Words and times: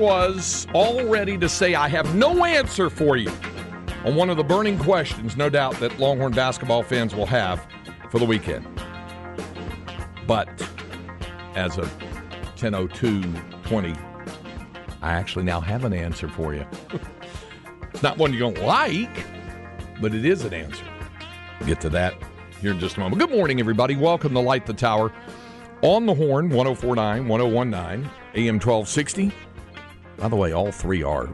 Was, 0.00 0.66
all 0.72 1.04
ready 1.04 1.36
to 1.36 1.46
say 1.46 1.74
I 1.74 1.86
have 1.88 2.14
no 2.14 2.46
answer 2.46 2.88
for 2.88 3.18
you 3.18 3.30
on 4.06 4.16
one 4.16 4.30
of 4.30 4.38
the 4.38 4.42
burning 4.42 4.78
questions, 4.78 5.36
no 5.36 5.50
doubt, 5.50 5.78
that 5.80 6.00
Longhorn 6.00 6.32
basketball 6.32 6.82
fans 6.82 7.14
will 7.14 7.26
have 7.26 7.66
for 8.10 8.18
the 8.18 8.24
weekend. 8.24 8.66
But 10.26 10.48
as 11.54 11.76
of 11.76 11.86
10.02.20, 12.56 13.94
I 15.02 15.12
actually 15.12 15.44
now 15.44 15.60
have 15.60 15.84
an 15.84 15.92
answer 15.92 16.28
for 16.28 16.54
you. 16.54 16.66
it's 17.92 18.02
not 18.02 18.16
one 18.16 18.32
you 18.32 18.38
don't 18.38 18.62
like, 18.62 19.26
but 20.00 20.14
it 20.14 20.24
is 20.24 20.46
an 20.46 20.54
answer. 20.54 20.84
We'll 21.58 21.68
get 21.68 21.80
to 21.82 21.90
that 21.90 22.14
here 22.62 22.70
in 22.70 22.80
just 22.80 22.96
a 22.96 23.00
moment. 23.00 23.20
Good 23.20 23.36
morning, 23.36 23.60
everybody. 23.60 23.96
Welcome 23.96 24.32
to 24.32 24.40
Light 24.40 24.64
the 24.64 24.72
Tower 24.72 25.12
on 25.82 26.06
the 26.06 26.14
Horn, 26.14 26.48
1049, 26.48 27.28
1019, 27.28 28.10
AM 28.34 28.54
1260. 28.54 29.30
By 30.20 30.28
the 30.28 30.36
way, 30.36 30.52
all 30.52 30.70
three 30.70 31.02
are 31.02 31.30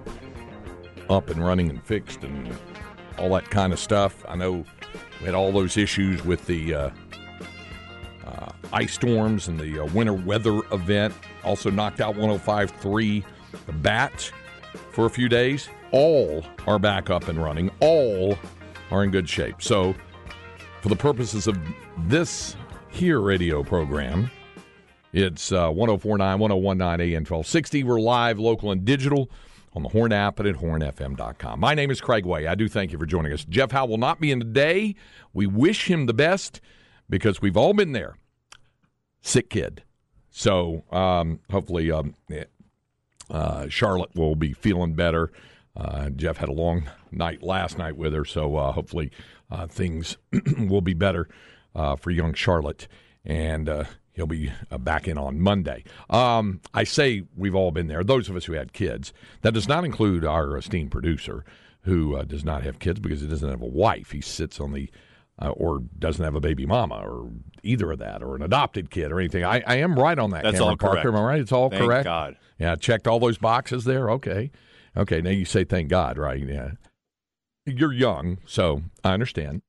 up 1.11 1.29
and 1.29 1.45
running 1.45 1.71
and 1.71 1.83
fixed 1.83 2.23
and 2.23 2.57
all 3.19 3.31
that 3.31 3.51
kind 3.51 3.73
of 3.73 3.81
stuff. 3.81 4.25
I 4.29 4.37
know 4.37 4.65
we 5.21 5.27
had 5.27 5.35
all 5.35 5.51
those 5.51 5.77
issues 5.77 6.25
with 6.25 6.47
the 6.47 6.75
uh, 6.75 6.91
uh, 8.25 8.53
ice 8.73 8.95
storms 8.95 9.49
and 9.49 9.59
the 9.59 9.81
uh, 9.81 9.87
winter 9.87 10.13
weather 10.13 10.61
event. 10.73 11.15
Also 11.43 11.69
knocked 11.69 12.01
out 12.01 12.15
105.3 12.15 13.25
the 13.67 13.73
bat 13.73 14.31
for 14.93 15.07
a 15.07 15.11
few 15.11 15.29
days. 15.29 15.69
All 15.91 16.45
are 16.69 16.79
back 16.79 17.11
up 17.11 17.27
and 17.27 17.43
running. 17.43 17.73
All 17.81 18.39
are 18.93 19.03
in 19.03 19.11
good 19.11 19.29
shape. 19.29 19.63
So, 19.63 19.95
for 20.81 20.89
the 20.89 20.97
purposes 20.97 21.49
of 21.49 21.59
this 22.07 22.55
here 22.91 23.21
radio 23.21 23.65
program, 23.65 24.31
it's 25.13 25.53
uh, 25.53 25.71
1049, 25.71 26.39
1019 26.39 27.01
AM 27.01 27.21
1260. 27.21 27.85
We're 27.85 28.01
live, 28.01 28.39
local, 28.39 28.71
and 28.71 28.85
digital 28.85 29.31
on 29.75 29.83
the 29.83 29.89
Horn 29.91 30.13
app 30.13 30.41
and 30.41 30.49
at 30.49 30.57
hornfm.com. 30.57 31.61
My 31.61 31.75
name 31.75 31.91
is 31.91 32.01
Craig 32.01 32.25
Way. 32.25 32.47
I 32.47 32.55
do 32.55 32.69
thank 32.69 32.93
you 32.93 32.99
for 32.99 33.07
joining 33.07 33.33
us. 33.33 33.45
Jeff 33.45 33.73
Howe 33.73 33.87
will 33.87 33.99
not 33.99 34.21
be 34.21 34.31
in 34.31 34.41
today. 34.41 34.95
We 35.33 35.47
wish 35.47 35.91
him 35.91 36.07
the 36.07 36.15
best 36.15 36.61
because 37.09 37.43
we've 37.43 37.57
all 37.57 37.75
been 37.75 37.93
there. 37.93 38.17
Sick 39.21 39.51
kid. 39.51 39.83
So 40.31 40.85
um, 40.91 41.41
hopefully 41.51 41.91
um, 41.91 42.15
uh, 43.31 43.69
Charlotte 43.69 44.15
will 44.15 44.35
be 44.35 44.53
feeling 44.53 44.95
better. 44.95 45.31
Uh, 45.77 46.11
Jeff 46.11 46.39
had 46.39 46.49
a 46.49 46.53
long 46.53 46.89
night 47.11 47.43
last 47.43 47.77
night 47.77 47.97
with 47.97 48.15
her, 48.15 48.25
so 48.25 48.57
uh, 48.57 48.73
hopefully 48.73 49.11
uh, 49.51 49.67
things 49.67 50.17
will 50.59 50.81
be 50.81 50.95
better 50.95 51.29
uh, 51.75 51.97
for 51.97 52.11
young 52.11 52.33
Charlotte. 52.33 52.89
And 53.25 53.69
uh, 53.69 53.85
He'll 54.17 54.27
be 54.27 54.51
uh, 54.71 54.79
back 54.79 55.07
in 55.07 55.19
on 55.19 55.39
Monday. 55.41 55.85
Um, 56.09 56.63
I 56.73 56.85
say 56.85 57.25
we've 57.37 57.55
all 57.55 57.71
been 57.71 57.87
there, 57.87 58.03
those 58.03 58.31
of 58.31 58.35
us 58.35 58.47
who 58.47 58.55
had 58.55 58.73
kids. 58.73 59.13
That 59.43 59.53
does 59.53 59.69
not 59.69 59.85
include 59.85 60.25
our 60.25 60.57
esteemed 60.57 60.91
producer 60.91 61.45
who 61.83 62.17
uh, 62.17 62.25
does 62.25 62.43
not 62.43 62.63
have 62.63 62.79
kids 62.79 62.99
because 62.99 63.21
he 63.21 63.29
doesn't 63.29 63.49
have 63.49 63.61
a 63.61 63.67
wife. 63.67 64.13
He 64.13 64.23
sits 64.23 64.59
on 64.59 64.73
the, 64.73 64.91
uh, 65.41 65.51
or 65.51 65.81
doesn't 65.99 66.25
have 66.25 66.35
a 66.35 66.41
baby 66.41 66.65
mama 66.65 66.95
or 66.95 67.31
either 67.63 67.93
of 67.93 67.99
that 67.99 68.23
or 68.23 68.35
an 68.37 68.43
adopted 68.43 68.91
kid 68.91 69.13
or 69.13 69.21
anything. 69.21 69.45
I, 69.45 69.63
I 69.67 69.77
am 69.77 69.99
right 69.99 70.19
on 70.19 70.31
that, 70.31 70.45
That's 70.45 70.55
Cameron 70.57 70.71
all 70.71 70.77
Parker. 70.79 70.95
correct. 71.03 71.07
Am 71.09 71.17
I 71.17 71.23
right? 71.23 71.41
It's 71.41 71.53
all 71.53 71.69
correct. 71.69 71.81
Thank 71.81 71.91
correct? 71.91 72.05
God. 72.05 72.37
Yeah, 72.59 72.75
checked 72.77 73.07
all 73.07 73.21
those 73.21 73.37
boxes 73.37 73.85
there. 73.85 74.11
Okay. 74.13 74.51
Okay, 74.97 75.21
now 75.21 75.29
you 75.29 75.45
say 75.45 75.65
thank 75.65 75.91
God, 75.91 76.17
right? 76.17 76.43
Yeah. 76.43 76.71
You're 77.67 77.93
young, 77.93 78.39
so 78.47 78.81
I 79.05 79.13
understand. 79.13 79.61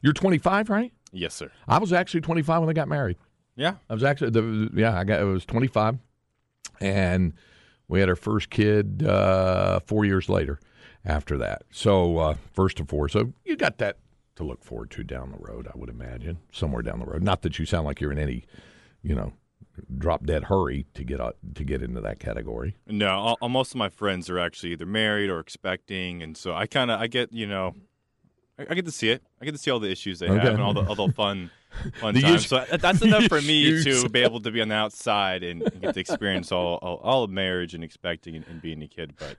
You're 0.00 0.14
25, 0.14 0.70
right? 0.70 0.94
Yes, 1.12 1.34
sir. 1.34 1.50
I 1.68 1.78
was 1.78 1.92
actually 1.92 2.22
25 2.22 2.60
when 2.62 2.70
I 2.70 2.72
got 2.72 2.88
married. 2.88 3.18
Yeah. 3.56 3.74
I 3.88 3.94
was 3.94 4.02
actually 4.04 4.30
the 4.30 4.70
yeah 4.74 4.98
I 4.98 5.04
got 5.04 5.20
it 5.20 5.24
was 5.24 5.44
25, 5.46 5.98
and 6.80 7.32
we 7.88 8.00
had 8.00 8.08
our 8.08 8.16
first 8.16 8.50
kid 8.50 9.04
uh, 9.06 9.80
four 9.86 10.04
years 10.04 10.28
later. 10.28 10.58
After 11.06 11.36
that, 11.36 11.64
so 11.70 12.16
uh, 12.16 12.34
first 12.54 12.80
of 12.80 12.88
four, 12.88 13.10
so 13.10 13.34
you 13.44 13.56
got 13.56 13.76
that 13.76 13.98
to 14.36 14.42
look 14.42 14.64
forward 14.64 14.90
to 14.92 15.04
down 15.04 15.32
the 15.32 15.36
road. 15.38 15.68
I 15.68 15.76
would 15.76 15.90
imagine 15.90 16.38
somewhere 16.50 16.80
down 16.80 16.98
the 16.98 17.04
road. 17.04 17.22
Not 17.22 17.42
that 17.42 17.58
you 17.58 17.66
sound 17.66 17.84
like 17.84 18.00
you're 18.00 18.10
in 18.10 18.18
any, 18.18 18.46
you 19.02 19.14
know, 19.14 19.34
drop 19.98 20.24
dead 20.24 20.44
hurry 20.44 20.86
to 20.94 21.04
get 21.04 21.20
out, 21.20 21.36
to 21.56 21.62
get 21.62 21.82
into 21.82 22.00
that 22.00 22.20
category. 22.20 22.76
No, 22.86 23.10
all, 23.10 23.36
all- 23.42 23.50
most 23.50 23.72
of 23.72 23.76
my 23.76 23.90
friends 23.90 24.30
are 24.30 24.38
actually 24.38 24.72
either 24.72 24.86
married 24.86 25.28
or 25.28 25.40
expecting, 25.40 26.22
and 26.22 26.38
so 26.38 26.54
I 26.54 26.66
kind 26.66 26.90
of 26.90 26.98
I 26.98 27.06
get 27.06 27.34
you 27.34 27.46
know, 27.46 27.74
I, 28.58 28.68
I 28.70 28.74
get 28.74 28.86
to 28.86 28.90
see 28.90 29.10
it. 29.10 29.22
I 29.42 29.44
get 29.44 29.52
to 29.52 29.58
see 29.58 29.70
all 29.70 29.80
the 29.80 29.90
issues 29.90 30.20
they 30.20 30.30
Okay. 30.30 30.40
have 30.42 30.54
and 30.54 30.62
all 30.62 30.72
the 30.72 30.84
all 30.86 30.94
the 30.94 31.12
fun 31.12 31.50
fun 32.00 32.14
The 32.14 32.22
times. 32.22 32.42
is- 32.42 32.46
so 32.48 32.64
that's 32.78 33.02
enough 33.02 33.24
for 33.24 33.40
me 33.42 33.82
to 33.84 34.08
be 34.10 34.20
able 34.20 34.40
to 34.40 34.50
be 34.50 34.60
on 34.60 34.68
the 34.68 34.74
outside 34.74 35.42
and 35.42 35.62
get 35.80 35.94
to 35.94 36.00
experience 36.00 36.50
all 36.52 36.76
all, 36.82 36.96
all 37.02 37.24
of 37.24 37.30
marriage 37.30 37.74
and 37.74 37.82
expecting 37.84 38.36
and, 38.36 38.46
and 38.48 38.60
being 38.62 38.82
a 38.82 38.88
kid. 38.88 39.14
But 39.18 39.36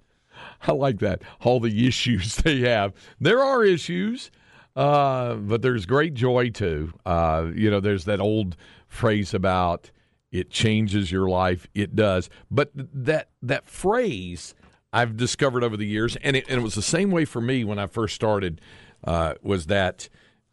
I 0.68 0.72
like 0.74 1.00
that. 1.00 1.22
All 1.42 1.60
the 1.60 1.88
issues 1.88 2.36
they 2.44 2.60
have. 2.62 2.94
There 3.20 3.42
are 3.44 3.64
issues, 3.64 4.32
uh, 4.76 5.36
but 5.36 5.62
there's 5.62 5.86
great 5.86 6.14
joy 6.14 6.50
too. 6.50 6.94
Uh, 7.06 7.48
you 7.54 7.70
know, 7.72 7.80
there's 7.80 8.06
that 8.06 8.20
old 8.20 8.56
phrase 8.88 9.34
about 9.34 9.92
it 10.32 10.50
changes 10.50 11.12
your 11.12 11.30
life. 11.30 11.68
It 11.74 11.96
does. 11.96 12.30
But 12.52 12.72
that 12.76 13.30
that 13.42 13.66
phrase 13.66 14.54
I've 14.92 15.16
discovered 15.18 15.64
over 15.64 15.76
the 15.78 15.86
years, 15.86 16.16
and 16.18 16.36
it, 16.38 16.46
and 16.50 16.60
it 16.60 16.64
was 16.64 16.76
the 16.76 16.82
same 16.82 17.12
way 17.12 17.26
for 17.26 17.42
me 17.42 17.64
when 17.66 17.80
I 17.80 17.86
first 17.86 18.16
started, 18.16 18.62
uh, 19.04 19.34
was 19.42 19.66
that 19.68 20.08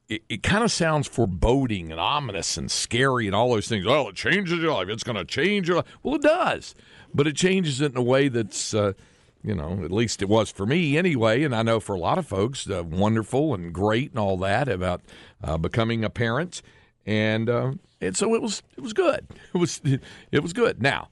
it, 0.09 0.23
it 0.29 0.43
kind 0.43 0.65
of 0.65 0.71
sounds 0.71 1.07
foreboding 1.07 1.91
and 1.91 2.01
ominous 2.01 2.57
and 2.57 2.71
scary 2.71 3.27
and 3.27 3.35
all 3.35 3.53
those 3.53 3.69
things. 3.69 3.87
Oh, 3.87 4.09
it 4.09 4.15
changes 4.15 4.59
your 4.59 4.73
life. 4.73 4.89
It's 4.89 5.05
going 5.05 5.17
to 5.17 5.25
change 5.25 5.69
your 5.69 5.79
life. 5.79 5.87
Well, 6.03 6.17
it 6.17 6.23
does, 6.23 6.75
but 7.15 7.27
it 7.27 7.37
changes 7.37 7.81
it 7.81 7.93
in 7.93 7.99
a 7.99 8.03
way 8.03 8.29
that's, 8.29 8.75
uh, 8.75 8.93
you 9.43 9.55
know, 9.55 9.83
at 9.85 9.91
least 9.91 10.23
it 10.23 10.29
was 10.29 10.51
for 10.51 10.67
me 10.67 10.97
anyway. 10.97 11.43
And 11.43 11.55
I 11.55 11.63
know 11.63 11.81
for 11.81 11.95
a 11.95 11.99
lot 11.99 12.19
of 12.19 12.27
folks, 12.27 12.69
uh, 12.69 12.85
wonderful 12.85 13.55
and 13.55 13.73
great 13.73 14.11
and 14.11 14.19
all 14.19 14.37
that 14.39 14.69
about 14.69 15.01
uh, 15.43 15.57
becoming 15.57 16.05
a 16.05 16.11
parent. 16.11 16.63
And 17.05 17.49
uh, 17.51 17.73
and 18.01 18.17
so 18.17 18.35
it 18.35 18.43
was 18.43 18.63
it 18.77 18.81
was 18.83 18.93
good. 18.93 19.27
It 19.55 19.59
was 19.59 19.81
it 20.31 20.43
was 20.43 20.53
good. 20.53 20.81
Now, 20.81 21.09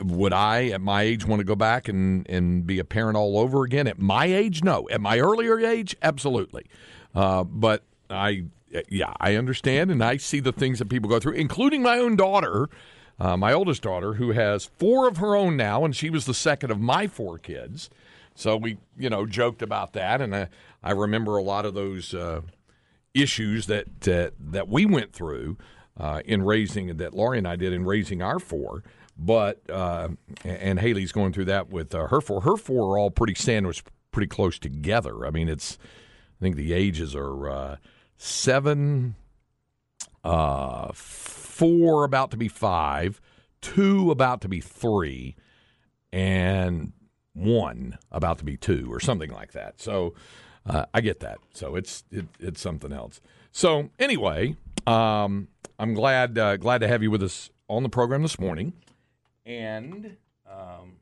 would 0.00 0.32
I 0.32 0.66
at 0.66 0.80
my 0.80 1.02
age 1.02 1.26
want 1.26 1.40
to 1.40 1.44
go 1.44 1.54
back 1.54 1.88
and, 1.88 2.28
and 2.28 2.66
be 2.66 2.78
a 2.78 2.84
parent 2.84 3.16
all 3.16 3.38
over 3.38 3.64
again? 3.64 3.86
At 3.86 3.98
my 3.98 4.26
age, 4.26 4.62
no. 4.62 4.88
At 4.90 5.00
my 5.00 5.18
earlier 5.18 5.58
age, 5.58 5.96
absolutely. 6.02 6.66
Uh, 7.14 7.44
but 7.44 7.82
I, 8.10 8.44
yeah, 8.88 9.12
I 9.20 9.36
understand 9.36 9.90
and 9.90 10.02
I 10.02 10.16
see 10.16 10.40
the 10.40 10.52
things 10.52 10.78
that 10.78 10.88
people 10.88 11.08
go 11.08 11.20
through, 11.20 11.34
including 11.34 11.82
my 11.82 11.98
own 11.98 12.16
daughter, 12.16 12.68
uh, 13.18 13.36
my 13.36 13.52
oldest 13.52 13.82
daughter, 13.82 14.14
who 14.14 14.32
has 14.32 14.66
four 14.78 15.08
of 15.08 15.16
her 15.18 15.34
own 15.34 15.56
now, 15.56 15.84
and 15.84 15.94
she 15.94 16.10
was 16.10 16.26
the 16.26 16.34
second 16.34 16.70
of 16.70 16.80
my 16.80 17.06
four 17.06 17.38
kids. 17.38 17.90
So 18.34 18.56
we, 18.56 18.76
you 18.98 19.08
know, 19.08 19.24
joked 19.24 19.62
about 19.62 19.94
that, 19.94 20.20
and 20.20 20.36
I, 20.36 20.48
I 20.82 20.90
remember 20.92 21.36
a 21.36 21.42
lot 21.42 21.64
of 21.64 21.74
those 21.74 22.12
uh, 22.12 22.42
issues 23.14 23.66
that 23.66 24.02
that 24.02 24.34
that 24.38 24.68
we 24.68 24.84
went 24.84 25.12
through 25.12 25.56
uh, 25.98 26.20
in 26.24 26.42
raising 26.42 26.98
that 26.98 27.14
Laurie 27.14 27.38
and 27.38 27.48
I 27.48 27.56
did 27.56 27.72
in 27.72 27.84
raising 27.86 28.20
our 28.20 28.38
four. 28.38 28.82
But 29.18 29.62
uh, 29.70 30.10
and 30.44 30.78
Haley's 30.78 31.12
going 31.12 31.32
through 31.32 31.46
that 31.46 31.70
with 31.70 31.94
uh, 31.94 32.08
her 32.08 32.20
four. 32.20 32.42
Her 32.42 32.58
four 32.58 32.92
are 32.92 32.98
all 32.98 33.10
pretty 33.10 33.34
sandwiched, 33.34 33.88
pretty 34.12 34.28
close 34.28 34.58
together. 34.58 35.26
I 35.26 35.30
mean, 35.30 35.48
it's 35.48 35.78
I 36.38 36.44
think 36.44 36.56
the 36.56 36.74
ages 36.74 37.14
are 37.16 37.78
seven, 38.16 39.14
uh, 40.24 40.92
four 40.92 42.04
about 42.04 42.30
to 42.32 42.36
be 42.36 42.48
five, 42.48 43.20
two 43.60 44.10
about 44.10 44.40
to 44.42 44.48
be 44.48 44.60
three, 44.60 45.36
and 46.12 46.92
one 47.32 47.98
about 48.10 48.38
to 48.38 48.44
be 48.44 48.56
two 48.56 48.88
or 48.90 49.00
something 49.00 49.30
like 49.30 49.52
that. 49.52 49.80
So 49.80 50.14
uh, 50.64 50.86
I 50.94 51.00
get 51.00 51.20
that. 51.20 51.38
So 51.52 51.76
it's 51.76 52.04
it, 52.10 52.26
it's 52.40 52.60
something 52.60 52.92
else. 52.92 53.20
So 53.52 53.90
anyway, 53.98 54.56
um, 54.86 55.48
I'm 55.78 55.94
glad 55.94 56.38
uh, 56.38 56.56
glad 56.56 56.80
to 56.82 56.88
have 56.88 57.02
you 57.02 57.10
with 57.10 57.22
us 57.22 57.50
on 57.68 57.82
the 57.82 57.88
program 57.88 58.22
this 58.22 58.38
morning, 58.38 58.72
and 59.44 60.16
um, 60.50 60.96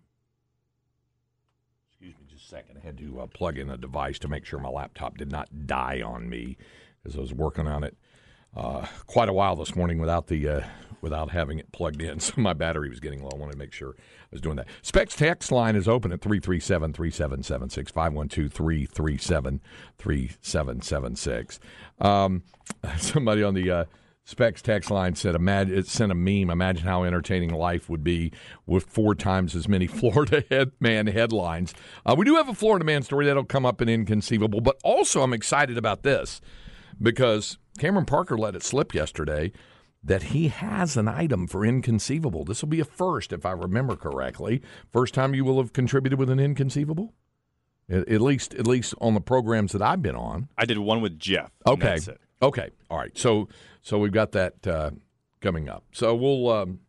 second. 2.55 2.79
I 2.81 2.87
had 2.87 2.99
to 2.99 3.21
uh, 3.21 3.27
plug 3.27 3.59
in 3.59 3.71
a 3.71 3.77
device 3.77 4.19
to 4.21 4.29
make 4.29 4.45
sure 4.45 4.61
my 4.61 4.69
laptop 4.69 5.17
did 5.17 5.31
not 5.31 5.67
die 5.67 6.03
on 6.05 6.29
me 6.29 6.57
because 7.05 7.17
I 7.17 7.21
was 7.21 7.35
working 7.35 7.69
on 7.69 7.85
it 7.85 7.97
uh, 8.57 8.87
quite 9.07 9.29
a 9.29 9.33
while 9.33 9.57
this 9.57 9.77
morning 9.77 9.99
without 9.99 10.27
the 10.29 10.49
uh, 10.49 10.61
without 11.01 11.31
having 11.31 11.59
it 11.59 11.71
plugged 11.71 12.01
in. 12.01 12.19
So 12.25 12.33
my 12.37 12.55
battery 12.55 12.89
was 12.89 12.99
getting 12.99 13.23
low. 13.23 13.31
I 13.33 13.37
wanted 13.37 13.53
to 13.53 13.59
make 13.59 13.73
sure 13.73 13.95
I 13.99 14.03
was 14.33 14.41
doing 14.41 14.57
that. 14.57 14.67
Specs 14.81 15.15
text 15.15 15.53
line 15.53 15.77
is 15.77 15.87
open 15.87 16.13
at 16.13 16.23
337 16.23 16.95
3776 16.95 17.93
512 17.93 18.53
337 18.53 19.61
3776. 19.99 21.61
Um, 22.01 22.43
Somebody 22.99 23.43
on 23.43 23.53
the 23.53 23.71
uh, 23.71 23.85
Specs 24.25 24.63
text 24.63 24.91
line 24.91 25.15
said, 25.15 25.35
imagine, 25.35 25.77
it 25.77 25.87
sent 25.87 26.11
a 26.11 26.15
meme. 26.15 26.49
Imagine 26.49 26.87
how 26.87 27.05
entertaining 27.05 27.53
life 27.53 27.91
would 27.91 28.03
be 28.03 28.33
with 28.65 28.85
four 28.85 29.15
times 29.15 29.55
as 29.55 29.69
many 29.69 29.87
Florida 29.89 30.43
head, 30.49 30.73
man 30.81 31.07
headlines. 31.07 31.75
Uh, 32.07 32.15
we 32.17 32.25
do 32.25 32.37
have 32.37 32.49
a 32.49 32.55
Florida 32.55 32.87
man 32.87 33.03
story 33.03 33.27
that'll 33.27 33.45
come 33.45 33.67
up 33.67 33.83
in 33.83 33.89
Inconceivable, 33.91 34.63
but 34.63 34.81
also 34.83 35.21
I'm 35.21 35.35
excited 35.35 35.77
about 35.77 36.03
this 36.03 36.41
because 37.01 37.59
Cameron 37.79 38.07
Parker 38.07 38.37
let 38.37 38.55
it 38.55 38.63
slip 38.63 38.95
yesterday 38.95 39.53
that 40.03 40.25
he 40.25 40.49
has 40.49 40.97
an 40.97 41.09
item 41.09 41.47
for 41.47 41.65
Inconceivable. 41.65 42.45
This 42.45 42.63
will 42.63 42.69
be 42.69 42.81
a 42.81 42.85
first, 42.85 43.33
if 43.33 43.47
I 43.47 43.53
remember 43.53 43.97
correctly. 43.97 44.61
First 44.93 45.15
time 45.15 45.35
you 45.35 45.45
will 45.45 45.59
have 45.59 45.73
contributed 45.73 46.19
with 46.19 46.29
an 46.29 46.39
Inconceivable? 46.39 47.15
At, 47.89 48.09
at 48.09 48.21
least, 48.21 48.55
at 48.55 48.67
least 48.67 48.95
on 49.01 49.15
the 49.15 49.21
programs 49.21 49.73
that 49.73 49.83
I've 49.83 50.03
been 50.03 50.17
on. 50.17 50.49
I 50.59 50.67
did 50.67 50.79
one 50.79 51.01
with 51.01 51.19
Jeff. 51.19 51.51
Okay. 51.67 51.99
Okay. 52.43 52.71
All 52.91 52.99
right. 52.99 53.17
So 53.17 53.49
so 53.81 53.99
we've 53.99 54.13
got 54.13 54.33
that 54.33 54.67
uh, 54.67 54.91
coming 55.41 55.69
up. 55.69 55.85
So 55.93 56.15
we'll 56.15 56.51
um, 56.51 56.81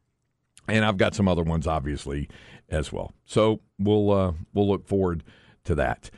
and 0.68 0.84
I've 0.84 0.98
got 0.98 1.16
some 1.16 1.28
other 1.28 1.44
ones 1.44 1.68
obviously 1.68 2.30
as 2.70 2.92
well. 2.92 3.14
So 3.26 3.62
we'll 3.80 4.12
uh, 4.12 4.34
we'll 4.54 4.68
look 4.68 4.88
forward 4.88 5.24
to 5.66 5.76
that. 5.76 6.10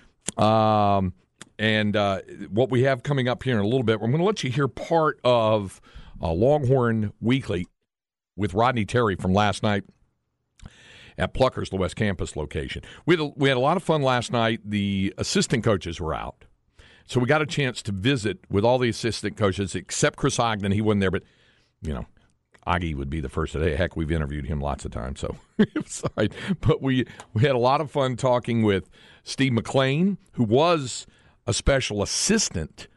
Um, 0.42 1.13
and 1.59 1.95
uh, 1.95 2.21
what 2.50 2.69
we 2.69 2.83
have 2.83 3.04
coming 3.04 3.27
up 3.27 3.44
here 3.44 3.56
in 3.56 3.63
a 3.63 3.68
little 3.68 3.83
bit, 3.83 4.00
we're 4.00 4.07
going 4.07 4.19
to 4.19 4.25
let 4.25 4.44
you 4.44 4.51
hear 4.51 4.68
part 4.68 5.19
of 5.24 5.81
uh, 6.21 6.31
Longhorn 6.31 7.13
Weekly 7.19 7.68
with 8.36 8.54
Rodney 8.54 8.86
Terry 8.86 9.15
from 9.15 9.33
last 9.33 9.63
night 9.63 9.83
at 11.18 11.33
Pluckers, 11.33 11.69
the 11.69 11.77
West 11.77 11.95
Campus 11.95 12.36
location. 12.36 12.83
We 13.06 13.15
had 13.15 13.21
a, 13.21 13.31
we 13.36 13.50
had 13.50 13.57
a 13.57 13.62
lot 13.62 13.77
of 13.77 13.83
fun 13.83 14.04
last 14.04 14.31
night. 14.31 14.62
The 14.63 15.13
assistant 15.18 15.63
coaches 15.63 16.00
were 16.00 16.13
out. 16.13 16.45
So 17.07 17.19
we 17.19 17.25
got 17.25 17.42
a 17.42 17.45
chance 17.45 17.81
to 17.83 17.92
visit 17.92 18.39
with 18.50 18.65
all 18.65 18.77
the 18.77 18.89
assistant 18.89 19.38
coaches 19.38 19.74
except 19.74 20.18
Chris 20.18 20.39
Ogden. 20.39 20.74
He 20.74 20.81
wasn't 20.81 21.01
there, 21.01 21.12
but 21.12 21.24
you 21.81 21.94
know, 21.94 22.06
Augie 22.68 22.95
would 22.95 23.09
be 23.09 23.21
the 23.21 23.30
first 23.30 23.54
today. 23.54 23.75
Heck, 23.75 23.95
we've 23.95 24.12
interviewed 24.12 24.45
him 24.45 24.59
lots 24.59 24.83
of 24.83 24.92
times, 24.92 25.21
so 25.21 25.38
sorry. 25.86 26.30
But 26.59 26.81
we 26.81 27.06
we 27.33 27.44
had 27.44 27.56
a 27.56 27.59
lot 27.59 27.80
of 27.80 27.89
fun 27.89 28.18
talking 28.18 28.62
with 28.62 28.89
Steve 29.24 29.54
McClain, 29.54 30.18
who 30.33 30.44
was 30.44 31.07
a 31.48 31.54
special 31.54 32.04
assistant 32.04 32.88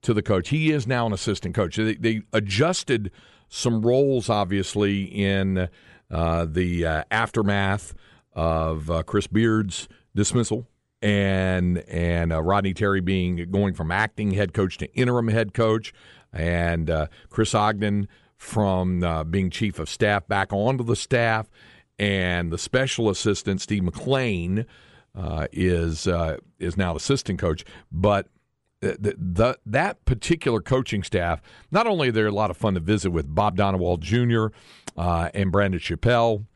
to 0.00 0.14
the 0.14 0.22
coach. 0.22 0.48
He 0.48 0.70
is 0.70 0.86
now 0.86 1.06
an 1.06 1.12
assistant 1.12 1.54
coach. 1.54 1.76
They, 1.76 1.94
they 1.96 2.22
adjusted 2.32 3.10
some 3.48 3.82
roles, 3.82 4.30
obviously, 4.30 5.02
in 5.04 5.68
uh, 6.10 6.46
the 6.48 6.86
uh, 6.86 7.04
aftermath 7.10 7.94
of 8.32 8.90
uh, 8.90 9.02
Chris 9.02 9.26
Beard's 9.26 9.88
dismissal 10.14 10.66
and 11.00 11.78
and 11.88 12.32
uh, 12.32 12.42
Rodney 12.42 12.74
Terry 12.74 13.00
being 13.00 13.50
going 13.50 13.74
from 13.74 13.90
acting 13.90 14.32
head 14.32 14.52
coach 14.52 14.78
to 14.78 14.92
interim 14.94 15.28
head 15.28 15.54
coach, 15.54 15.92
and 16.32 16.90
uh, 16.90 17.06
Chris 17.30 17.54
Ogden 17.54 18.08
from 18.36 19.02
uh, 19.02 19.24
being 19.24 19.50
chief 19.50 19.78
of 19.78 19.88
staff 19.88 20.26
back 20.28 20.52
onto 20.52 20.84
the 20.84 20.96
staff, 20.96 21.48
and 21.98 22.52
the 22.52 22.58
special 22.58 23.08
assistant 23.10 23.60
Steve 23.60 23.82
McClain 23.82 24.64
is 25.52 26.06
uh, 26.06 26.38
is 26.58 26.76
now 26.76 26.96
assistant 26.96 27.38
coach, 27.38 27.64
but. 27.90 28.28
The, 28.80 29.16
the, 29.18 29.58
that 29.66 30.04
particular 30.04 30.60
coaching 30.60 31.02
staff, 31.02 31.42
not 31.72 31.88
only 31.88 32.10
are 32.10 32.12
they 32.12 32.22
a 32.22 32.30
lot 32.30 32.48
of 32.48 32.56
fun 32.56 32.74
to 32.74 32.80
visit 32.80 33.10
with 33.10 33.34
Bob 33.34 33.56
Donewald 33.56 34.02
Jr. 34.02 34.46
Uh, 34.96 35.30
and 35.34 35.50
Brandon 35.50 35.80
Chappell, 35.80 36.46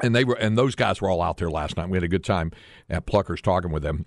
and 0.00 0.14
they 0.14 0.22
were 0.22 0.34
and 0.34 0.56
those 0.56 0.76
guys 0.76 1.00
were 1.00 1.10
all 1.10 1.20
out 1.20 1.38
there 1.38 1.50
last 1.50 1.76
night. 1.76 1.88
We 1.88 1.96
had 1.96 2.04
a 2.04 2.08
good 2.08 2.22
time 2.22 2.52
at 2.88 3.06
Pluckers 3.06 3.42
talking 3.42 3.72
with 3.72 3.82
them. 3.82 4.06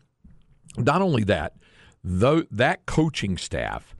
Not 0.77 1.01
only 1.01 1.25
that, 1.25 1.57
though 2.03 2.43
that 2.49 2.85
coaching 2.85 3.37
staff 3.37 3.93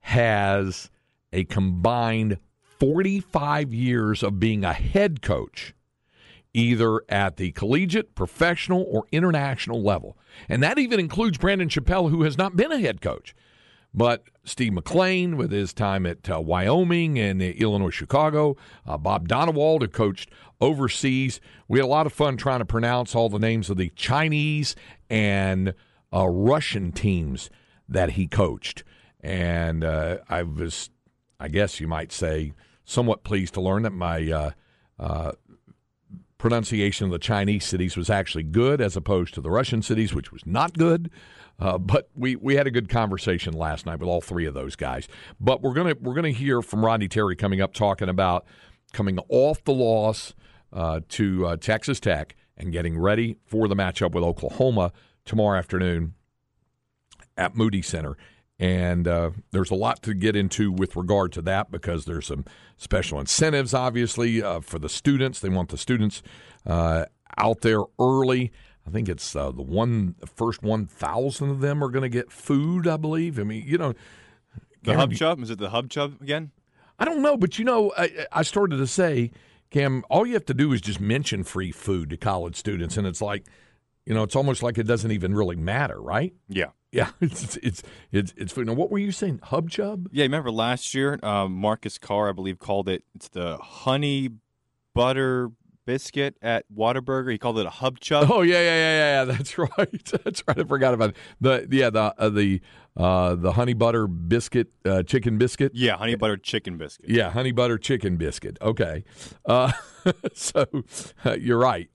has 0.00 0.90
a 1.32 1.44
combined 1.44 2.38
45 2.78 3.74
years 3.74 4.22
of 4.22 4.38
being 4.38 4.64
a 4.64 4.72
head 4.72 5.20
coach 5.20 5.74
either 6.58 7.02
at 7.08 7.36
the 7.36 7.52
collegiate, 7.52 8.14
professional, 8.14 8.84
or 8.90 9.04
international 9.12 9.80
level. 9.80 10.18
And 10.48 10.62
that 10.62 10.78
even 10.78 10.98
includes 10.98 11.38
Brandon 11.38 11.68
Chappell, 11.68 12.08
who 12.08 12.24
has 12.24 12.36
not 12.36 12.56
been 12.56 12.72
a 12.72 12.80
head 12.80 13.00
coach. 13.00 13.34
But 13.94 14.24
Steve 14.44 14.72
McClain, 14.72 15.36
with 15.36 15.50
his 15.50 15.72
time 15.72 16.04
at 16.04 16.28
uh, 16.28 16.40
Wyoming 16.40 17.18
and 17.18 17.40
uh, 17.40 17.46
Illinois 17.46 17.90
Chicago, 17.90 18.56
uh, 18.86 18.98
Bob 18.98 19.28
Donewald, 19.28 19.82
who 19.82 19.88
coached 19.88 20.30
overseas. 20.60 21.40
We 21.68 21.78
had 21.78 21.84
a 21.84 21.88
lot 21.88 22.06
of 22.06 22.12
fun 22.12 22.36
trying 22.36 22.58
to 22.58 22.64
pronounce 22.64 23.14
all 23.14 23.28
the 23.28 23.38
names 23.38 23.70
of 23.70 23.76
the 23.76 23.90
Chinese 23.94 24.74
and 25.08 25.74
uh, 26.12 26.28
Russian 26.28 26.92
teams 26.92 27.50
that 27.88 28.10
he 28.10 28.26
coached. 28.26 28.82
And 29.20 29.84
uh, 29.84 30.18
I 30.28 30.42
was, 30.42 30.90
I 31.40 31.48
guess 31.48 31.80
you 31.80 31.86
might 31.86 32.12
say, 32.12 32.52
somewhat 32.84 33.22
pleased 33.22 33.54
to 33.54 33.60
learn 33.60 33.84
that 33.84 33.92
my 33.92 34.52
uh, 34.98 35.32
pronunciation 36.38 37.06
of 37.06 37.12
the 37.12 37.18
Chinese 37.18 37.64
cities 37.64 37.96
was 37.96 38.08
actually 38.08 38.44
good 38.44 38.80
as 38.80 38.96
opposed 38.96 39.34
to 39.34 39.40
the 39.40 39.50
Russian 39.50 39.82
cities, 39.82 40.14
which 40.14 40.32
was 40.32 40.46
not 40.46 40.78
good. 40.78 41.10
Uh, 41.60 41.76
but 41.76 42.08
we, 42.14 42.36
we 42.36 42.54
had 42.54 42.68
a 42.68 42.70
good 42.70 42.88
conversation 42.88 43.52
last 43.52 43.84
night 43.84 43.98
with 43.98 44.08
all 44.08 44.20
three 44.20 44.46
of 44.46 44.54
those 44.54 44.76
guys. 44.76 45.08
But 45.40 45.60
we're 45.60 45.74
gonna 45.74 45.94
we're 46.00 46.14
gonna 46.14 46.30
hear 46.30 46.62
from 46.62 46.84
Rodney 46.84 47.08
Terry 47.08 47.34
coming 47.34 47.60
up 47.60 47.74
talking 47.74 48.08
about 48.08 48.46
coming 48.92 49.18
off 49.28 49.64
the 49.64 49.72
loss 49.72 50.34
uh, 50.72 51.00
to 51.08 51.46
uh, 51.46 51.56
Texas 51.56 51.98
Tech 51.98 52.36
and 52.56 52.72
getting 52.72 52.98
ready 52.98 53.38
for 53.44 53.66
the 53.66 53.74
matchup 53.74 54.12
with 54.12 54.22
Oklahoma 54.22 54.92
tomorrow 55.24 55.58
afternoon 55.58 56.14
at 57.36 57.56
Moody 57.56 57.82
Center. 57.82 58.16
And 58.58 59.06
uh, 59.06 59.30
there's 59.52 59.70
a 59.70 59.76
lot 59.76 60.02
to 60.02 60.14
get 60.14 60.34
into 60.34 60.72
with 60.72 60.96
regard 60.96 61.32
to 61.32 61.42
that 61.42 61.70
because 61.70 62.06
there's 62.06 62.26
some 62.26 62.44
special 62.76 63.20
incentives, 63.20 63.72
obviously, 63.72 64.42
uh, 64.42 64.60
for 64.60 64.80
the 64.80 64.88
students. 64.88 65.38
They 65.38 65.48
want 65.48 65.68
the 65.68 65.78
students 65.78 66.22
uh, 66.66 67.04
out 67.36 67.60
there 67.60 67.82
early. 68.00 68.50
I 68.86 68.90
think 68.90 69.08
it's 69.08 69.36
uh, 69.36 69.52
the 69.52 69.62
one 69.62 70.16
first 70.26 70.62
1,000 70.62 71.50
of 71.50 71.60
them 71.60 71.84
are 71.84 71.88
going 71.88 72.02
to 72.02 72.08
get 72.08 72.32
food, 72.32 72.88
I 72.88 72.96
believe. 72.96 73.38
I 73.38 73.44
mean, 73.44 73.64
you 73.66 73.78
know. 73.78 73.94
The 74.82 74.94
Hub 74.94 75.12
Chub? 75.12 75.40
Is 75.40 75.50
it 75.50 75.58
the 75.58 75.70
Hub 75.70 75.90
Chub 75.90 76.20
again? 76.20 76.50
I 76.98 77.04
don't 77.04 77.22
know, 77.22 77.36
but 77.36 77.58
you 77.58 77.64
know, 77.64 77.92
I, 77.96 78.26
I 78.32 78.42
started 78.42 78.78
to 78.78 78.86
say, 78.86 79.30
Cam, 79.70 80.02
all 80.10 80.26
you 80.26 80.34
have 80.34 80.46
to 80.46 80.54
do 80.54 80.72
is 80.72 80.80
just 80.80 81.00
mention 81.00 81.44
free 81.44 81.70
food 81.70 82.10
to 82.10 82.16
college 82.16 82.56
students, 82.56 82.96
and 82.96 83.06
it's 83.06 83.22
like, 83.22 83.46
you 84.04 84.14
know, 84.14 84.22
it's 84.22 84.34
almost 84.34 84.62
like 84.62 84.78
it 84.78 84.84
doesn't 84.84 85.12
even 85.12 85.34
really 85.34 85.56
matter, 85.56 86.00
right? 86.00 86.32
Yeah. 86.48 86.70
Yeah, 86.90 87.10
it's 87.20 87.56
it's 87.56 87.82
it's 88.12 88.34
it's. 88.36 88.56
Now, 88.56 88.72
what 88.72 88.90
were 88.90 88.98
you 88.98 89.12
saying? 89.12 89.40
Hub 89.44 89.70
Chub? 89.70 90.08
Yeah, 90.10 90.24
remember 90.24 90.50
last 90.50 90.94
year, 90.94 91.18
um, 91.22 91.52
Marcus 91.52 91.98
Carr, 91.98 92.28
I 92.28 92.32
believe, 92.32 92.58
called 92.58 92.88
it 92.88 93.04
it's 93.14 93.28
the 93.28 93.58
honey 93.58 94.30
butter 94.94 95.50
biscuit 95.88 96.36
at 96.42 96.66
Whataburger. 96.74 97.32
He 97.32 97.38
called 97.38 97.58
it 97.58 97.66
a 97.66 97.70
Hub 97.70 97.98
Chub. 98.00 98.30
Oh 98.30 98.42
yeah, 98.42 98.60
yeah, 98.60 98.62
yeah, 98.62 98.74
yeah. 98.74 99.24
yeah. 99.24 99.24
That's 99.36 99.58
right. 99.58 100.04
That's 100.24 100.42
right. 100.46 100.58
I 100.58 100.64
forgot 100.64 100.94
about 100.94 101.10
it. 101.10 101.16
the 101.40 101.66
yeah 101.70 101.90
the 101.90 102.14
uh, 102.18 102.28
the 102.28 102.60
uh, 102.96 103.34
the 103.36 103.52
honey 103.52 103.74
butter 103.74 104.06
biscuit 104.06 104.68
uh, 104.84 105.02
chicken 105.02 105.38
biscuit. 105.38 105.72
Yeah, 105.74 105.96
honey 105.96 106.14
butter 106.14 106.36
chicken 106.36 106.78
biscuit. 106.78 107.08
Yeah, 107.08 107.30
honey 107.30 107.52
butter 107.52 107.78
chicken 107.78 108.16
biscuit. 108.16 108.58
Okay, 108.60 109.04
uh, 109.46 109.72
so 110.34 110.66
uh, 111.24 111.36
you're 111.38 111.58
right. 111.58 111.88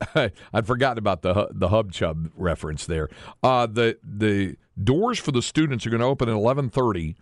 I'd 0.53 0.65
forgotten 0.65 0.97
about 0.97 1.23
the 1.23 1.49
the 1.51 1.69
hub 1.69 1.91
chub 1.91 2.31
reference 2.35 2.85
there. 2.85 3.09
Uh, 3.43 3.67
the 3.67 3.97
the 4.03 4.55
doors 4.81 5.19
for 5.19 5.31
the 5.31 5.41
students 5.41 5.85
are 5.85 5.89
going 5.89 6.01
to 6.01 6.05
open 6.07 6.29
at 6.29 6.35
11:30 6.35 7.15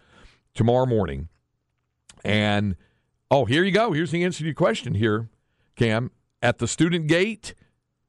tomorrow 0.53 0.85
morning, 0.85 1.29
and 2.23 2.75
oh, 3.29 3.45
here 3.45 3.63
you 3.63 3.71
go. 3.71 3.91
Here's 3.93 4.11
the 4.11 4.23
answer 4.23 4.39
to 4.39 4.45
your 4.45 4.53
question 4.53 4.93
here, 4.95 5.29
Cam. 5.75 6.11
At 6.41 6.57
the 6.57 6.67
student 6.67 7.07
gate, 7.07 7.53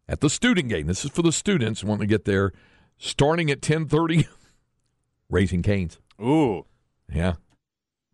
at 0.08 0.20
the 0.20 0.30
student 0.30 0.68
gate. 0.68 0.86
This 0.86 1.04
is 1.04 1.10
for 1.10 1.22
the 1.22 1.32
students 1.32 1.84
wanting 1.84 2.08
to 2.08 2.12
get 2.12 2.24
there, 2.24 2.52
starting 2.98 3.50
at 3.50 3.60
10:30. 3.60 4.26
Raising 5.30 5.62
Cane's. 5.62 5.98
Ooh, 6.20 6.66
Yeah, 7.12 7.34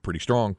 pretty 0.02 0.20
strong. 0.20 0.56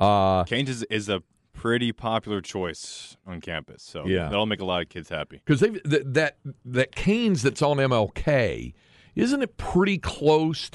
Uh, 0.00 0.44
Canes 0.44 0.68
is, 0.70 0.82
is 0.84 1.08
a 1.08 1.22
pretty 1.52 1.90
popular 1.90 2.40
choice 2.40 3.16
on 3.26 3.40
campus, 3.40 3.82
so 3.82 4.06
Yeah. 4.06 4.28
that'll 4.28 4.46
make 4.46 4.60
a 4.60 4.64
lot 4.64 4.80
of 4.82 4.88
kids 4.88 5.08
happy. 5.08 5.42
because 5.44 5.58
they 5.60 5.70
th- 5.70 6.04
that 6.06 6.38
that 6.64 6.92
Canes 6.94 7.42
that's 7.42 7.62
on 7.62 7.78
MLK, 7.78 8.74
isn't 9.18 9.42
it 9.42 9.56
pretty 9.56 9.98
close 9.98 10.70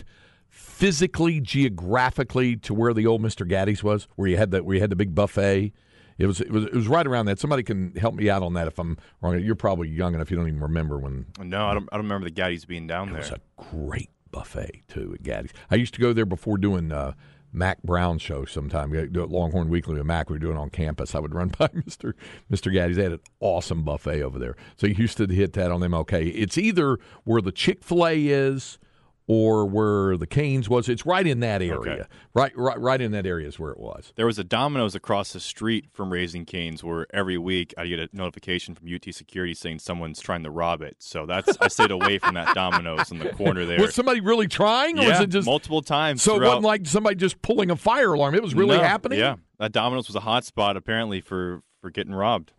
physically, 0.50 1.40
geographically 1.40 2.56
to 2.58 2.74
where 2.74 2.94
the 2.94 3.08
old 3.08 3.22
Mister 3.22 3.46
Gatti's 3.46 3.84
was, 3.84 4.08
where 4.16 4.28
you 4.28 4.38
had 4.38 4.52
the 4.52 4.64
where 4.64 4.76
you 4.76 4.82
had 4.82 4.90
the 4.92 4.96
big 4.96 5.16
buffet 5.16 5.74
It 6.18 6.28
was 6.28 6.42
it 6.42 6.52
was 6.52 6.66
it 6.66 6.74
was 6.74 6.88
right 6.88 7.06
around 7.08 7.26
that. 7.26 7.40
Somebody 7.40 7.64
can 7.64 7.96
help 7.96 8.14
me 8.16 8.30
out 8.30 8.44
on 8.44 8.54
that 8.54 8.68
if 8.68 8.78
I'm 8.78 8.98
wrong. 9.22 9.40
You're 9.40 9.56
probably 9.56 9.90
young 9.90 10.14
enough 10.14 10.30
you 10.30 10.38
don't 10.38 10.48
even 10.48 10.60
remember 10.62 11.00
when. 11.00 11.26
No, 11.40 11.66
I 11.66 11.74
don't. 11.74 11.90
I 11.92 11.98
don't 11.98 12.06
remember 12.06 12.30
the 12.30 12.36
Gatti's 12.36 12.66
being 12.66 12.88
down 12.88 13.10
It 13.10 13.14
there. 13.14 13.22
was 13.22 13.32
a 13.32 13.40
great 13.58 14.10
buffet 14.32 14.84
too 14.88 15.14
at 15.16 15.24
Gatti's. 15.24 15.54
I 15.72 15.76
used 15.76 15.94
to 15.96 16.00
go 16.02 16.14
there 16.14 16.26
before 16.26 16.58
doing 16.58 16.92
uh, 16.92 17.14
Mac 17.54 17.82
Brown 17.84 18.18
show. 18.18 18.46
Sometime 18.46 18.90
we 18.90 19.06
do 19.08 19.24
it 19.24 19.30
Longhorn 19.30 19.70
Weekly 19.70 19.96
with 19.96 20.06
Mac. 20.06 20.30
We 20.30 20.36
were 20.36 20.40
doing 20.40 20.58
on 20.58 20.70
campus. 20.70 21.16
I 21.16 21.20
would 21.20 21.36
run 21.36 21.52
by 21.58 21.70
Mister 21.86 22.16
Mister 22.50 22.70
Gatti's. 22.72 22.98
They 22.98 23.04
had 23.04 23.14
an 23.14 23.20
awesome 23.40 23.84
buffet 23.84 24.22
over 24.22 24.40
there. 24.40 24.56
So 24.76 24.88
you 24.88 24.96
used 24.96 25.18
to 25.18 25.28
hit 25.28 25.54
that 25.54 25.72
on. 25.72 25.84
Okay, 25.84 26.28
it's 26.28 26.58
either 26.58 26.98
where 27.24 27.42
the 27.42 27.52
Chick 27.52 27.84
Fil 27.84 28.08
A 28.08 28.28
is. 28.28 28.80
Or 29.26 29.66
where 29.66 30.18
the 30.18 30.28
Canes 30.28 30.68
was, 30.68 30.90
it's 30.90 31.06
right 31.06 31.26
in 31.26 31.40
that 31.40 31.62
area. 31.62 31.78
Okay. 31.78 32.04
Right, 32.34 32.52
right, 32.58 32.78
right 32.78 33.00
in 33.00 33.14
that 33.14 33.26
area 33.26 33.48
is 33.48 33.58
where 33.58 33.72
it 33.72 33.80
was. 33.80 34.12
There 34.18 34.26
was 34.26 34.38
a 34.38 34.44
Domino's 34.44 34.96
across 34.96 35.32
the 35.32 35.40
street 35.40 35.86
from 35.94 36.12
Raising 36.12 36.44
Cane's 36.44 36.84
where 36.84 37.08
every 37.14 37.38
week 37.38 37.74
I 37.78 37.88
get 37.88 38.00
a 38.00 38.10
notification 38.12 38.76
from 38.76 38.94
UT 38.94 39.14
Security 39.14 39.54
saying 39.54 39.80
someone's 39.80 40.20
trying 40.20 40.44
to 40.44 40.52
rob 40.52 40.82
it. 40.82 40.98
So 41.00 41.26
that's 41.26 41.58
I 41.62 41.70
stayed 41.70 41.92
away 41.92 42.18
from 42.18 42.34
that 42.34 42.54
Domino's 42.54 43.12
in 43.12 43.20
the 43.20 43.30
corner 43.30 43.66
there. 43.66 43.80
Was 43.80 43.96
somebody 43.96 44.20
really 44.20 44.50
trying, 44.50 45.00
or 45.00 45.04
yeah, 45.04 45.10
was 45.12 45.20
it 45.22 45.30
just 45.30 45.46
multiple 45.46 45.82
times. 45.82 46.22
So 46.22 46.36
it 46.36 46.46
wasn't 46.46 46.64
like 46.64 46.86
somebody 46.86 47.16
just 47.16 47.42
pulling 47.42 47.72
a 47.72 47.78
fire 47.78 48.12
alarm. 48.12 48.36
It 48.36 48.44
was 48.44 48.54
really 48.54 48.76
No, 48.76 48.84
happening. 48.84 49.20
Yeah, 49.20 49.38
that 49.58 49.72
Domino's 49.72 50.08
was 50.08 50.18
a 50.18 50.22
hot 50.22 50.44
spot 50.44 50.76
apparently 50.76 51.22
for 51.22 51.62
for 51.80 51.90
getting 51.90 52.14
robbed. 52.14 52.52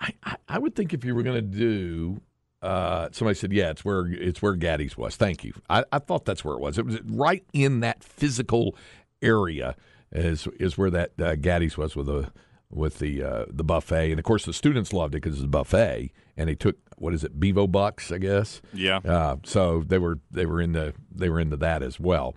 I, 0.00 0.12
I, 0.24 0.36
I 0.48 0.58
would 0.58 0.74
think 0.74 0.92
if 0.92 1.04
you 1.04 1.14
were 1.14 1.22
going 1.22 1.36
to 1.36 1.42
do, 1.42 2.20
uh, 2.64 3.08
somebody 3.12 3.36
said, 3.36 3.52
yeah, 3.52 3.70
it's 3.70 3.84
where 3.84 4.06
it's 4.06 4.40
where 4.40 4.56
Gatti's 4.56 4.96
was. 4.96 5.16
Thank 5.16 5.44
you. 5.44 5.52
I, 5.68 5.84
I 5.92 5.98
thought 5.98 6.24
that's 6.24 6.44
where 6.44 6.54
it 6.54 6.60
was. 6.60 6.78
It 6.78 6.86
was 6.86 7.00
right 7.02 7.44
in 7.52 7.80
that 7.80 8.02
physical 8.02 8.76
area 9.22 9.76
is 10.12 10.46
is 10.58 10.78
where 10.78 10.90
that 10.90 11.10
uh, 11.18 11.36
Gatti's 11.36 11.76
was 11.76 11.94
with 11.94 12.06
the 12.06 12.30
with 12.70 12.98
the 12.98 13.22
uh, 13.22 13.44
the 13.48 13.64
buffet, 13.64 14.10
and 14.10 14.18
of 14.18 14.24
course 14.24 14.44
the 14.44 14.52
students 14.52 14.92
loved 14.92 15.14
it 15.14 15.22
because 15.22 15.34
it's 15.34 15.44
a 15.44 15.48
buffet, 15.48 16.12
and 16.36 16.48
they 16.48 16.54
took 16.54 16.76
what 16.96 17.14
is 17.14 17.24
it, 17.24 17.38
Bevo 17.38 17.66
bucks, 17.66 18.10
I 18.12 18.18
guess. 18.18 18.62
Yeah. 18.72 18.98
Uh, 18.98 19.36
so 19.44 19.84
they 19.86 19.98
were 19.98 20.20
they 20.30 20.46
were 20.46 20.60
into 20.60 20.94
they 21.14 21.28
were 21.28 21.40
into 21.40 21.56
that 21.58 21.82
as 21.82 21.98
well. 22.00 22.34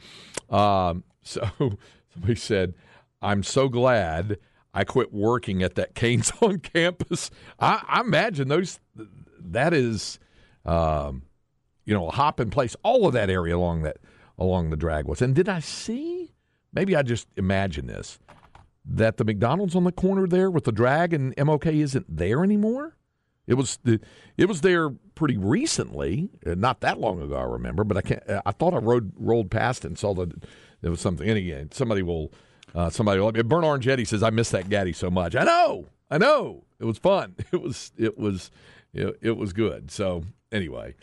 Um, 0.50 1.04
so 1.24 1.50
somebody 2.14 2.36
said, 2.36 2.74
"I'm 3.22 3.44
so 3.44 3.70
glad 3.70 4.38
I 4.74 4.84
quit 4.84 5.14
working 5.14 5.64
at 5.64 5.76
that 5.76 5.96
Canes 5.96 6.32
on 6.42 6.60
campus." 6.74 7.32
I, 7.60 7.84
I 7.88 8.02
imagine 8.02 8.48
those 8.48 8.80
that 9.54 9.74
is, 9.74 10.20
um, 10.66 11.24
you 11.86 11.94
know, 11.94 12.08
a 12.08 12.12
hop 12.12 12.40
in 12.40 12.50
place. 12.50 12.76
All 12.84 13.08
of 13.08 13.14
that 13.14 13.30
area 13.30 13.56
along 13.56 13.84
that 13.84 13.98
along 14.38 14.70
the 14.70 14.78
drag 14.78 15.06
was. 15.06 15.22
And 15.22 15.34
did 15.36 15.50
I 15.50 15.60
see? 15.60 16.34
Maybe 16.74 16.96
I 16.96 17.02
just 17.02 17.28
imagine 17.38 17.88
this 17.88 18.20
that 18.90 19.18
the 19.18 19.26
McDonald's 19.26 19.76
on 19.76 19.84
the 19.84 19.92
corner 19.92 20.28
there 20.28 20.50
with 20.50 20.64
the 20.64 20.72
drag 20.72 21.14
and 21.14 21.36
MLK 21.36 21.82
isn't 21.82 22.06
there 22.08 22.44
anymore. 22.44 22.96
It 23.46 23.56
was 23.56 23.80
the, 23.84 24.00
it 24.38 24.48
was 24.48 24.62
there 24.62 24.90
pretty 25.16 25.38
recently, 25.38 26.30
uh, 26.46 26.56
not 26.56 26.82
that 26.82 27.00
long 27.00 27.22
ago. 27.22 27.36
I 27.36 27.44
remember, 27.44 27.84
but 27.84 27.98
I 27.98 28.02
can't. 28.02 28.24
I 28.46 28.52
thought 28.52 28.74
I 28.74 28.78
rode 28.78 29.14
rolled 29.18 29.50
past 29.50 29.86
and 29.86 29.98
saw 29.98 30.14
that 30.16 30.44
there 30.82 30.92
was 30.92 31.00
something. 31.00 31.28
And 31.28 31.38
again, 31.38 31.72
somebody 31.72 32.04
will, 32.04 32.34
uh, 32.76 32.90
somebody 32.90 33.22
will. 33.22 33.32
Burn 33.32 33.64
Orange 33.64 33.88
Eddie 33.88 34.06
says 34.06 34.22
I 34.22 34.30
miss 34.32 34.50
that 34.52 34.70
Gatti 34.70 34.92
so 34.94 35.10
much. 35.10 35.36
I 35.36 35.44
know, 35.44 35.88
I 36.12 36.18
know. 36.18 36.66
It 36.80 36.86
was 36.86 36.98
fun. 36.98 37.36
It 37.52 37.62
was, 37.62 37.92
it 37.98 38.18
was, 38.18 38.52
it, 38.98 39.20
it 39.22 39.38
was 39.38 39.54
good. 39.54 39.92
So 39.92 40.24
anyway, 40.52 40.96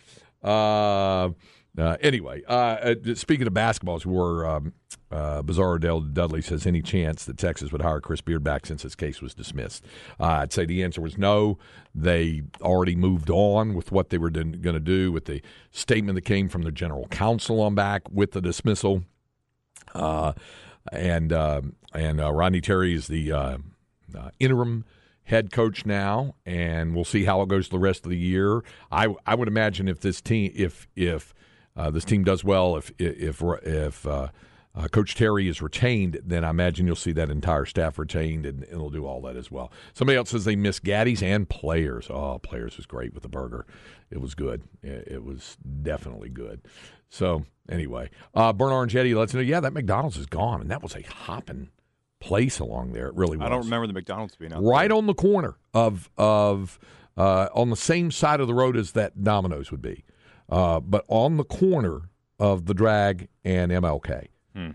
uh, 0.42 1.30
uh, 1.76 1.96
anyway, 2.00 2.42
uh, 2.48 2.52
uh, 2.52 3.14
speaking 3.14 3.46
of 3.46 3.52
basketballs, 3.52 4.06
where 4.06 4.46
um, 4.46 4.74
uh, 5.10 5.42
Bizarro 5.42 5.80
Dell 5.80 6.00
Dudley 6.00 6.40
says 6.40 6.66
any 6.66 6.82
chance 6.82 7.24
that 7.24 7.36
Texas 7.36 7.72
would 7.72 7.82
hire 7.82 8.00
Chris 8.00 8.20
Beard 8.20 8.44
back 8.44 8.64
since 8.64 8.82
his 8.82 8.94
case 8.94 9.20
was 9.20 9.34
dismissed? 9.34 9.84
Uh, 10.20 10.24
I'd 10.24 10.52
say 10.52 10.64
the 10.64 10.84
answer 10.84 11.00
was 11.00 11.18
no. 11.18 11.58
They 11.92 12.42
already 12.60 12.94
moved 12.94 13.28
on 13.28 13.74
with 13.74 13.90
what 13.90 14.10
they 14.10 14.18
were 14.18 14.30
going 14.30 14.62
to 14.62 14.80
do 14.80 15.10
with 15.10 15.24
the 15.24 15.42
statement 15.72 16.14
that 16.14 16.22
came 16.22 16.48
from 16.48 16.62
the 16.62 16.72
general 16.72 17.08
counsel 17.08 17.60
on 17.60 17.74
back 17.74 18.02
with 18.10 18.32
the 18.32 18.40
dismissal. 18.40 19.02
And 20.92 21.32
um 21.32 21.76
and 21.94 22.18
Rodney 22.18 22.60
Terry 22.60 22.94
is 22.94 23.06
the 23.06 23.58
interim 24.38 24.84
head 25.24 25.52
coach 25.52 25.86
now, 25.86 26.34
and 26.44 26.94
we'll 26.94 27.04
see 27.04 27.24
how 27.24 27.42
it 27.42 27.48
goes 27.48 27.68
the 27.68 27.78
rest 27.78 28.04
of 28.04 28.10
the 28.10 28.18
year. 28.18 28.62
I 28.90 29.14
I 29.26 29.34
would 29.34 29.48
imagine 29.48 29.88
if 29.88 30.00
this 30.00 30.20
team 30.20 30.52
if 30.54 30.86
if 30.94 31.34
uh, 31.76 31.90
this 31.90 32.04
team 32.04 32.24
does 32.24 32.44
well, 32.44 32.76
if 32.76 32.92
if 32.98 33.42
if 33.64 34.06
uh, 34.06 34.28
uh, 34.76 34.88
Coach 34.88 35.14
Terry 35.14 35.48
is 35.48 35.62
retained, 35.62 36.20
then 36.24 36.44
I 36.44 36.50
imagine 36.50 36.86
you'll 36.86 36.96
see 36.96 37.12
that 37.12 37.30
entire 37.30 37.64
staff 37.64 37.98
retained, 37.98 38.44
and, 38.44 38.62
they'll 38.62 38.90
do 38.90 39.06
all 39.06 39.20
that 39.22 39.36
as 39.36 39.50
well. 39.50 39.70
Somebody 39.92 40.16
else 40.16 40.30
says 40.30 40.44
they 40.44 40.56
miss 40.56 40.80
Gatti's 40.80 41.22
and 41.22 41.48
players. 41.48 42.08
Oh, 42.10 42.38
players 42.40 42.76
was 42.76 42.86
great 42.86 43.14
with 43.14 43.22
the 43.22 43.28
burger. 43.28 43.66
It 44.10 44.20
was 44.20 44.34
good. 44.34 44.62
It, 44.82 45.08
it 45.08 45.24
was 45.24 45.56
definitely 45.82 46.28
good. 46.28 46.60
So 47.08 47.44
anyway, 47.68 48.10
uh, 48.34 48.52
Burn 48.52 48.90
Eddie 48.90 49.14
lets 49.14 49.30
us 49.30 49.34
know. 49.34 49.40
Yeah, 49.40 49.60
that 49.60 49.72
McDonald's 49.72 50.16
is 50.16 50.26
gone, 50.26 50.60
and 50.60 50.70
that 50.70 50.82
was 50.82 50.96
a 50.96 51.02
hopping 51.02 51.70
place 52.24 52.58
along 52.58 52.92
there. 52.92 53.08
It 53.08 53.14
really 53.14 53.36
was. 53.36 53.46
I 53.46 53.48
don't 53.50 53.64
remember 53.64 53.86
the 53.86 53.92
McDonald's 53.92 54.34
being 54.36 54.52
out 54.52 54.62
Right 54.62 54.88
there. 54.88 54.96
on 54.96 55.06
the 55.06 55.14
corner 55.14 55.56
of 55.72 56.10
of 56.16 56.78
uh, 57.16 57.48
on 57.54 57.70
the 57.70 57.76
same 57.76 58.10
side 58.10 58.40
of 58.40 58.46
the 58.46 58.54
road 58.54 58.76
as 58.76 58.92
that 58.92 59.22
Domino's 59.22 59.70
would 59.70 59.82
be, 59.82 60.04
uh, 60.48 60.80
but 60.80 61.04
on 61.08 61.36
the 61.36 61.44
corner 61.44 62.08
of 62.38 62.66
the 62.66 62.74
drag 62.74 63.28
and 63.44 63.70
MLK. 63.70 64.28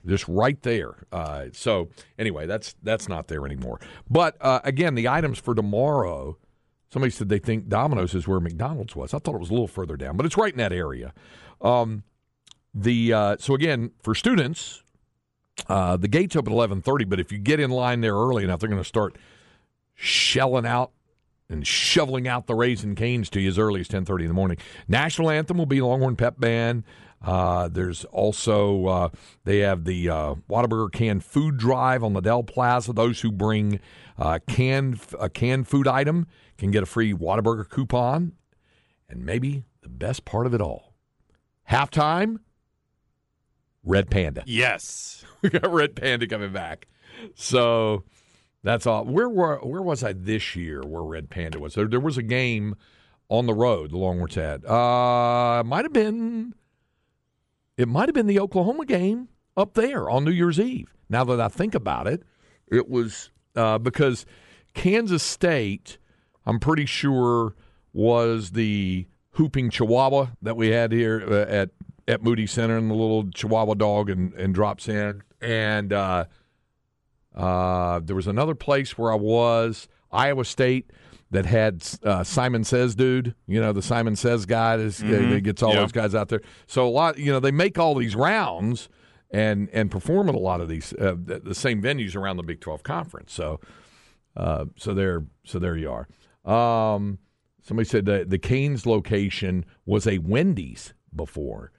Just 0.06 0.27
right 0.27 0.62
there. 0.63 1.06
Uh, 1.10 1.46
so 1.53 1.88
anyway, 2.18 2.46
that's 2.46 2.75
that's 2.84 3.08
not 3.08 3.29
there 3.29 3.46
anymore. 3.46 3.79
But 4.10 4.36
uh, 4.41 4.60
again, 4.65 4.96
the 4.96 5.08
items 5.08 5.39
for 5.39 5.56
tomorrow. 5.56 6.38
Somebody 6.91 7.12
said 7.12 7.29
they 7.29 7.39
think 7.39 7.70
Domino's 7.70 8.13
is 8.15 8.27
where 8.27 8.39
McDonald's 8.41 8.94
was. 8.96 9.13
I 9.13 9.20
thought 9.20 9.36
it 9.36 9.39
was 9.39 9.50
a 9.51 9.53
little 9.53 9.68
further 9.70 9.96
down, 9.96 10.18
but 10.18 10.25
it's 10.25 10.36
right 10.36 10.51
in 10.51 10.58
that 10.58 10.74
area. 10.74 11.13
Um, 11.62 12.03
the 12.74 13.13
uh, 13.13 13.38
so 13.39 13.53
again 13.53 13.91
for 14.03 14.13
students, 14.15 14.84
uh, 15.68 15.98
the 15.98 16.08
gates 16.08 16.36
open 16.36 16.54
at 16.54 16.56
eleven 16.56 16.82
thirty. 16.82 17.06
But 17.06 17.20
if 17.20 17.32
you 17.32 17.38
get 17.38 17.60
in 17.60 17.72
line 17.72 18.01
there 18.01 18.16
early 18.16 18.44
enough, 18.44 18.60
they're 18.60 18.70
going 18.70 18.82
to 18.82 18.88
start 18.88 19.18
shelling 19.96 20.66
out 20.66 20.92
and 21.50 21.66
shoveling 21.66 22.28
out 22.28 22.48
the 22.48 22.56
raisin 22.56 22.96
canes 22.96 23.30
to 23.32 23.39
you 23.39 23.50
as 23.50 23.58
early 23.58 23.82
as 23.82 23.88
ten 23.88 24.06
thirty 24.06 24.24
in 24.24 24.30
the 24.30 24.36
morning. 24.36 24.58
National 24.88 25.30
anthem 25.30 25.58
will 25.58 25.66
be 25.66 25.82
Longhorn 25.82 26.16
Pep 26.16 26.39
Band. 26.39 26.84
Uh, 27.22 27.68
there's 27.68 28.06
also 28.06 28.86
uh, 28.86 29.10
they 29.44 29.60
have 29.60 29.84
the 29.84 30.10
uh, 30.10 30.36
Whataburger 30.50 30.92
canned 30.92 31.24
food 31.24 31.58
drive 31.58 32.04
on 32.04 32.13
the 32.13 32.22
Dell 32.22 32.44
Plaza. 32.44 32.94
Those 32.94 33.20
who 33.20 33.32
bring 33.32 33.82
uh, 34.18 34.39
canned 34.48 35.01
a 35.20 35.30
canned 35.30 35.68
food 35.68 35.88
item 35.88 36.28
can 36.58 36.72
get 36.72 36.84
a 36.84 36.86
free 36.86 37.13
Whataburger 37.13 37.68
coupon. 37.68 38.34
And 39.10 39.25
maybe 39.25 39.63
the 39.82 39.89
best 39.89 40.24
part 40.24 40.46
of 40.46 40.54
it 40.54 40.62
all, 40.62 40.94
halftime, 41.70 42.38
Red 43.89 44.12
Panda. 44.12 44.43
Yes. 44.46 45.25
we 45.41 45.50
got 45.50 45.72
Red 45.74 45.96
Panda 45.96 46.27
coming 46.27 46.53
back. 46.53 46.88
So 47.36 48.03
that's 48.63 48.86
all. 48.86 49.03
Where 49.03 49.27
were 49.27 49.58
where 49.58 49.81
was 49.81 50.03
I 50.03 50.13
this 50.13 50.55
year? 50.55 50.81
Where 50.81 51.01
Red 51.01 51.29
Panda 51.29 51.60
was? 51.60 51.74
There, 51.74 51.88
there 51.88 52.00
was 52.00 52.17
a 52.17 52.24
game 52.24 52.75
on 53.29 53.48
the 53.48 53.53
road. 53.53 53.91
The 53.91 53.98
Longhorns 53.98 54.36
had. 54.36 54.63
Uh, 54.65 55.63
might 55.65 55.86
have 55.86 55.93
been. 55.93 56.53
It 57.77 57.88
might 57.88 58.10
have 58.10 58.15
been 58.15 58.27
the 58.27 58.39
Oklahoma 58.39 58.86
game 58.86 59.29
up 59.58 59.74
there 59.74 60.10
on 60.10 60.24
New 60.24 60.31
Year's 60.31 60.60
Eve. 60.60 60.93
Now 61.10 61.24
that 61.24 61.41
I 61.41 61.48
think 61.48 61.74
about 61.74 62.08
it, 62.08 62.24
it 62.67 62.89
was 62.89 63.31
uh, 63.55 63.79
because 63.79 64.25
Kansas 64.74 65.24
State. 65.24 65.98
I'm 66.46 66.60
pretty 66.60 66.86
sure 66.86 67.53
was 67.93 68.51
the 68.51 69.08
hooping 69.31 69.69
Chihuahua 69.69 70.27
that 70.41 70.55
we 70.55 70.69
had 70.69 70.91
here 70.91 71.24
uh, 71.27 71.46
at 71.51 71.69
at 72.10 72.24
Moody 72.24 72.48
Center, 72.48 72.75
and 72.78 72.89
the 72.89 72.96
little 72.96 73.30
Chihuahua 73.32 73.75
dog 73.75 74.10
and, 74.10 74.34
and 74.34 74.54
drops 74.54 74.89
in. 74.89 75.22
And 75.42 75.94
uh, 75.94 76.25
uh, 77.36 78.00
there 78.04 78.16
was 78.16 78.28
another 78.28 78.56
place 78.56 78.98
where 78.98 79.12
I 79.12 79.16
was, 79.16 79.88
Iowa 80.12 80.44
State, 80.46 80.92
that 81.32 81.46
had 81.46 81.84
uh, 82.04 82.24
Simon 82.24 82.63
Says 82.63 82.96
dude. 82.96 83.36
You 83.48 83.62
know, 83.62 83.72
the 83.72 83.84
Simon 83.84 84.16
Says 84.16 84.46
guy 84.48 84.75
is, 84.78 85.00
Mhm. 85.00 85.30
that 85.32 85.42
gets 85.42 85.62
all 85.62 85.74
Yeah. 85.74 85.82
those 85.82 85.92
guys 85.92 86.16
out 86.16 86.30
there. 86.30 86.42
So 86.66 86.88
a 86.88 86.89
lot, 86.89 87.20
you 87.20 87.32
know, 87.32 87.39
they 87.39 87.51
make 87.51 87.78
all 87.78 87.94
these 87.96 88.16
rounds 88.16 88.89
and 89.32 89.70
and 89.72 89.92
perform 89.92 90.28
at 90.28 90.34
a 90.34 90.39
lot 90.39 90.60
of 90.60 90.68
these 90.70 90.92
uh, 90.94 91.16
the, 91.24 91.39
the 91.39 91.54
same 91.54 91.84
venues 91.84 92.16
around 92.16 92.38
the 92.38 92.44
Big 92.44 92.62
Twelve 92.62 92.82
conference. 92.82 93.32
So 93.32 93.60
uh, 94.36 94.66
so 94.75 94.96
there 94.96 95.24
so 95.46 95.60
there 95.60 95.78
you 95.78 95.92
are. 95.92 96.08
Um, 96.51 97.20
somebody 97.62 97.88
said 97.88 98.06
the 98.06 98.25
the 98.28 98.39
Canes 98.39 98.88
location 98.88 99.66
was 99.86 100.08
a 100.08 100.18
Wendy's 100.18 100.96
before. 101.16 101.72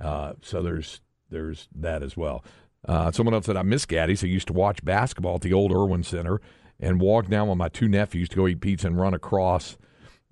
Uh, 0.00 0.34
so 0.42 0.62
there's 0.62 1.00
there's 1.30 1.68
that 1.74 2.02
as 2.02 2.16
well. 2.16 2.44
Uh, 2.86 3.10
someone 3.10 3.34
else 3.34 3.46
said 3.46 3.56
I 3.56 3.62
miss 3.62 3.86
Gatti's. 3.86 4.22
I 4.22 4.28
used 4.28 4.46
to 4.48 4.52
watch 4.52 4.84
basketball 4.84 5.36
at 5.36 5.40
the 5.42 5.52
old 5.52 5.72
Erwin 5.72 6.02
Center 6.02 6.40
and 6.80 7.00
walk 7.00 7.28
down 7.28 7.48
with 7.48 7.58
my 7.58 7.68
two 7.68 7.88
nephews 7.88 8.28
to 8.30 8.36
go 8.36 8.46
eat 8.46 8.60
pizza 8.60 8.86
and 8.86 8.98
run 8.98 9.14
across 9.14 9.76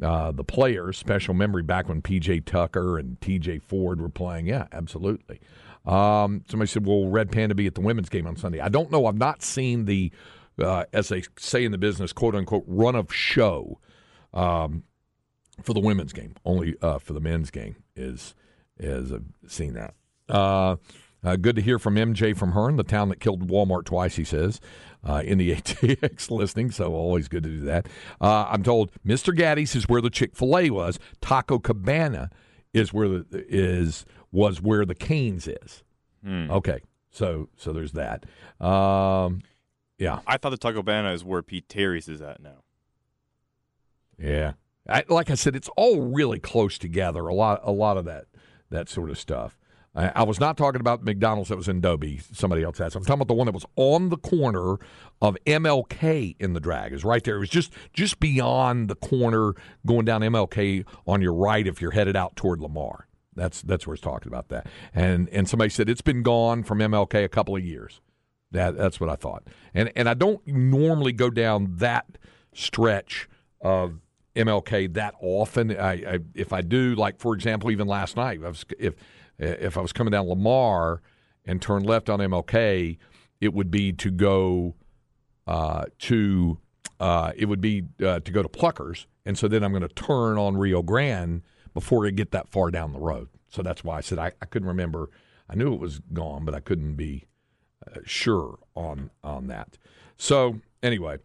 uh, 0.03 0.31
the 0.31 0.45
players. 0.45 0.97
Special 0.97 1.35
memory 1.35 1.63
back 1.63 1.89
when 1.89 2.03
PJ 2.03 2.45
Tucker 2.45 2.99
and 2.99 3.19
TJ 3.21 3.63
Ford 3.63 4.01
were 4.01 4.09
playing. 4.09 4.47
Yeah, 4.47 4.67
absolutely. 4.73 5.41
Um, 5.85 6.45
somebody 6.49 6.69
said, 6.69 6.87
"Will 6.87 7.09
Red 7.09 7.31
Panda 7.31 7.55
be 7.55 7.67
at 7.67 7.75
the 7.75 7.81
women's 7.81 8.09
game 8.09 8.27
on 8.27 8.37
Sunday?" 8.37 8.61
I 8.61 8.69
don't 8.69 8.91
know. 8.91 9.07
I've 9.07 9.17
not 9.17 9.43
seen 9.43 9.85
the 9.85 10.13
uh, 10.63 10.85
as 10.93 11.09
they 11.09 11.23
say 11.39 11.65
in 11.65 11.73
the 11.73 11.79
business, 11.79 12.13
quote 12.13 12.35
unquote, 12.35 12.65
run 12.67 12.95
of 12.95 13.13
show 13.13 13.79
um, 14.33 14.85
for 15.63 15.75
the 15.75 15.81
women's 15.81 16.13
game. 16.13 16.35
Only 16.45 16.77
uh, 16.81 16.99
for 16.99 17.13
the 17.13 17.21
men's 17.21 17.51
game 17.51 17.77
is 17.95 18.35
is 18.79 19.13
uh, 19.13 19.19
seen 19.47 19.75
that. 19.75 19.95
Uh, 20.29 20.77
uh, 21.25 21.37
good 21.37 21.57
to 21.57 21.63
hear 21.63 21.79
from 21.79 21.97
MJ 21.97 22.37
from 22.37 22.53
Hearne, 22.53 22.77
the 22.77 22.85
town 22.85 23.09
that 23.09 23.21
killed 23.21 23.49
Walmart 23.49 23.85
twice. 23.85 24.17
He 24.17 24.25
says 24.25 24.61
uh, 25.05 25.23
in 25.25 25.39
the 25.39 25.51
ATX 25.57 26.31
listing, 26.31 26.71
so 26.71 26.95
always 26.95 27.29
good 27.29 27.43
to 27.43 27.49
do 27.49 27.61
that. 27.63 27.89
Uh, 28.21 28.47
I'm 28.49 28.63
told 28.63 28.91
Mr. 29.05 29.37
Gatti's 29.37 29.75
is 29.75 29.89
where 29.89 30.01
the 30.01 30.11
Chick 30.11 30.37
Fil 30.37 30.57
A 30.59 30.71
was. 30.71 30.99
Taco 31.21 31.59
Cabana 31.59 32.31
is 32.73 32.93
where 32.93 33.09
the 33.09 33.27
is 33.33 34.05
was 34.31 34.61
where 34.61 34.85
the 34.85 34.95
Canes 34.95 35.49
is. 35.49 35.83
Okay, 36.27 36.81
so 37.11 37.49
so 37.57 37.73
there's 37.73 37.93
that. 37.93 38.25
Um, 38.61 39.43
yeah, 39.99 40.21
I 40.27 40.37
thought 40.37 40.51
the 40.51 40.57
Taco 40.57 40.79
Cabana 40.79 41.13
is 41.13 41.25
where 41.25 41.41
P. 41.43 41.61
Terry's 41.61 42.09
is 42.09 42.21
at 42.21 42.43
now. 42.43 42.63
yeah. 44.19 44.53
I, 44.89 45.03
like 45.09 45.31
I 45.31 45.35
said, 45.35 45.57
it's 45.57 45.69
all 45.77 46.01
really 46.01 46.39
close 46.39 46.79
together. 46.79 47.27
A 47.27 47.35
lot, 47.35 47.61
a 47.65 47.73
lot 47.73 47.97
of 47.97 48.05
that 48.05 48.27
that 48.71 48.89
sort 48.89 49.11
of 49.11 49.19
stuff. 49.19 49.59
I, 49.97 50.25
was 50.25 50.39
not 50.39 50.59
talking 50.59 50.81
about 50.81 51.03
McDonald's 51.03 51.49
that 51.49 51.57
was 51.57 51.69
in 51.69 51.81
Dobie. 51.81 52.21
Somebody 52.33 52.63
else 52.63 52.77
has. 52.79 52.95
I'm 52.95 53.03
talking 53.03 53.15
about 53.15 53.29
the 53.29 53.35
one 53.35 53.47
that 53.47 53.55
was 53.55 53.65
on 53.77 54.11
the 54.11 54.19
corner 54.19 54.77
of 55.23 55.39
MLK 55.47 56.37
in 56.39 56.53
the 56.53 56.61
drag. 56.61 56.93
Is 56.93 57.03
right 57.03 57.25
there. 57.25 57.37
It 57.37 57.41
was 57.41 57.49
just 57.49 57.73
just 57.95 58.21
beyond 58.21 58.89
the 58.89 58.95
corner 58.95 59.55
going 59.87 60.05
down 60.05 60.21
MLK 60.21 60.85
on 61.07 61.23
your 61.23 61.33
right 61.33 61.67
if 61.67 61.81
you're 61.81 61.93
headed 61.93 62.15
out 62.15 62.37
toward 62.37 62.61
Lamar. 62.61 63.07
That's 63.35 63.63
that's 63.63 63.87
where 63.87 63.95
it's 63.95 64.03
talking 64.03 64.29
about 64.29 64.49
that. 64.49 64.67
And 64.95 65.31
and 65.31 65.49
somebody 65.49 65.71
said 65.71 65.89
it's 65.89 66.03
been 66.03 66.23
gone 66.23 66.63
from 66.63 66.81
MLK 66.81 67.25
a 67.25 67.29
couple 67.29 67.57
of 67.57 67.65
years. 67.65 68.03
That 68.51 68.77
that's 68.77 69.01
what 69.01 69.09
I 69.09 69.17
thought. 69.17 69.45
And 69.73 69.91
and 69.97 70.11
I 70.11 70.15
don't 70.15 70.47
normally 70.47 71.13
go 71.13 71.31
down 71.31 71.77
that 71.77 72.19
stretch 72.53 73.29
of 73.63 74.01
MLK 74.37 74.93
that 74.95 75.15
often. 75.21 75.77
I, 75.77 76.15
I 76.15 76.19
if 76.35 76.53
I 76.53 76.61
do, 76.61 76.95
like 76.95 77.19
for 77.19 77.35
example, 77.35 77.71
even 77.71 77.89
last 77.89 78.17
night, 78.17 78.41
if 78.79 78.95
if 79.39 79.77
I 79.77 79.81
was 79.81 79.93
coming 79.93 80.13
down 80.13 80.29
Lamar 80.29 81.03
and 81.45 81.61
turn 81.61 81.83
left 81.83 82.09
on 82.09 82.21
MLK, 82.21 82.99
it 83.41 83.53
would 83.55 83.71
be 83.71 83.93
to 83.93 84.11
go 84.11 84.75
uh, 85.47 85.85
to 86.01 86.59
uh, 87.01 87.33
it 87.37 87.47
would 87.47 87.61
be 87.61 87.85
uh, 88.05 88.21
to 88.21 88.33
go 88.33 88.43
to 88.43 88.49
Pluckers, 88.49 89.07
and 89.25 89.39
so 89.39 89.49
then 89.49 89.65
I'm 89.65 89.73
going 89.73 89.83
to 89.83 89.89
turn 89.89 90.39
on 90.39 90.57
Rio 90.57 90.83
Grande 90.83 91.43
before 91.75 92.07
I 92.07 92.11
get 92.11 92.31
that 92.33 92.49
far 92.49 92.71
down 92.71 92.93
the 92.93 93.01
road. 93.01 93.29
So 93.49 93.63
that's 93.63 93.85
why 93.85 93.99
I 93.99 94.01
said 94.01 94.19
I, 94.19 94.33
I 94.41 94.47
couldn't 94.47 94.69
remember. 94.69 95.11
I 95.49 95.55
knew 95.55 95.73
it 95.73 95.81
was 95.81 96.01
gone, 96.13 96.45
but 96.45 96.55
I 96.55 96.61
couldn't 96.61 96.95
be 96.95 97.27
uh, 97.87 98.01
sure 98.05 98.59
on 98.75 99.11
on 99.23 99.47
that. 99.49 99.79
So 100.19 100.61
anyway, 100.83 101.19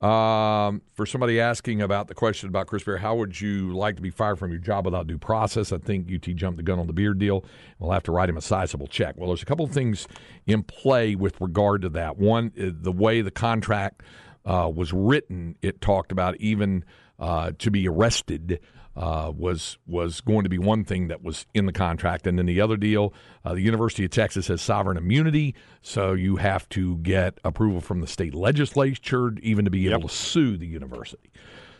um, 0.00 0.82
for 0.92 1.06
somebody 1.06 1.40
asking 1.40 1.80
about 1.80 2.08
the 2.08 2.14
question 2.14 2.48
about 2.48 2.66
Chris 2.66 2.84
Beard, 2.84 3.00
how 3.00 3.14
would 3.16 3.40
you 3.40 3.74
like 3.74 3.96
to 3.96 4.02
be 4.02 4.10
fired 4.10 4.38
from 4.38 4.50
your 4.50 4.60
job 4.60 4.84
without 4.84 5.06
due 5.06 5.16
process? 5.16 5.72
I 5.72 5.78
think 5.78 6.10
UT 6.12 6.34
jumped 6.36 6.58
the 6.58 6.62
gun 6.62 6.78
on 6.78 6.86
the 6.86 6.92
Beard 6.92 7.18
deal. 7.18 7.44
We'll 7.78 7.92
have 7.92 8.02
to 8.04 8.12
write 8.12 8.28
him 8.28 8.36
a 8.36 8.42
sizable 8.42 8.88
check. 8.88 9.14
Well, 9.16 9.28
there's 9.28 9.42
a 9.42 9.46
couple 9.46 9.64
of 9.64 9.72
things 9.72 10.06
in 10.46 10.62
play 10.64 11.14
with 11.14 11.40
regard 11.40 11.82
to 11.82 11.88
that. 11.90 12.18
One, 12.18 12.52
uh, 12.60 12.70
the 12.72 12.92
way 12.92 13.22
the 13.22 13.30
contract 13.30 14.02
uh, 14.44 14.70
was 14.74 14.92
written, 14.92 15.56
it 15.62 15.80
talked 15.80 16.12
about 16.12 16.36
even 16.36 16.84
uh, 17.18 17.52
to 17.58 17.70
be 17.70 17.88
arrested 17.88 18.60
uh, 18.96 19.30
was 19.36 19.78
was 19.86 20.20
going 20.20 20.42
to 20.44 20.48
be 20.48 20.58
one 20.58 20.84
thing 20.84 21.08
that 21.08 21.22
was 21.22 21.46
in 21.52 21.66
the 21.66 21.72
contract, 21.72 22.26
and 22.26 22.38
then 22.38 22.46
the 22.46 22.60
other 22.60 22.76
deal, 22.76 23.12
uh, 23.44 23.52
the 23.52 23.60
University 23.60 24.04
of 24.04 24.10
Texas 24.10 24.48
has 24.48 24.62
sovereign 24.62 24.96
immunity, 24.96 25.54
so 25.82 26.14
you 26.14 26.36
have 26.36 26.68
to 26.70 26.96
get 26.98 27.38
approval 27.44 27.80
from 27.80 28.00
the 28.00 28.06
state 28.06 28.34
legislature 28.34 29.34
even 29.42 29.64
to 29.64 29.70
be 29.70 29.88
able 29.88 30.08
to 30.08 30.14
sue 30.14 30.56
the 30.56 30.66
university. 30.66 31.30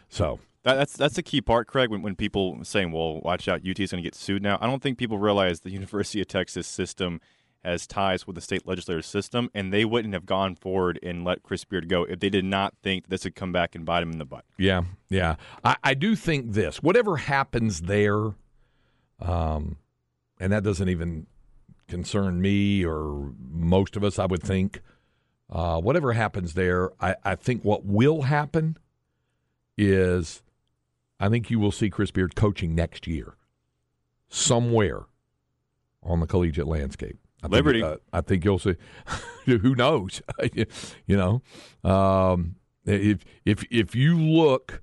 So 0.09 0.41
that's 0.63 0.97
that's 0.97 1.15
the 1.15 1.23
key 1.23 1.41
part, 1.41 1.69
Craig. 1.69 1.91
When 1.91 2.03
when 2.03 2.17
people 2.17 2.59
saying, 2.65 2.93
"Well, 2.93 3.21
watch 3.21 3.49
out, 3.49 3.61
UT 3.67 3.81
is 3.81 3.93
going 3.93 4.03
to 4.03 4.07
get 4.07 4.15
sued 4.15 4.43
now," 4.43 4.59
I 4.61 4.67
don't 4.67 4.83
think 4.83 4.99
people 4.99 5.19
realize 5.19 5.61
the 5.61 5.71
University 5.81 6.21
of 6.21 6.29
Texas 6.29 6.67
system 6.67 7.21
has 7.65 7.87
ties 7.87 8.27
with 8.27 8.37
the 8.37 8.41
state 8.41 8.67
legislative 8.67 9.05
system, 9.05 9.51
and 9.55 9.73
they 9.73 9.85
wouldn't 9.85 10.15
have 10.15 10.27
gone 10.27 10.55
forward 10.55 10.99
and 11.03 11.25
let 11.25 11.43
Chris 11.43 11.65
Beard 11.65 11.89
go 11.89 12.05
if 12.05 12.21
they 12.21 12.31
did 12.31 12.45
not 12.45 12.75
think 12.83 13.09
this 13.09 13.25
would 13.25 13.35
come 13.35 13.53
back 13.53 13.75
and 13.75 13.85
bite 13.85 14.03
him 14.03 14.13
in 14.13 14.19
the 14.19 14.25
butt. 14.25 14.45
Yeah, 14.57 14.83
yeah. 15.09 15.37
I, 15.65 15.77
I 15.83 15.95
do 15.95 16.15
think 16.15 16.53
this. 16.53 16.83
Whatever 16.83 17.17
happens 17.17 17.83
there, 17.83 18.35
um, 19.21 19.79
and 20.39 20.53
that 20.53 20.63
doesn't 20.63 20.89
even 20.89 21.27
concern 21.89 22.41
me 22.41 22.85
or 22.85 23.33
most 23.39 23.97
of 23.97 24.05
us, 24.05 24.19
I 24.19 24.27
would 24.27 24.43
think. 24.43 24.81
Uh, 25.49 25.81
whatever 25.81 26.13
happens 26.13 26.55
there, 26.55 26.91
I, 27.01 27.15
I 27.25 27.35
think 27.37 27.65
what 27.65 27.85
will 27.85 28.23
happen 28.23 28.77
is 29.79 30.43
I 31.21 31.29
think 31.29 31.51
you 31.51 31.59
will 31.59 31.73
see 31.73 31.89
Chris 31.89 32.11
Beard 32.11 32.35
coaching 32.35 32.75
next 32.75 33.07
year 33.07 33.37
somewhere 34.29 35.03
on 36.03 36.21
the 36.21 36.27
collegiate 36.27 36.67
landscape. 36.67 37.19
I 37.47 37.57
Liberty. 37.57 37.81
Think, 37.83 37.95
uh, 37.95 37.99
I 38.13 38.21
think 38.21 38.45
you'll 38.45 38.59
see. 38.59 38.77
who 39.45 39.75
knows? 39.75 40.23
you 41.07 41.17
know, 41.17 41.43
um, 41.89 42.57
if 42.85 43.25
if 43.45 43.65
if 43.71 43.95
you 43.95 44.19
look 44.19 44.83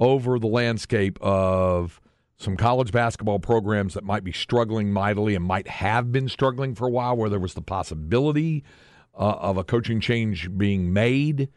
over 0.00 0.38
the 0.38 0.46
landscape 0.46 1.18
of 1.20 2.00
some 2.36 2.56
college 2.56 2.90
basketball 2.90 3.38
programs 3.38 3.94
that 3.94 4.02
might 4.02 4.24
be 4.24 4.32
struggling 4.32 4.92
mightily 4.92 5.34
and 5.36 5.44
might 5.44 5.68
have 5.68 6.10
been 6.10 6.28
struggling 6.28 6.74
for 6.74 6.86
a 6.88 6.90
while, 6.90 7.16
where 7.16 7.30
there 7.30 7.38
was 7.38 7.54
the 7.54 7.62
possibility 7.62 8.64
uh, 9.14 9.36
of 9.38 9.56
a 9.56 9.62
coaching 9.64 10.00
change 10.00 10.50
being 10.56 10.92
made, 10.92 11.48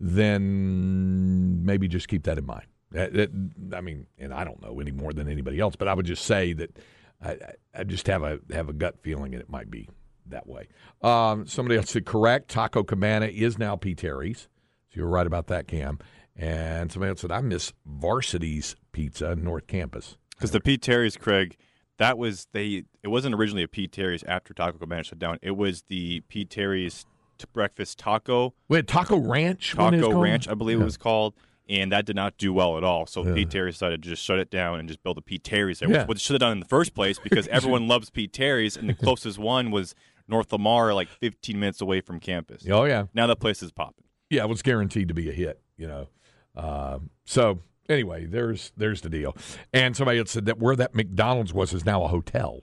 then 0.00 1.64
maybe 1.64 1.88
just 1.88 2.08
keep 2.08 2.24
that 2.24 2.38
in 2.38 2.46
mind. 2.46 2.66
That- 2.90 3.30
I 3.72 3.80
mean, 3.80 4.06
and 4.18 4.34
I 4.34 4.44
don't 4.44 4.60
know 4.62 4.80
any 4.80 4.90
more 4.90 5.12
than 5.12 5.28
anybody 5.28 5.60
else, 5.60 5.76
but 5.76 5.88
I 5.88 5.94
would 5.94 6.06
just 6.06 6.24
say 6.24 6.52
that 6.54 6.76
I, 7.20 7.30
I- 7.30 7.54
I 7.74 7.84
just 7.84 8.06
have 8.08 8.22
a 8.22 8.38
have 8.52 8.68
a 8.68 8.72
gut 8.74 8.98
feeling 9.00 9.32
that 9.32 9.40
it 9.40 9.48
might 9.48 9.70
be 9.70 9.88
that 10.26 10.46
way. 10.46 10.68
Um, 11.02 11.46
somebody 11.46 11.76
else 11.78 11.90
said 11.90 12.06
correct. 12.06 12.48
Taco 12.48 12.82
Cabana 12.84 13.26
is 13.26 13.58
now 13.58 13.76
P. 13.76 13.94
Terry's. 13.94 14.48
So 14.90 15.00
you're 15.00 15.08
right 15.08 15.26
about 15.26 15.46
that, 15.48 15.66
Cam. 15.68 15.98
And 16.36 16.90
somebody 16.92 17.10
else 17.10 17.20
said 17.20 17.32
I 17.32 17.40
miss 17.40 17.72
Varsity's 17.86 18.76
Pizza 18.92 19.34
North 19.36 19.66
Campus. 19.66 20.16
Because 20.30 20.50
the 20.50 20.60
P. 20.60 20.76
Terry's, 20.78 21.16
Craig, 21.16 21.56
that 21.98 22.16
was 22.18 22.46
they. 22.52 22.84
It 23.02 23.08
wasn't 23.08 23.34
originally 23.34 23.62
a 23.62 23.68
P. 23.68 23.86
Terry's 23.86 24.22
after 24.24 24.52
Taco 24.54 24.78
Cabana 24.78 25.04
shut 25.04 25.18
down. 25.18 25.38
It 25.42 25.52
was 25.56 25.82
the 25.88 26.20
P. 26.28 26.44
Terry's 26.44 27.04
t- 27.38 27.46
breakfast 27.52 27.98
taco 27.98 28.54
Wait, 28.68 28.86
Taco 28.86 29.18
Ranch. 29.18 29.74
Taco? 29.74 30.20
Ranch, 30.20 30.48
I 30.48 30.54
believe 30.54 30.78
Yeah. 30.78 30.82
it 30.82 30.86
was 30.86 30.96
called, 30.96 31.34
and 31.68 31.92
that 31.92 32.06
did 32.06 32.16
not 32.16 32.38
do 32.38 32.52
well 32.52 32.76
at 32.78 32.82
all. 32.84 33.06
So 33.06 33.24
Yeah. 33.26 33.34
Pete 33.34 33.50
Terry 33.50 33.70
decided 33.70 34.02
to 34.02 34.08
just 34.08 34.22
shut 34.24 34.38
it 34.38 34.50
down 34.50 34.80
and 34.80 34.88
just 34.88 35.02
build 35.02 35.18
a 35.18 35.22
P. 35.22 35.38
Terry's 35.38 35.78
there, 35.80 35.90
Yeah. 35.90 36.00
which 36.00 36.08
what 36.08 36.20
should 36.20 36.34
have 36.34 36.40
done 36.40 36.52
in 36.52 36.60
the 36.60 36.66
first 36.66 36.94
place 36.94 37.18
because 37.18 37.46
everyone 37.52 37.86
loves 37.88 38.10
P. 38.10 38.26
Terry's, 38.26 38.76
and 38.76 38.88
the 38.88 38.94
closest 39.04 39.38
one 39.38 39.70
was 39.70 39.94
North 40.32 40.52
Lamar, 40.52 40.92
like 40.94 41.08
15 41.08 41.58
minutes 41.60 41.80
away 41.80 42.00
from 42.00 42.18
campus. 42.18 42.66
Oh 42.68 42.84
yeah, 42.84 43.04
Now 43.14 43.26
that 43.28 43.36
place 43.40 43.62
is 43.62 43.70
popping. 43.70 44.04
yeah. 44.30 44.42
It 44.42 44.48
was 44.48 44.62
guaranteed 44.62 45.06
to 45.08 45.14
be 45.14 45.28
a 45.28 45.32
hit. 45.32 45.60
You 45.76 45.86
know. 45.86 46.08
Um, 46.56 47.10
so 47.24 47.60
anyway, 47.88 48.26
there's 48.26 48.72
there's 48.76 49.00
the 49.02 49.08
deal. 49.08 49.36
And 49.72 49.96
somebody 49.96 50.18
had 50.18 50.28
said 50.28 50.46
that 50.46 50.58
where 50.58 50.74
that 50.76 50.94
McDonald's 50.94 51.52
was 51.54 51.72
is 51.72 51.84
now 51.84 52.02
a 52.04 52.08
hotel, 52.08 52.60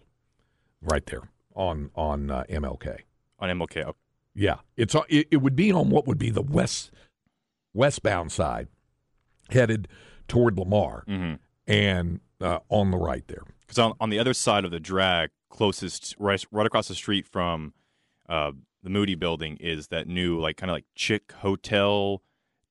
right 0.82 1.06
there 1.06 1.30
on 1.56 1.90
on 1.96 2.30
uh, 2.30 2.44
MLK. 2.50 3.00
on 3.40 3.50
MLK. 3.50 3.84
Okay. 3.84 3.98
Yeah, 4.36 4.58
it's 4.78 4.94
uh, 4.96 5.02
it, 5.10 5.28
it 5.32 5.38
would 5.38 5.56
be 5.56 5.72
on 5.72 5.90
what 5.90 6.06
would 6.08 6.18
be 6.20 6.30
the 6.30 6.42
west 6.44 6.92
westbound 7.74 8.32
side, 8.32 8.68
headed 9.50 9.88
toward 10.28 10.58
Lamar, 10.58 11.04
Mm-hmm. 11.08 11.36
and 11.68 12.20
uh, 12.42 12.60
on 12.70 12.92
the 12.92 12.98
right 12.98 13.28
there. 13.28 13.44
Because 13.62 13.80
on, 13.80 13.94
on 14.00 14.10
the 14.10 14.20
other 14.20 14.34
side 14.34 14.66
of 14.66 14.72
the 14.72 14.80
drag, 14.80 15.30
closest 15.50 16.16
right, 16.20 16.44
right 16.52 16.66
across 16.66 16.88
the 16.88 16.96
street 16.96 17.28
from 17.28 17.74
uh, 18.28 18.52
the 18.84 18.90
Moody 18.90 19.16
building, 19.16 19.58
is 19.60 19.88
that 19.88 20.08
new 20.08 20.40
like 20.40 20.58
kind 20.58 20.70
of 20.70 20.76
like 20.76 20.86
chick 20.96 21.32
hotel 21.40 22.22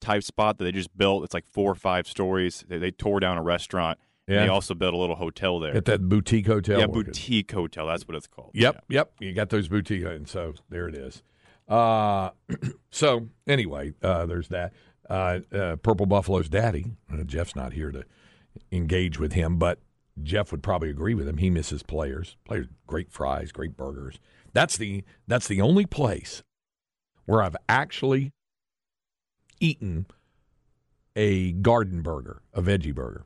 type 0.01 0.23
spot 0.23 0.59
that 0.59 0.65
they 0.65 0.73
just 0.73 0.97
built. 0.97 1.25
It's 1.25 1.35
like 1.35 1.47
four 1.47 1.71
or 1.71 1.75
five 1.75 2.07
stories. 2.07 2.65
They, 2.69 2.79
they 2.79 2.91
tore 2.91 3.21
down 3.21 3.39
a 3.39 3.43
restaurant. 3.43 3.99
Yeah. 4.27 4.43
they 4.43 4.49
also 4.49 4.75
built 4.75 4.93
a 4.93 4.97
little 4.99 5.17
hotel 5.17 5.59
there. 5.59 5.75
At 5.75 5.87
that 5.87 6.07
boutique 6.07 6.47
hotel. 6.47 6.79
yeah, 6.79 6.87
boutique 6.87 7.51
hotel. 7.51 7.87
That's 7.87 8.07
what 8.07 8.15
it's 8.15 8.27
called. 8.27 8.51
Yep, 8.53 8.85
yep. 8.91 9.13
You 9.21 9.33
got 9.33 9.49
those 9.49 9.69
boutique, 9.69 10.05
and 10.05 10.29
so 10.29 10.53
there 10.69 10.87
it 10.87 10.95
is. 10.95 11.23
Uh, 11.67 12.31
so 12.91 13.29
anyway, 13.47 13.95
uh, 14.03 14.27
there's 14.27 14.49
that. 14.49 14.75
Uh, 15.09 15.41
uh, 15.51 15.77
Purple 15.77 16.05
Buffalo's 16.05 16.51
daddy. 16.51 16.93
Uh, 17.11 17.23
Jeff's 17.25 17.57
not 17.57 17.73
here 17.73 17.91
to 17.91 18.05
engage 18.71 19.19
with 19.19 19.33
him, 19.33 19.57
but 19.57 19.79
Jeff 20.23 20.51
would 20.53 20.63
probably 20.63 20.91
agree 20.91 21.15
with 21.15 21.29
him. 21.29 21.37
He 21.39 21.51
misses 21.51 21.83
players. 21.83 22.37
Players, 22.45 22.67
great 22.87 23.11
fries, 23.11 23.53
great 23.53 23.77
burgers. 23.77 24.19
That's 24.53 24.77
the 24.77 25.05
that's 25.27 25.49
the 25.49 25.61
only 25.61 25.87
place 25.87 26.43
where 27.27 27.43
I've 27.43 27.57
actually 27.69 28.33
eaten 29.61 30.07
a 31.17 31.53
garden 31.53 32.03
burger, 32.03 32.43
a 32.55 32.63
veggie 32.63 32.95
burger. 32.95 33.25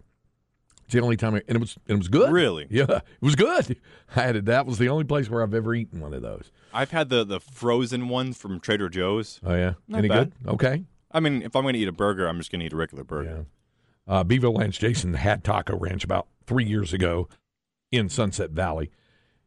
It's 0.85 0.95
the 0.95 1.01
only 1.01 1.17
time, 1.17 1.35
I, 1.37 1.43
and 1.49 1.57
it 1.57 1.61
was 1.61 1.77
and 1.89 1.97
it 1.97 1.99
was 1.99 2.09
good. 2.09 2.31
Really? 2.33 2.67
Yeah, 2.71 2.85
it 2.89 3.03
was 3.23 3.35
good. 3.37 3.77
I 4.17 4.23
had 4.23 4.37
it. 4.37 4.45
That 4.47 4.67
was 4.67 4.79
the 4.79 4.89
only 4.89 5.05
place 5.05 5.31
where 5.31 5.43
I've 5.43 5.55
ever 5.55 5.75
eaten 5.75 6.01
one 6.01 6.13
of 6.13 6.23
those. 6.23 6.51
I've 6.73 6.91
had 6.91 7.09
the 7.09 7.25
the 7.25 7.41
frozen 7.41 8.09
ones 8.09 8.37
from 8.37 8.61
Trader 8.61 8.89
Joe's. 8.89 9.41
Oh 9.45 9.55
yeah, 9.55 9.75
Not 9.89 9.99
any 9.99 10.09
bad. 10.09 10.33
good? 10.43 10.51
Okay, 10.55 10.85
I 11.11 11.21
mean, 11.21 11.43
if 11.43 11.55
I'm 11.57 11.63
going 11.63 11.75
to 11.75 11.79
eat 11.81 11.89
a 11.89 11.93
burger, 11.93 12.27
I'm 12.27 12.39
just 12.39 12.51
going 12.51 12.61
to 12.61 12.67
eat 12.67 12.73
a 12.73 12.77
regular 12.77 13.05
burger. 13.05 13.31
Yeah. 13.37 13.43
Uh, 14.07 14.25
Bevo 14.25 14.51
Lance 14.51 14.79
Jason 14.79 15.15
had 15.15 15.45
Taco 15.45 15.77
Ranch 15.77 16.05
about 16.05 16.27
three 16.47 16.65
years 16.65 16.93
ago 16.93 17.29
in 17.91 18.09
Sunset 18.09 18.51
Valley. 18.51 18.91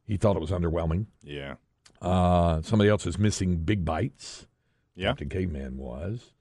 He 0.04 0.18
thought 0.18 0.36
it 0.36 0.42
was 0.42 0.52
underwhelming. 0.52 1.08
Yeah. 1.24 1.56
Uh, 2.02 2.62
somebody 2.62 2.90
else 2.90 3.06
is 3.06 3.18
missing 3.18 3.58
Big 3.58 3.84
Bites. 3.84 4.48
Yeah. 4.96 5.10
Captain 5.10 5.30
Caveman 5.30 5.78
was. 5.78 6.32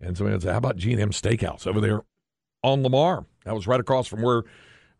And 0.00 0.16
somebody 0.16 0.34
else 0.34 0.42
said, 0.42 0.52
how 0.52 0.58
about 0.58 0.76
G&M 0.76 1.10
Steakhouse 1.10 1.66
over 1.66 1.80
there 1.80 2.02
on 2.62 2.82
Lamar? 2.82 3.24
That 3.44 3.54
was 3.54 3.66
right 3.66 3.80
across 3.80 4.08
from 4.08 4.22
where 4.22 4.42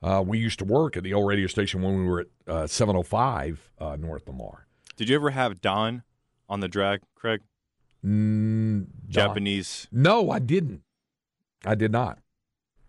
uh, 0.03 0.23
we 0.25 0.39
used 0.39 0.59
to 0.61 0.65
work 0.65 0.97
at 0.97 1.03
the 1.03 1.13
old 1.13 1.29
radio 1.29 1.47
station 1.49 1.83
when 1.83 1.97
we 1.99 2.05
were 2.05 2.21
at 2.21 2.27
uh, 2.47 2.67
705 2.67 3.71
uh, 3.79 3.97
North 3.99 4.27
Lamar. 4.29 4.67
Did 4.97 5.09
you 5.09 5.17
ever 5.17 5.31
have 5.31 5.61
Don 5.61 6.03
on 6.49 6.61
the 6.61 6.69
drag, 6.69 7.01
Craig? 7.15 7.41
Mm, 8.05 8.87
Japanese. 9.09 9.89
No, 9.91 10.31
I 10.31 10.39
didn't. 10.39 10.83
I 11.65 11.75
did 11.75 11.93
not. 11.93 12.19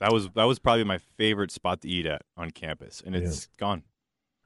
That 0.03 0.11
was 0.11 0.27
that 0.35 0.43
was 0.43 0.59
probably 0.59 0.83
my 0.83 0.97
favorite 0.97 1.49
spot 1.49 1.79
to 1.83 1.87
eat 1.87 2.05
at 2.05 2.23
on 2.35 2.51
campus, 2.51 3.01
and 3.05 3.15
it's 3.15 3.47
Yeah. 3.53 3.57
gone, 3.57 3.83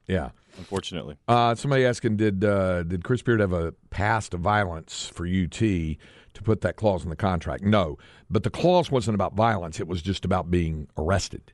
Yeah. 0.06 0.30
unfortunately. 0.56 1.16
Uh, 1.26 1.56
somebody 1.56 1.84
asking, 1.84 2.16
did 2.16 2.44
uh, 2.44 2.84
did 2.84 3.02
Chris 3.02 3.22
Beard 3.22 3.40
have 3.40 3.52
a 3.52 3.72
past 3.90 4.34
of 4.34 4.40
violence 4.40 5.08
for 5.08 5.26
UT 5.26 5.50
to 5.58 6.42
put 6.44 6.60
that 6.60 6.76
clause 6.76 7.02
in 7.02 7.10
the 7.10 7.16
contract? 7.16 7.64
No, 7.64 7.98
but 8.30 8.44
the 8.44 8.50
clause 8.50 8.92
wasn't 8.92 9.16
about 9.16 9.34
violence; 9.34 9.80
it 9.80 9.88
was 9.88 10.00
just 10.00 10.24
about 10.24 10.48
being 10.48 10.86
arrested. 10.96 11.52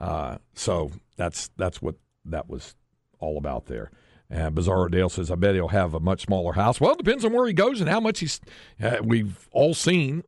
Uh, 0.00 0.38
so 0.54 0.90
that's 1.16 1.46
that's 1.56 1.80
what 1.80 1.94
that 2.24 2.48
was 2.48 2.74
all 3.20 3.38
about 3.38 3.66
there. 3.66 3.92
Uh, 4.32 4.50
Bizarro 4.50 4.90
Dale 4.90 5.08
says, 5.08 5.30
"I 5.30 5.36
bet 5.36 5.54
he'll 5.54 5.68
have 5.68 5.94
a 5.94 6.00
much 6.00 6.22
smaller 6.22 6.54
house." 6.54 6.80
Well, 6.80 6.90
it 6.94 6.98
depends 6.98 7.24
on 7.24 7.32
where 7.32 7.46
he 7.46 7.52
goes 7.52 7.80
and 7.80 7.88
how 7.88 8.00
much 8.00 8.18
he's. 8.18 8.40
Uh, 8.82 8.96
we've 9.00 9.48
all 9.52 9.74
seen 9.74 10.24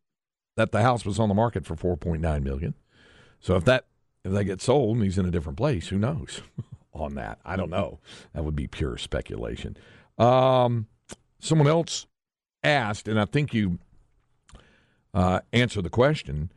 that 0.57 0.71
the 0.71 0.83
house 0.83 1.05
was 1.05 1.19
on 1.19 1.29
the 1.29 1.35
market 1.35 1.67
for 1.67 1.75
four 1.75 1.97
point 1.97 2.23
nine 2.23 2.45
million. 2.45 2.75
So 3.41 3.57
if 3.57 3.65
that 3.65 3.87
if 4.25 4.33
that 4.33 4.45
gets 4.45 4.65
sold 4.65 4.97
and 4.97 5.05
he's 5.05 5.19
in 5.19 5.27
a 5.27 5.31
different 5.31 5.57
place, 5.57 5.89
who 5.89 5.99
knows 5.99 6.43
on 6.93 7.15
that? 7.15 7.39
I 7.45 7.57
don't 7.57 7.71
know. 7.71 8.01
That 8.35 8.45
would 8.45 8.57
be 8.57 8.67
pure 8.67 8.99
speculation. 8.99 9.77
Um, 10.19 10.87
someone 11.39 11.69
else 11.69 12.07
asked, 12.65 13.07
and 13.07 13.21
I 13.21 13.25
think 13.25 13.55
you 13.55 13.79
uh, 15.15 15.41
answered 15.53 15.85
the 15.85 15.91
question, 15.91 16.51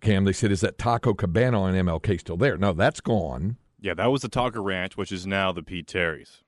Cam. 0.00 0.24
They 0.24 0.32
said, 0.32 0.50
"Is 0.50 0.60
that 0.62 0.78
Taco 0.78 1.14
Cabana 1.14 1.60
on 1.60 1.74
MLK 1.74 2.20
still 2.20 2.36
there?" 2.36 2.56
No, 2.56 2.72
that's 2.72 3.00
gone. 3.00 3.56
Yeah, 3.78 3.94
that 3.94 4.10
was 4.10 4.22
the 4.22 4.28
Taco 4.28 4.62
Ranch, 4.62 4.96
which 4.96 5.12
is 5.12 5.26
now 5.26 5.52
the 5.52 5.62
P. 5.62 5.82
Terry's. 5.82 6.42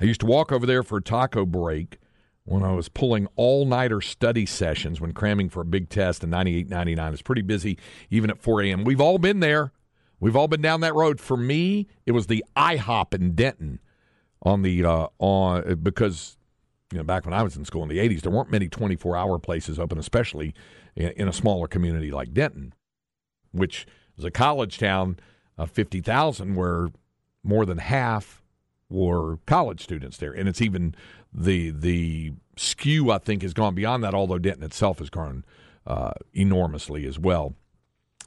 I 0.00 0.04
used 0.04 0.20
to 0.20 0.26
walk 0.26 0.52
over 0.52 0.66
there 0.66 0.82
for 0.82 0.98
a 0.98 1.02
taco 1.02 1.44
break 1.44 1.98
when 2.48 2.62
I 2.62 2.72
was 2.72 2.88
pulling 2.88 3.28
all 3.36 3.66
nighter 3.66 4.00
study 4.00 4.46
sessions 4.46 5.00
when 5.00 5.12
cramming 5.12 5.50
for 5.50 5.60
a 5.60 5.64
big 5.66 5.88
test 5.90 6.24
in 6.24 6.30
98, 6.30 6.68
99. 6.68 7.12
It's 7.12 7.22
pretty 7.22 7.42
busy 7.42 7.78
even 8.10 8.30
at 8.30 8.40
4 8.40 8.62
a.m. 8.62 8.84
We've 8.84 9.00
all 9.00 9.18
been 9.18 9.40
there. 9.40 9.72
We've 10.18 10.34
all 10.34 10.48
been 10.48 10.62
down 10.62 10.80
that 10.80 10.94
road. 10.94 11.20
For 11.20 11.36
me, 11.36 11.86
it 12.06 12.12
was 12.12 12.26
the 12.26 12.44
IHOP 12.56 13.14
in 13.14 13.34
Denton 13.34 13.80
on 14.42 14.62
the 14.62 14.84
uh, 14.84 15.08
on 15.18 15.74
because 15.82 16.36
you 16.90 16.98
know 16.98 17.04
back 17.04 17.24
when 17.24 17.34
I 17.34 17.42
was 17.42 17.56
in 17.56 17.64
school 17.64 17.82
in 17.82 17.88
the 17.88 17.98
80s, 17.98 18.22
there 18.22 18.32
weren't 18.32 18.50
many 18.50 18.68
24 18.68 19.16
hour 19.16 19.38
places 19.38 19.78
open, 19.78 19.98
especially 19.98 20.54
in, 20.96 21.10
in 21.10 21.28
a 21.28 21.32
smaller 21.32 21.68
community 21.68 22.10
like 22.10 22.32
Denton, 22.32 22.74
which 23.52 23.86
was 24.16 24.24
a 24.24 24.30
college 24.30 24.78
town 24.78 25.18
of 25.56 25.70
50,000 25.70 26.54
where 26.54 26.88
more 27.44 27.66
than 27.66 27.78
half 27.78 28.42
were 28.88 29.38
college 29.46 29.82
students 29.82 30.16
there, 30.16 30.32
and 30.32 30.48
it's 30.48 30.62
even 30.62 30.94
the 31.32 31.70
the 31.70 32.32
skew 32.56 33.10
I 33.10 33.18
think 33.18 33.42
has 33.42 33.54
gone 33.54 33.74
beyond 33.74 34.02
that. 34.04 34.14
Although 34.14 34.38
Denton 34.38 34.64
itself 34.64 34.98
has 34.98 35.10
grown 35.10 35.44
uh, 35.86 36.12
enormously 36.32 37.06
as 37.06 37.18
well, 37.18 37.54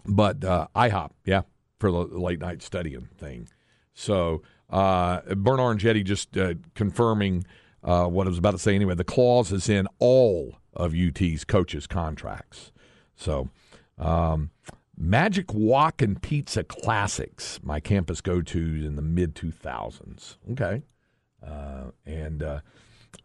but 0.05 0.43
uh, 0.43 0.67
IHOP, 0.75 1.11
yeah, 1.25 1.41
for 1.79 1.91
the 1.91 1.97
late 1.97 2.39
night 2.39 2.61
studying 2.61 3.09
thing. 3.17 3.47
So 3.93 4.41
uh, 4.69 5.21
Bernard 5.35 5.71
and 5.71 5.79
Jetty 5.79 6.03
just 6.03 6.37
uh, 6.37 6.55
confirming 6.75 7.45
uh, 7.83 8.05
what 8.05 8.27
I 8.27 8.29
was 8.29 8.37
about 8.37 8.51
to 8.51 8.59
say 8.59 8.75
anyway. 8.75 8.95
The 8.95 9.03
clause 9.03 9.51
is 9.51 9.67
in 9.69 9.87
all 9.99 10.55
of 10.73 10.95
UT's 10.95 11.43
coaches' 11.45 11.87
contracts. 11.87 12.71
So. 13.15 13.49
Um, 13.97 14.49
Magic 15.01 15.51
Wok 15.51 16.03
and 16.03 16.21
Pizza 16.21 16.63
Classics, 16.63 17.59
my 17.63 17.79
campus 17.79 18.21
go 18.21 18.39
to 18.43 18.59
in 18.59 18.95
the 18.95 19.01
mid 19.01 19.33
2000s. 19.33 20.37
Okay. 20.51 20.83
Uh, 21.43 21.85
and 22.05 22.43
uh, 22.43 22.59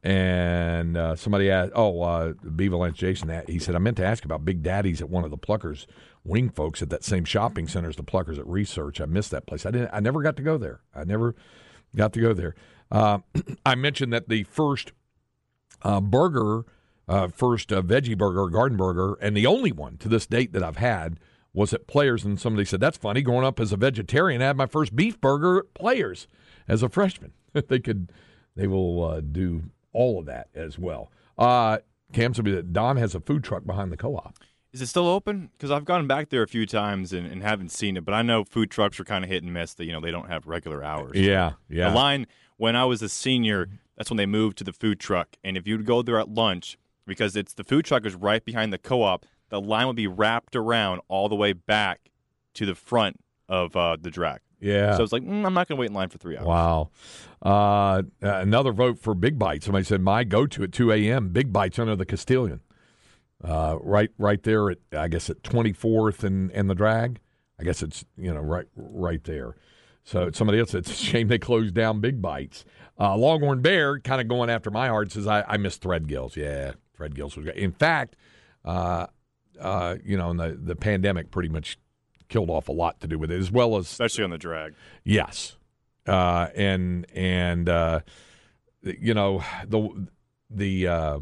and 0.03 0.97
uh, 0.97 1.17
somebody 1.17 1.51
asked, 1.51 1.73
oh, 1.75 2.01
uh, 2.01 2.33
Bevo 2.33 2.79
Lance 2.79 2.97
Jason, 2.97 3.43
he 3.47 3.59
said, 3.59 3.75
I 3.75 3.79
meant 3.79 3.99
to 3.99 4.07
ask 4.07 4.25
about 4.25 4.45
Big 4.45 4.62
Daddy's 4.62 5.03
at 5.03 5.11
one 5.11 5.23
of 5.23 5.31
the 5.31 5.37
Pluckers 5.37 5.87
wing 6.25 6.49
folks 6.49 6.81
at 6.81 6.89
that 6.89 7.05
same 7.05 7.27
shopping 7.27 7.69
center 7.69 7.91
as 7.91 7.97
the 7.97 8.03
Pluckers 8.03 8.39
at 8.39 8.47
Research. 8.47 8.99
I 9.01 9.05
missed 9.05 9.31
that 9.33 9.47
place. 9.47 9.67
I 9.67 9.71
didn't. 9.71 9.91
I 9.93 10.01
never 10.01 10.23
got 10.23 10.37
to 10.37 10.43
go 10.43 10.57
there. 10.57 10.81
I 10.95 11.05
never 11.05 11.35
got 11.95 12.15
to 12.15 12.21
go 12.21 12.33
there. 12.33 12.55
Uh, 12.91 13.19
I 13.67 13.75
mentioned 13.75 14.15
that 14.15 14.31
the 14.31 14.45
first 14.45 14.93
uh, 15.83 16.01
burger, 16.01 16.65
uh, 17.07 17.29
first 17.29 17.69
veggie 17.69 18.17
burger, 18.17 18.49
garden 18.49 18.79
burger, 18.79 19.19
and 19.21 19.37
the 19.37 19.47
only 19.47 19.73
one 19.73 19.99
to 19.99 20.09
this 20.09 20.27
date 20.27 20.55
that 20.55 20.62
I've 20.62 20.79
had 20.79 21.21
was 21.57 21.73
at 21.73 21.88
Players. 21.88 22.25
And 22.25 22.38
somebody 22.38 22.64
said, 22.64 22.79
That's 22.79 22.99
funny. 22.99 23.23
Growing 23.23 23.45
up 23.45 23.59
as 23.59 23.73
a 23.73 23.77
vegetarian, 23.77 24.42
I 24.42 24.47
had 24.47 24.57
my 24.57 24.66
first 24.66 24.95
beef 24.95 25.21
burger 25.21 25.59
at 25.59 25.75
Players 25.75 26.29
as 26.69 26.85
a 26.85 26.88
freshman. 26.88 27.33
they 27.53 27.81
could, 27.81 28.12
they 28.55 28.69
will 28.69 29.03
uh, 29.03 29.21
do 29.21 29.64
all 29.92 30.21
of 30.21 30.27
that 30.27 30.49
as 30.55 30.79
well. 30.79 31.11
Uh, 31.37 31.79
Cam, 32.12 32.35
somebody 32.35 32.55
that 32.55 32.73
Don 32.73 32.99
has 32.99 33.14
a 33.14 33.21
food 33.21 33.42
truck 33.42 33.64
behind 33.64 33.90
the 33.90 33.97
co 33.97 34.16
op. 34.16 34.38
Is 34.73 34.83
it 34.83 34.87
still 34.87 35.09
open? 35.09 35.51
Because 35.57 35.71
I've 35.71 35.87
gone 35.87 36.07
back 36.07 36.29
there 36.29 36.42
a 36.42 36.49
few 36.49 36.66
times 36.66 37.14
and, 37.14 37.27
and 37.27 37.42
haven't 37.42 37.71
seen 37.71 37.97
it, 37.97 38.05
but 38.05 38.12
I 38.12 38.21
know 38.21 38.45
food 38.45 38.71
trucks 38.71 39.01
are 39.01 39.05
kind 39.05 39.25
of 39.25 39.31
hit 39.31 39.42
and 39.42 39.53
miss. 39.53 39.73
That 39.73 39.87
you 39.87 39.92
know 39.92 40.01
they 40.01 40.11
don't 40.11 40.29
have 40.29 40.47
regular 40.47 40.85
hours. 40.85 41.16
Yeah, 41.16 41.53
yeah. 41.71 41.88
The 41.88 41.97
line 41.97 42.27
when 42.59 42.77
I 42.77 42.85
was 42.85 43.01
a 43.01 43.09
senior, 43.09 43.69
that's 43.97 44.11
when 44.11 44.19
they 44.19 44.27
moved 44.27 44.59
to 44.59 44.64
the 44.64 44.75
food 44.75 45.01
truck. 45.01 45.37
And 45.42 45.57
if 45.57 45.66
you'd 45.66 45.87
go 45.87 46.03
there 46.03 46.19
at 46.19 46.29
lunch, 46.29 46.77
because 47.07 47.37
it's 47.37 47.55
the 47.55 47.64
food 47.64 47.87
truck 47.87 48.05
is 48.05 48.14
right 48.14 48.45
behind 48.45 48.71
the 48.73 48.79
co-op, 48.79 49.25
the 49.49 49.61
line 49.61 49.87
would 49.87 49.97
be 49.97 50.07
wrapped 50.07 50.57
around 50.57 51.01
all 51.09 51.29
the 51.29 51.37
way 51.37 51.53
back 51.53 52.11
to 52.55 52.67
the 52.67 52.75
front 52.75 53.17
of 53.49 53.77
uh, 53.77 53.97
the 54.01 54.11
drag. 54.11 54.41
Yeah. 54.61 54.97
So 54.97 55.03
it's 55.03 55.13
like 55.13 55.23
mm, 55.23 55.45
I'm 55.45 55.55
not 55.55 55.69
going 55.69 55.77
to 55.77 55.81
wait 55.81 55.91
in 55.91 55.95
line 55.95 56.09
for 56.09 56.19
three 56.19 56.37
hours. 56.37 56.47
Wow. 56.47 56.91
Uh, 57.43 58.03
another 58.21 58.73
vote 58.73 58.99
for 58.99 59.15
Big 59.15 59.39
Bite. 59.39 59.63
Somebody 59.63 59.85
said 59.85 60.01
my 60.01 60.25
go-to 60.25 60.63
at 60.63 60.73
2 60.73 60.93
a.m. 60.93 61.29
Big 61.29 61.53
Bites 61.53 61.79
under 61.79 61.95
the 61.95 62.07
Castilian. 62.07 62.61
Uh, 63.45 63.77
right, 63.83 64.11
right 64.19 64.43
there 64.43 64.71
at 64.71 64.79
I 64.97 65.09
guess 65.09 65.29
at 65.29 65.43
24th 65.43 66.25
and 66.25 66.51
and 66.53 66.71
the 66.71 66.75
drag. 66.75 67.21
I 67.61 67.65
guess 67.65 67.83
it's 67.83 68.05
you 68.17 68.33
know 68.33 68.41
right 68.41 68.67
right 68.75 69.23
there. 69.25 69.57
So 70.05 70.31
somebody 70.33 70.59
else. 70.59 70.71
Said 70.71 70.81
it's 70.81 70.91
a 70.91 70.95
shame 70.95 71.29
they 71.29 71.39
closed 71.39 71.75
down 71.75 72.01
Big 72.01 72.23
Bites. 72.23 72.65
Uh, 72.99 73.17
Longhorn 73.17 73.61
Bear 73.61 73.99
kind 74.01 74.21
of 74.21 74.29
going 74.29 74.49
after 74.49 74.71
my 74.71 74.89
heart 74.89 75.13
says 75.13 75.27
I, 75.27 75.43
I 75.43 75.59
miss 75.59 75.79
Threadgills. 75.79 76.37
Yeah, 76.37 76.73
Threadgills 76.99 77.37
was 77.37 77.45
great. 77.45 77.57
In 77.57 77.73
fact, 77.73 78.17
uh, 78.65 79.07
uh, 79.61 79.97
you 80.05 80.16
know, 80.16 80.33
the 80.35 80.59
the 80.61 80.77
pandemic 80.77 81.31
pretty 81.31 81.49
much 81.49 81.79
killed 82.29 82.51
off 82.51 82.69
a 82.69 82.73
lot 82.73 83.01
to 83.01 83.07
do 83.07 83.19
with 83.19 83.31
it, 83.31 83.38
as 83.38 83.51
well 83.51 83.77
as 83.77 83.87
especially 83.87 84.25
on 84.25 84.31
the 84.31 84.38
drag. 84.38 84.75
Yes, 85.05 85.57
uh, 86.07 86.49
and 86.55 87.07
and 87.14 87.69
uh, 87.69 88.01
you 88.83 89.14
know 89.14 89.42
the 89.66 90.09
the 90.51 90.87
uh, 90.87 91.19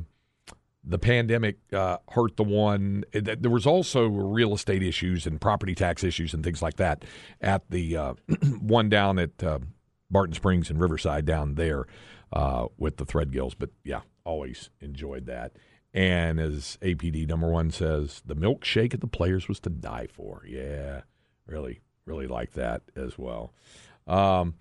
the 0.84 0.98
pandemic 0.98 1.58
uh, 1.72 1.98
hurt 2.10 2.36
the 2.36 2.44
one. 2.44 3.04
There 3.12 3.50
was 3.50 3.66
also 3.66 4.06
real 4.06 4.54
estate 4.54 4.82
issues 4.82 5.26
and 5.26 5.40
property 5.40 5.74
tax 5.74 6.04
issues 6.04 6.34
and 6.34 6.44
things 6.44 6.62
like 6.62 6.76
that 6.76 7.04
at 7.40 7.70
the 7.70 7.96
uh, 7.96 8.14
one 8.60 8.88
down 8.88 9.18
at 9.18 9.42
uh, 9.42 9.60
Barton 10.10 10.34
Springs 10.34 10.70
and 10.70 10.80
Riverside 10.80 11.24
down 11.24 11.54
there 11.54 11.86
uh, 12.32 12.66
with 12.76 12.98
the 12.98 13.06
Threadgills. 13.06 13.54
But 13.58 13.70
yeah, 13.82 14.00
always 14.24 14.70
enjoyed 14.80 15.26
that. 15.26 15.52
And 15.94 16.40
as 16.40 16.76
APD 16.82 17.26
number 17.28 17.48
one 17.48 17.70
says, 17.70 18.20
the 18.26 18.34
milkshake 18.34 18.92
at 18.92 19.00
the 19.00 19.06
players 19.06 19.46
was 19.46 19.60
to 19.60 19.70
die 19.70 20.08
for. 20.12 20.42
Yeah, 20.46 21.02
really, 21.46 21.82
really 22.04 22.26
like 22.26 22.52
that 22.54 22.82
as 22.96 23.16
well. 23.16 23.54
Um, 24.08 24.54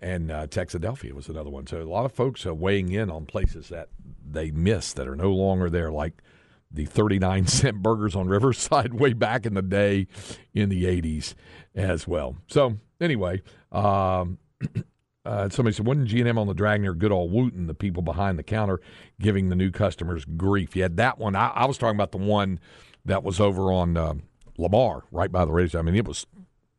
and 0.00 0.30
uh, 0.30 0.46
Texadelphia 0.46 1.12
was 1.12 1.28
another 1.28 1.48
one. 1.48 1.66
So 1.66 1.80
a 1.80 1.84
lot 1.84 2.04
of 2.04 2.12
folks 2.12 2.44
are 2.44 2.54
weighing 2.54 2.92
in 2.92 3.10
on 3.10 3.24
places 3.24 3.70
that 3.70 3.88
they 4.24 4.50
miss 4.50 4.92
that 4.92 5.08
are 5.08 5.16
no 5.16 5.32
longer 5.32 5.70
there, 5.70 5.90
like 5.90 6.22
the 6.70 6.84
39 6.84 7.46
cent 7.48 7.82
burgers 7.82 8.14
on 8.14 8.28
Riverside 8.28 8.94
way 9.00 9.14
back 9.14 9.46
in 9.46 9.54
the 9.54 9.62
day 9.62 10.06
in 10.52 10.68
the 10.68 10.84
80s 10.84 11.34
as 11.74 12.06
well. 12.06 12.36
So 12.46 12.76
anyway, 13.00 13.42
um, 13.72 14.38
uh, 15.24 15.48
somebody 15.48 15.74
said, 15.74 15.86
wasn't 15.86 16.08
G&M 16.08 16.38
on 16.38 16.46
the 16.46 16.78
near 16.78 16.94
good 16.94 17.12
old 17.12 17.32
Wooten, 17.32 17.66
the 17.66 17.74
people 17.74 18.02
behind 18.02 18.38
the 18.38 18.42
counter 18.42 18.80
giving 19.20 19.48
the 19.48 19.56
new 19.56 19.70
customers 19.70 20.24
grief? 20.24 20.76
You 20.76 20.82
had 20.82 20.96
that 20.98 21.18
one. 21.18 21.34
I, 21.34 21.48
I 21.48 21.64
was 21.66 21.78
talking 21.78 21.96
about 21.96 22.12
the 22.12 22.18
one 22.18 22.60
that 23.04 23.22
was 23.22 23.40
over 23.40 23.72
on 23.72 23.96
uh, 23.96 24.14
Lamar, 24.58 25.04
right 25.10 25.32
by 25.32 25.44
the 25.44 25.52
radio. 25.52 25.80
I 25.80 25.82
mean, 25.82 25.94
it 25.94 26.06
was 26.06 26.26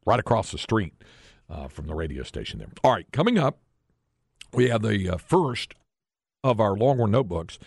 right 0.05 0.19
across 0.19 0.51
the 0.51 0.57
street 0.57 0.93
uh, 1.49 1.67
from 1.67 1.87
the 1.87 1.95
radio 1.95 2.23
station 2.23 2.59
there. 2.59 2.69
All 2.83 2.91
right, 2.91 3.11
coming 3.11 3.37
up, 3.37 3.59
we 4.53 4.69
have 4.69 4.81
the 4.81 5.09
uh, 5.09 5.17
first 5.17 5.73
of 6.43 6.59
our 6.59 6.75
Longhorn 6.75 7.11
notebooks, 7.11 7.57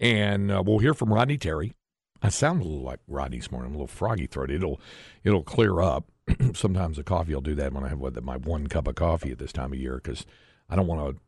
and 0.00 0.50
uh, 0.50 0.62
we'll 0.64 0.80
hear 0.80 0.94
from 0.94 1.12
Rodney 1.12 1.38
Terry 1.38 1.74
I 2.22 2.28
sound 2.28 2.60
a 2.60 2.64
little 2.64 2.82
like 2.82 3.00
Rodney 3.06 3.38
this 3.38 3.50
morning. 3.50 3.68
I'm 3.68 3.74
a 3.74 3.78
little 3.78 3.86
froggy 3.86 4.26
throat. 4.26 4.50
It'll 4.50 4.80
it'll 5.24 5.42
clear 5.42 5.80
up. 5.80 6.06
Sometimes 6.54 6.96
the 6.96 7.04
coffee 7.04 7.34
will 7.34 7.40
do 7.40 7.54
that 7.54 7.72
when 7.72 7.84
I 7.84 7.88
have 7.88 7.98
what, 7.98 8.22
my 8.22 8.36
one 8.36 8.66
cup 8.66 8.88
of 8.88 8.94
coffee 8.94 9.32
at 9.32 9.38
this 9.38 9.52
time 9.52 9.72
of 9.72 9.78
year 9.78 10.00
because 10.02 10.26
I 10.68 10.76
don't 10.76 10.86
want 10.86 11.16
to 11.16 11.22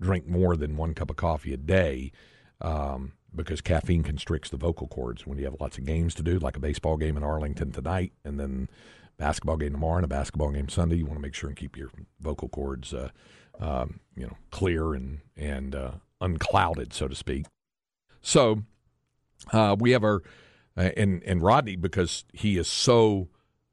drink 0.00 0.26
more 0.26 0.56
than 0.56 0.76
one 0.76 0.94
cup 0.94 1.10
of 1.10 1.16
coffee 1.16 1.54
a 1.54 1.56
day 1.56 2.12
um, 2.60 3.12
because 3.34 3.60
caffeine 3.60 4.02
constricts 4.02 4.50
the 4.50 4.56
vocal 4.56 4.88
cords 4.88 5.26
when 5.26 5.38
you 5.38 5.44
have 5.44 5.56
lots 5.60 5.78
of 5.78 5.86
games 5.86 6.14
to 6.14 6.22
do, 6.22 6.38
like 6.38 6.56
a 6.56 6.60
baseball 6.60 6.96
game 6.96 7.16
in 7.16 7.22
Arlington 7.22 7.72
tonight, 7.72 8.12
and 8.24 8.38
then 8.38 8.68
basketball 9.16 9.56
game 9.56 9.72
tomorrow 9.72 9.96
and 9.96 10.04
a 10.04 10.08
basketball 10.08 10.50
game 10.50 10.68
Sunday. 10.68 10.96
You 10.96 11.06
want 11.06 11.16
to 11.16 11.22
make 11.22 11.34
sure 11.34 11.48
and 11.48 11.56
keep 11.56 11.76
your 11.76 11.90
vocal 12.20 12.48
cords, 12.48 12.92
uh, 12.92 13.10
um, 13.58 14.00
you 14.16 14.26
know, 14.26 14.36
clear 14.50 14.94
and 14.94 15.20
and 15.36 15.74
uh, 15.74 15.92
unclouded, 16.20 16.92
so 16.92 17.08
to 17.08 17.14
speak. 17.14 17.46
So 18.20 18.62
uh, 19.52 19.76
we 19.78 19.92
have 19.92 20.04
our 20.04 20.22
uh, 20.76 20.90
and 20.96 21.22
and 21.24 21.42
Rodney 21.42 21.76
because 21.76 22.24
he 22.32 22.58
is 22.58 22.68
so 22.68 23.28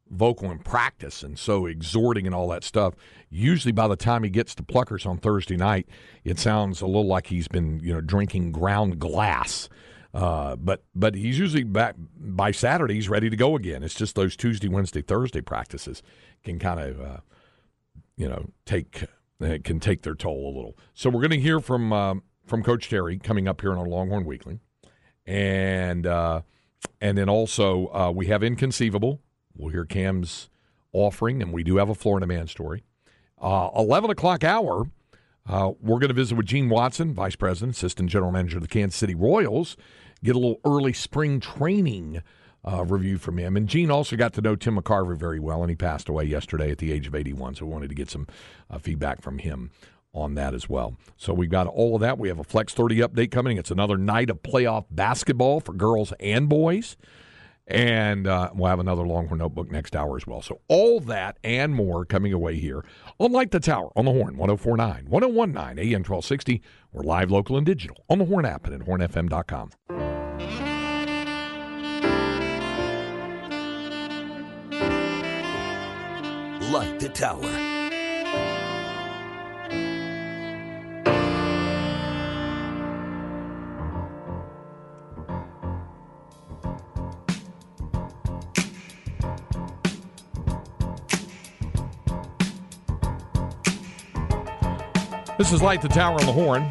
vocal 0.10 0.52
in 0.52 0.60
practice 0.60 1.24
and 1.24 1.38
so 1.38 1.66
exhorting 1.66 2.26
and 2.26 2.36
all 2.36 2.48
that 2.50 2.64
stuff. 2.64 2.96
Usually, 3.30 3.72
by 3.72 3.88
the 3.88 3.96
time 3.96 4.24
he 4.24 4.30
gets 4.30 4.56
to 4.56 4.64
Pluckers 4.64 5.06
on 5.06 5.18
Thursday 5.18 5.58
night, 5.58 5.88
it 6.24 6.40
sounds 6.40 6.82
a 6.82 6.86
little 6.88 7.08
like 7.08 7.28
he's 7.28 7.48
been 7.48 7.80
you 7.80 7.94
know 7.94 8.02
drinking 8.02 8.52
ground 8.52 9.00
glass. 9.00 9.70
Uh, 10.14 10.56
but 10.56 10.84
but 10.96 11.14
he's 11.14 11.38
usually 11.38 11.64
back 11.64 11.96
by 12.18 12.52
Saturday. 12.52 12.96
He's 12.96 13.10
ready 13.10 13.30
to 13.30 13.36
go 13.36 13.56
again. 13.56 13.84
It's 13.84 13.94
just 13.94 14.16
those 14.16 14.36
Tuesday, 14.36 14.68
Wednesday, 14.68 15.02
Thursday 15.02 15.42
practices 15.42 16.02
can 16.44 16.58
kind 16.58 16.80
of 16.80 17.02
uh, 17.02 17.18
you 18.18 18.28
know 18.28 18.50
take 18.66 19.04
uh, 19.42 19.58
can 19.64 19.80
take 19.80 20.02
their 20.02 20.16
toll 20.16 20.48
a 20.48 20.54
little. 20.56 20.78
So 20.94 21.10
we're 21.10 21.22
going 21.22 21.32
to 21.32 21.40
hear 21.40 21.60
from 21.60 21.94
um, 21.94 22.24
from 22.46 22.64
Coach 22.64 22.90
Terry 22.90 23.20
coming 23.20 23.48
up 23.48 23.62
here 23.62 23.72
on 23.72 23.78
our 23.78 23.86
Longhorn 23.86 24.26
Weekly, 24.26 24.60
and 25.28 26.08
uh, 26.08 26.42
and 27.00 27.18
then 27.18 27.30
also 27.30 27.88
uh, 27.88 28.12
we 28.14 28.28
have 28.28 28.44
Inconceivable. 28.44 29.22
We'll 29.60 29.72
hear 29.72 29.86
Cam's 29.86 30.50
offering, 30.94 31.42
and 31.42 31.52
we 31.52 31.64
do 31.64 31.78
have 31.78 31.90
a 31.90 31.96
Florida 31.96 32.26
man 32.26 32.48
story. 32.48 32.84
Uh, 33.42 33.70
Eleven 33.76 34.10
o'clock 34.10 34.44
hour. 34.44 34.90
Uh, 35.48 35.72
we're 35.82 36.00
going 36.00 36.10
to 36.10 36.14
visit 36.14 36.36
with 36.36 36.46
Gene 36.46 36.70
Watson, 36.70 37.14
Vice 37.14 37.36
President, 37.36 37.76
Assistant 37.76 38.10
General 38.10 38.32
Manager 38.32 38.58
of 38.58 38.62
the 38.62 38.68
Kansas 38.68 38.98
City 38.98 39.16
Royals, 39.16 39.76
get 40.24 40.36
a 40.36 40.40
little 40.40 40.60
early 40.64 40.94
spring 40.94 41.40
training 41.40 42.22
uh, 42.64 42.86
review 42.86 43.18
from 43.18 43.38
him. 43.38 43.58
And 43.58 43.68
Gene 43.68 43.90
also 43.90 44.16
got 44.16 44.34
to 44.34 44.42
know 44.42 44.56
Tim 44.56 44.78
McCarver 44.78 45.18
very 45.18 45.40
well, 45.40 45.62
and 45.62 45.70
he 45.70 45.76
passed 45.76 46.08
away 46.08 46.26
yesterday 46.26 46.70
at 46.70 46.78
the 46.78 46.92
age 46.92 47.08
of 47.08 47.16
81. 47.16 47.56
So 47.56 47.66
we 47.66 47.72
wanted 47.72 47.90
to 47.90 47.96
get 47.96 48.12
some 48.12 48.28
uh, 48.70 48.78
feedback 48.78 49.22
from 49.22 49.40
him 49.40 49.72
on 50.14 50.36
that 50.36 50.54
as 50.54 50.70
well. 50.70 50.98
So 51.18 51.34
we've 51.34 51.50
got 51.50 51.68
all 51.68 51.96
of 51.96 52.02
that. 52.02 52.20
We 52.20 52.28
have 52.28 52.40
a 52.40 52.44
Flex 52.44 52.74
30 52.74 52.98
update 52.98 53.32
coming. 53.32 53.58
It's 53.58 53.72
another 53.72 53.98
night 53.98 54.30
of 54.30 54.44
playoff 54.44 54.86
basketball 54.92 55.62
for 55.62 55.74
girls 55.74 56.14
and 56.20 56.48
boys. 56.48 56.96
And 57.70 58.26
uh, 58.26 58.50
we'll 58.54 58.70
have 58.70 58.80
another 58.80 59.06
Longhorn 59.06 59.38
Notebook 59.38 59.72
next 59.72 59.96
hour 59.96 60.18
as 60.18 60.26
well. 60.26 60.42
So, 60.42 60.60
all 60.68 61.00
that 61.02 61.38
and 61.44 61.76
more 61.76 62.04
coming 62.04 62.34
away 62.34 62.56
here 62.56 62.84
on 63.20 63.32
Light 63.32 63.52
the 63.52 63.60
Tower 63.60 63.92
on 63.96 64.06
the 64.06 64.12
Horn, 64.12 64.38
1049, 64.38 65.06
1019, 65.08 65.78
AM 65.78 66.00
1260. 66.00 66.62
We're 66.92 67.04
live, 67.04 67.30
local, 67.30 67.58
and 67.58 67.66
digital 67.66 68.04
on 68.10 68.18
the 68.18 68.26
Horn 68.26 68.46
app 68.46 68.66
and 68.66 68.82
at 68.82 68.88
hornfm.com. 68.88 69.70
Light 76.72 77.00
the 77.00 77.10
Tower. 77.10 77.69
This 95.50 95.56
is 95.56 95.64
Light 95.64 95.82
the 95.82 95.88
Tower 95.88 96.20
on 96.20 96.28
the 96.28 96.32
Horn. 96.32 96.70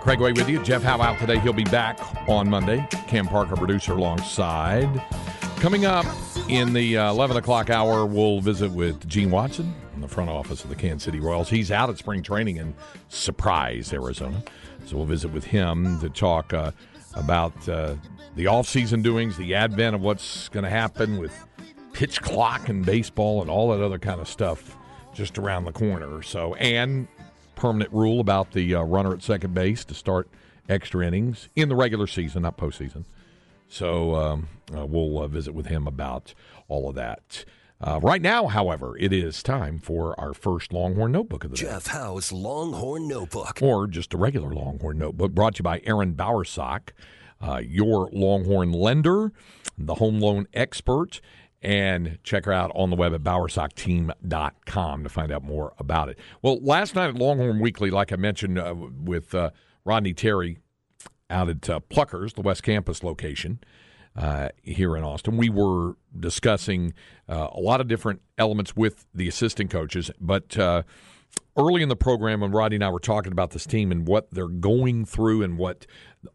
Craig 0.00 0.18
Way 0.18 0.32
with 0.32 0.48
you. 0.48 0.62
Jeff 0.62 0.82
Howe 0.82 1.02
out 1.02 1.18
today. 1.18 1.38
He'll 1.40 1.52
be 1.52 1.62
back 1.64 2.00
on 2.26 2.48
Monday. 2.48 2.88
Cam 3.06 3.28
Parker, 3.28 3.54
producer, 3.54 3.92
alongside. 3.92 4.88
Coming 5.56 5.84
up 5.84 6.06
in 6.48 6.72
the 6.72 6.96
uh, 6.96 7.10
11 7.10 7.36
o'clock 7.36 7.68
hour, 7.68 8.06
we'll 8.06 8.40
visit 8.40 8.70
with 8.72 9.06
Gene 9.06 9.30
Watson 9.30 9.74
in 9.94 10.00
the 10.00 10.08
front 10.08 10.30
office 10.30 10.64
of 10.64 10.70
the 10.70 10.74
Kansas 10.74 11.04
City 11.04 11.20
Royals. 11.20 11.50
He's 11.50 11.70
out 11.70 11.90
at 11.90 11.98
spring 11.98 12.22
training 12.22 12.56
in 12.56 12.72
Surprise, 13.10 13.92
Arizona. 13.92 14.42
So 14.86 14.96
we'll 14.96 15.04
visit 15.04 15.32
with 15.32 15.44
him 15.44 16.00
to 16.00 16.08
talk 16.08 16.54
uh, 16.54 16.70
about 17.12 17.68
uh, 17.68 17.96
the 18.36 18.46
offseason 18.46 19.02
doings, 19.02 19.36
the 19.36 19.54
advent 19.54 19.94
of 19.94 20.00
what's 20.00 20.48
going 20.48 20.64
to 20.64 20.70
happen 20.70 21.18
with 21.18 21.46
pitch 21.92 22.22
clock 22.22 22.70
and 22.70 22.86
baseball 22.86 23.42
and 23.42 23.50
all 23.50 23.70
that 23.76 23.84
other 23.84 23.98
kind 23.98 24.18
of 24.18 24.28
stuff 24.28 24.78
just 25.14 25.38
around 25.38 25.64
the 25.64 25.72
corner. 25.72 26.22
So, 26.22 26.54
and 26.54 27.08
permanent 27.54 27.92
rule 27.92 28.20
about 28.20 28.52
the 28.52 28.74
uh, 28.74 28.82
runner 28.82 29.12
at 29.12 29.22
second 29.22 29.54
base 29.54 29.84
to 29.86 29.94
start 29.94 30.28
extra 30.68 31.06
innings 31.06 31.48
in 31.54 31.68
the 31.68 31.76
regular 31.76 32.06
season, 32.06 32.42
not 32.42 32.56
postseason. 32.56 33.04
So, 33.68 34.14
um, 34.14 34.48
uh, 34.74 34.86
we'll 34.86 35.18
uh, 35.18 35.28
visit 35.28 35.54
with 35.54 35.66
him 35.66 35.86
about 35.86 36.34
all 36.68 36.88
of 36.88 36.94
that. 36.96 37.44
Uh, 37.84 37.98
right 38.00 38.22
now, 38.22 38.46
however, 38.46 38.96
it 38.96 39.12
is 39.12 39.42
time 39.42 39.78
for 39.80 40.18
our 40.18 40.32
first 40.32 40.72
Longhorn 40.72 41.10
Notebook 41.10 41.44
of 41.44 41.50
the 41.50 41.56
day. 41.56 41.64
Jeff 41.64 41.88
Howe's 41.88 42.30
Longhorn 42.30 43.08
Notebook. 43.08 43.58
Or 43.60 43.88
just 43.88 44.14
a 44.14 44.16
regular 44.16 44.54
Longhorn 44.54 44.98
Notebook 44.98 45.32
brought 45.32 45.56
to 45.56 45.60
you 45.60 45.64
by 45.64 45.80
Erin 45.84 46.14
Bowersock, 46.14 46.90
uh, 47.40 47.60
your 47.64 48.08
Longhorn 48.12 48.70
lender, 48.72 49.32
the 49.76 49.96
home 49.96 50.20
loan 50.20 50.46
expert 50.54 51.20
and 51.62 52.18
check 52.24 52.44
her 52.44 52.52
out 52.52 52.72
on 52.74 52.90
the 52.90 52.96
web 52.96 53.14
at 53.14 53.22
bowersockteam.com 53.22 55.02
to 55.02 55.08
find 55.08 55.32
out 55.32 55.44
more 55.44 55.72
about 55.78 56.08
it. 56.08 56.18
Well, 56.42 56.58
last 56.60 56.94
night 56.94 57.08
at 57.08 57.14
Longhorn 57.14 57.60
Weekly, 57.60 57.90
like 57.90 58.12
I 58.12 58.16
mentioned 58.16 58.58
uh, 58.58 58.74
with 58.74 59.34
uh, 59.34 59.50
Rodney 59.84 60.12
Terry 60.12 60.58
out 61.30 61.48
at 61.48 61.70
uh, 61.70 61.80
Pluckers, 61.88 62.34
the 62.34 62.42
West 62.42 62.62
Campus 62.62 63.04
location 63.04 63.60
uh, 64.16 64.48
here 64.62 64.96
in 64.96 65.04
Austin, 65.04 65.36
we 65.36 65.48
were 65.48 65.96
discussing 66.18 66.92
uh, 67.28 67.48
a 67.52 67.60
lot 67.60 67.80
of 67.80 67.88
different 67.88 68.20
elements 68.36 68.76
with 68.76 69.06
the 69.14 69.28
assistant 69.28 69.70
coaches, 69.70 70.10
but 70.20 70.58
uh, 70.58 70.82
early 71.56 71.82
in 71.82 71.88
the 71.88 71.96
program 71.96 72.40
when 72.40 72.50
Rodney 72.50 72.76
and 72.76 72.84
I 72.84 72.90
were 72.90 73.00
talking 73.00 73.32
about 73.32 73.52
this 73.52 73.66
team 73.66 73.92
and 73.92 74.06
what 74.06 74.30
they're 74.30 74.48
going 74.48 75.04
through 75.04 75.42
and 75.42 75.58
what 75.58 75.86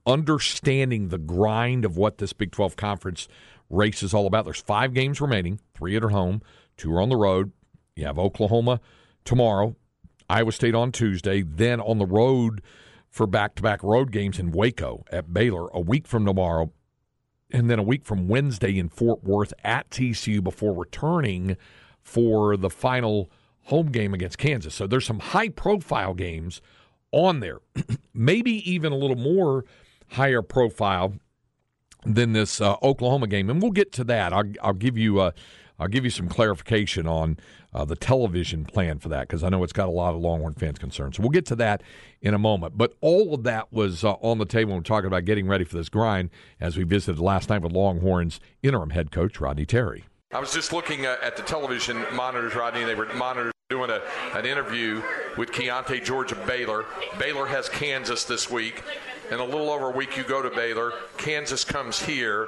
understanding 0.06 1.10
the 1.10 1.18
grind 1.18 1.86
of 1.86 1.98
what 1.98 2.18
this 2.18 2.34
Big 2.34 2.52
12 2.52 2.76
conference 2.76 3.28
race 3.70 4.04
is 4.04 4.14
all 4.14 4.28
about. 4.28 4.46
There's 4.46 4.62
five 4.62 4.94
games 4.94 5.22
remaining, 5.22 5.60
three 5.74 5.96
at 5.96 6.04
home, 6.04 6.42
two 6.78 6.94
are 6.94 7.02
on 7.02 7.10
the 7.10 7.16
road. 7.16 7.52
You 7.96 8.06
have 8.06 8.20
Oklahoma 8.20 8.80
tomorrow, 9.26 9.76
Iowa 10.30 10.52
State 10.52 10.76
on 10.76 10.92
Tuesday, 10.92 11.42
then 11.42 11.80
on 11.82 11.98
the 11.98 12.06
road 12.06 12.62
for 13.10 13.26
back 13.26 13.56
to 13.56 13.64
back 13.64 13.82
road 13.84 14.12
games 14.12 14.40
in 14.40 14.52
Waco 14.52 15.04
at 15.12 15.34
Baylor 15.34 15.68
a 15.74 15.80
week 15.80 16.08
from 16.08 16.26
tomorrow, 16.26 16.72
and 17.52 17.70
then 17.70 17.80
a 17.80 17.84
week 17.84 18.06
from 18.06 18.28
Wednesday 18.28 18.78
in 18.78 18.90
Fort 18.90 19.24
Worth 19.24 19.54
at 19.64 19.90
TCU 19.90 20.44
before 20.44 20.74
returning 20.74 21.58
for 22.02 22.56
the 22.56 22.70
final 22.70 23.32
home 23.64 23.88
game 23.88 24.14
against 24.14 24.38
Kansas. 24.38 24.76
So 24.76 24.88
there's 24.88 25.06
some 25.06 25.20
high 25.20 25.50
profile 25.50 26.14
games 26.14 26.62
on 27.12 27.40
there, 27.40 27.60
maybe 28.14 28.70
even 28.70 28.92
a 28.92 28.98
little 28.98 29.18
more 29.18 29.66
higher 30.12 30.42
profile 30.42 31.14
than 32.06 32.34
this 32.34 32.62
uh, 32.62 32.76
Oklahoma 32.82 33.28
game, 33.28 33.50
and 33.50 33.62
we'll 33.62 33.72
get 33.72 33.92
to 33.94 34.04
that. 34.06 34.34
I'll, 34.34 34.52
I'll 34.62 34.74
give 34.74 34.98
you 34.98 35.20
uh, 35.20 35.32
I'll 35.80 35.88
give 35.88 36.04
you 36.04 36.10
some 36.10 36.28
clarification 36.28 37.08
on 37.08 37.38
uh, 37.74 37.86
the 37.86 37.96
television 37.96 38.66
plan 38.66 39.00
for 39.00 39.10
that 39.10 39.28
because 39.28 39.44
I 39.44 39.50
know 39.50 39.64
it's 39.64 39.74
got 39.74 39.88
a 39.88 39.92
lot 39.92 40.16
of 40.16 40.22
Longhorn 40.22 40.56
fans 40.56 40.80
concerned. 40.80 41.16
So 41.16 41.22
we'll 41.22 41.30
get 41.30 41.46
to 41.48 41.56
that 41.58 41.84
in 42.22 42.34
a 42.34 42.40
moment. 42.40 42.78
But 42.78 42.94
all 43.02 43.34
of 43.36 43.44
that 43.44 43.72
was 43.72 44.04
uh, 44.04 44.14
on 44.14 44.40
the 44.40 44.46
table 44.46 44.72
when 44.72 44.80
we're 44.80 44.84
talking 44.84 45.08
about 45.08 45.26
getting 45.26 45.48
ready 45.48 45.64
for 45.64 45.78
this 45.78 45.90
grind 45.90 46.32
as 46.60 46.78
we 46.78 46.84
visited 46.84 47.22
last 47.22 47.50
night 47.50 47.62
with 47.62 47.74
Longhorns 47.74 48.40
interim 48.64 48.90
head 48.90 49.12
coach 49.12 49.40
Rodney 49.40 49.66
Terry. 49.66 50.06
I 50.34 50.40
was 50.40 50.52
just 50.52 50.74
looking 50.74 51.06
uh, 51.06 51.18
at 51.22 51.38
the 51.38 51.44
television 51.44 52.04
monitors, 52.14 52.56
Rodney, 52.56 52.82
and 52.82 52.90
they 52.90 52.96
were 52.96 53.14
monitors 53.14 53.54
doing 53.70 53.90
a, 53.90 54.02
an 54.34 54.46
interview 54.46 55.02
with 55.38 55.52
Keyonte 55.52 56.04
George 56.04 56.32
of 56.32 56.46
Baylor. 56.46 56.86
Baylor 57.20 57.46
has 57.46 57.70
Kansas 57.70 58.24
this 58.24 58.50
week. 58.50 58.84
In 59.30 59.40
a 59.40 59.44
little 59.44 59.70
over 59.70 59.88
a 59.88 59.92
week, 59.92 60.16
you 60.16 60.24
go 60.24 60.42
to 60.42 60.50
Baylor. 60.50 60.94
Kansas 61.18 61.66
comes 61.66 62.02
here. 62.02 62.48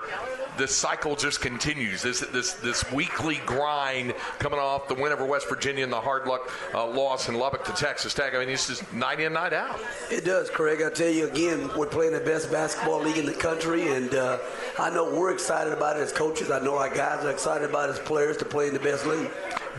This 0.57 0.73
cycle 0.73 1.15
just 1.15 1.41
continues. 1.41 2.01
This 2.01 2.21
this 2.21 2.53
this 2.53 2.89
weekly 2.91 3.41
grind 3.45 4.13
coming 4.39 4.59
off 4.59 4.87
the 4.87 4.93
win 4.93 5.11
over 5.11 5.25
West 5.25 5.49
Virginia 5.49 5.83
and 5.83 5.91
the 5.91 5.99
hard 5.99 6.25
luck 6.25 6.49
uh, 6.73 6.85
loss 6.87 7.27
in 7.27 7.35
Lubbock 7.35 7.65
to 7.65 7.73
Texas 7.73 8.13
Tech. 8.13 8.33
I 8.33 8.39
mean, 8.39 8.49
it's 8.49 8.67
just 8.67 8.93
night 8.93 9.19
in, 9.19 9.33
night 9.33 9.51
out. 9.53 9.79
It 10.09 10.23
does, 10.23 10.49
Craig. 10.49 10.81
I 10.81 10.89
tell 10.89 11.09
you 11.09 11.27
again, 11.27 11.69
we're 11.77 11.85
playing 11.85 12.13
the 12.13 12.21
best 12.21 12.49
basketball 12.49 13.01
league 13.01 13.17
in 13.17 13.25
the 13.25 13.33
country, 13.33 13.89
and 13.89 14.13
uh, 14.15 14.37
I 14.77 14.89
know 14.89 15.13
we're 15.13 15.31
excited 15.31 15.73
about 15.73 15.97
it 15.97 16.01
as 16.01 16.13
coaches. 16.13 16.49
I 16.49 16.59
know 16.59 16.77
our 16.77 16.93
guys 16.93 17.25
are 17.25 17.31
excited 17.31 17.69
about 17.69 17.89
it 17.89 17.93
as 17.93 17.99
players 17.99 18.37
to 18.37 18.45
play 18.45 18.67
in 18.67 18.73
the 18.73 18.79
best 18.79 19.05
league. 19.05 19.29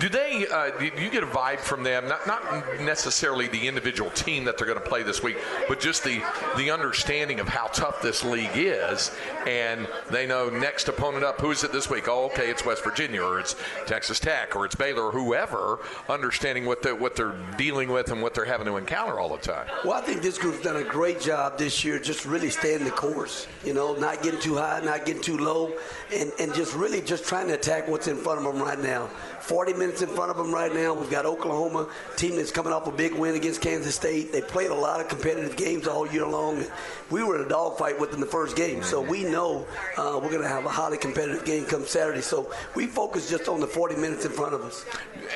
Do 0.00 0.08
they? 0.08 0.46
Uh, 0.50 0.70
do 0.78 0.86
you 0.86 1.10
get 1.10 1.22
a 1.22 1.26
vibe 1.26 1.60
from 1.60 1.82
them? 1.82 2.08
Not 2.08 2.26
not 2.26 2.80
necessarily 2.80 3.48
the 3.48 3.68
individual 3.68 4.10
team 4.10 4.44
that 4.44 4.56
they're 4.56 4.66
going 4.66 4.78
to 4.78 4.88
play 4.88 5.02
this 5.02 5.22
week, 5.22 5.36
but 5.68 5.78
just 5.78 6.04
the 6.04 6.22
the 6.56 6.70
understanding 6.70 7.38
of 7.38 7.48
how 7.48 7.66
tough 7.66 8.00
this 8.00 8.24
league 8.24 8.50
is, 8.54 9.14
and 9.46 9.86
they 10.10 10.26
know 10.26 10.48
next 10.48 10.88
opponent 10.88 11.22
up. 11.22 11.38
Who 11.42 11.50
is 11.50 11.64
it 11.64 11.72
this 11.72 11.90
week? 11.90 12.08
Oh, 12.08 12.24
okay, 12.26 12.48
it's 12.48 12.64
West 12.64 12.82
Virginia, 12.82 13.22
or 13.22 13.40
it's 13.40 13.56
Texas 13.84 14.18
Tech, 14.18 14.56
or 14.56 14.64
it's 14.64 14.74
Baylor, 14.74 15.08
or 15.08 15.12
whoever. 15.12 15.80
Understanding 16.08 16.64
what 16.64 16.82
they 16.82 16.94
what 16.94 17.14
they're 17.14 17.36
dealing 17.58 17.90
with 17.90 18.10
and 18.10 18.22
what 18.22 18.32
they're 18.32 18.46
having 18.46 18.66
to 18.68 18.78
encounter 18.78 19.20
all 19.20 19.28
the 19.28 19.42
time. 19.42 19.66
Well, 19.84 19.92
I 19.92 20.00
think 20.00 20.22
this 20.22 20.38
group's 20.38 20.62
done 20.62 20.76
a 20.76 20.84
great 20.84 21.20
job 21.20 21.58
this 21.58 21.84
year, 21.84 21.98
just 21.98 22.24
really 22.24 22.48
staying 22.48 22.84
the 22.84 22.90
course. 22.90 23.46
You 23.66 23.74
know, 23.74 23.94
not 23.96 24.22
getting 24.22 24.40
too 24.40 24.56
high, 24.56 24.80
not 24.82 25.04
getting 25.04 25.20
too 25.22 25.36
low, 25.36 25.74
and 26.10 26.32
and 26.40 26.54
just 26.54 26.74
really 26.74 27.02
just 27.02 27.26
trying 27.26 27.48
to 27.48 27.54
attack 27.54 27.86
what's 27.86 28.08
in 28.08 28.16
front 28.16 28.38
of 28.38 28.44
them 28.44 28.62
right 28.62 28.80
now. 28.80 29.10
40 29.50 29.72
minutes 29.72 30.00
in 30.00 30.08
front 30.08 30.30
of 30.30 30.36
them 30.36 30.54
right 30.54 30.72
now. 30.72 30.94
We've 30.94 31.10
got 31.10 31.26
Oklahoma, 31.26 31.88
team 32.14 32.36
that's 32.36 32.52
coming 32.52 32.72
off 32.72 32.86
a 32.86 32.92
big 32.92 33.14
win 33.14 33.34
against 33.34 33.60
Kansas 33.60 33.96
State. 33.96 34.30
They 34.30 34.42
played 34.42 34.70
a 34.70 34.74
lot 34.74 35.00
of 35.00 35.08
competitive 35.08 35.56
games 35.56 35.88
all 35.88 36.06
year 36.06 36.24
long. 36.24 36.64
We 37.10 37.24
were 37.24 37.34
in 37.34 37.46
a 37.46 37.48
dogfight 37.48 37.98
with 37.98 38.12
them 38.12 38.20
the 38.20 38.26
first 38.26 38.54
game, 38.54 38.80
so 38.84 39.00
we 39.00 39.24
know 39.24 39.66
uh, 39.96 40.20
we're 40.22 40.30
going 40.30 40.42
to 40.42 40.48
have 40.48 40.66
a 40.66 40.68
highly 40.68 40.98
competitive 40.98 41.44
game 41.44 41.64
come 41.64 41.84
Saturday. 41.84 42.20
So 42.20 42.52
we 42.76 42.86
focus 42.86 43.28
just 43.28 43.48
on 43.48 43.58
the 43.58 43.66
40 43.66 43.96
minutes 43.96 44.24
in 44.24 44.30
front 44.30 44.54
of 44.54 44.60
us. 44.60 44.86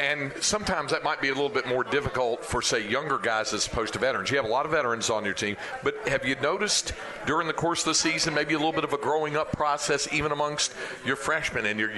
And 0.00 0.32
sometimes 0.40 0.92
that 0.92 1.02
might 1.02 1.20
be 1.20 1.30
a 1.30 1.34
little 1.34 1.48
bit 1.48 1.66
more 1.66 1.82
difficult 1.82 2.44
for, 2.44 2.62
say, 2.62 2.88
younger 2.88 3.18
guys 3.18 3.52
as 3.52 3.66
opposed 3.66 3.94
to 3.94 3.98
veterans. 3.98 4.30
You 4.30 4.36
have 4.36 4.46
a 4.46 4.48
lot 4.48 4.64
of 4.64 4.70
veterans 4.70 5.10
on 5.10 5.24
your 5.24 5.34
team, 5.34 5.56
but 5.82 5.96
have 6.06 6.24
you 6.24 6.36
noticed 6.36 6.92
during 7.26 7.48
the 7.48 7.52
course 7.52 7.80
of 7.80 7.86
the 7.86 7.94
season 7.96 8.32
maybe 8.32 8.54
a 8.54 8.58
little 8.58 8.72
bit 8.72 8.84
of 8.84 8.92
a 8.92 8.98
growing 8.98 9.36
up 9.36 9.50
process 9.50 10.06
even 10.12 10.30
amongst 10.30 10.72
your 11.04 11.16
freshmen 11.16 11.66
and 11.66 11.80
your 11.80 11.90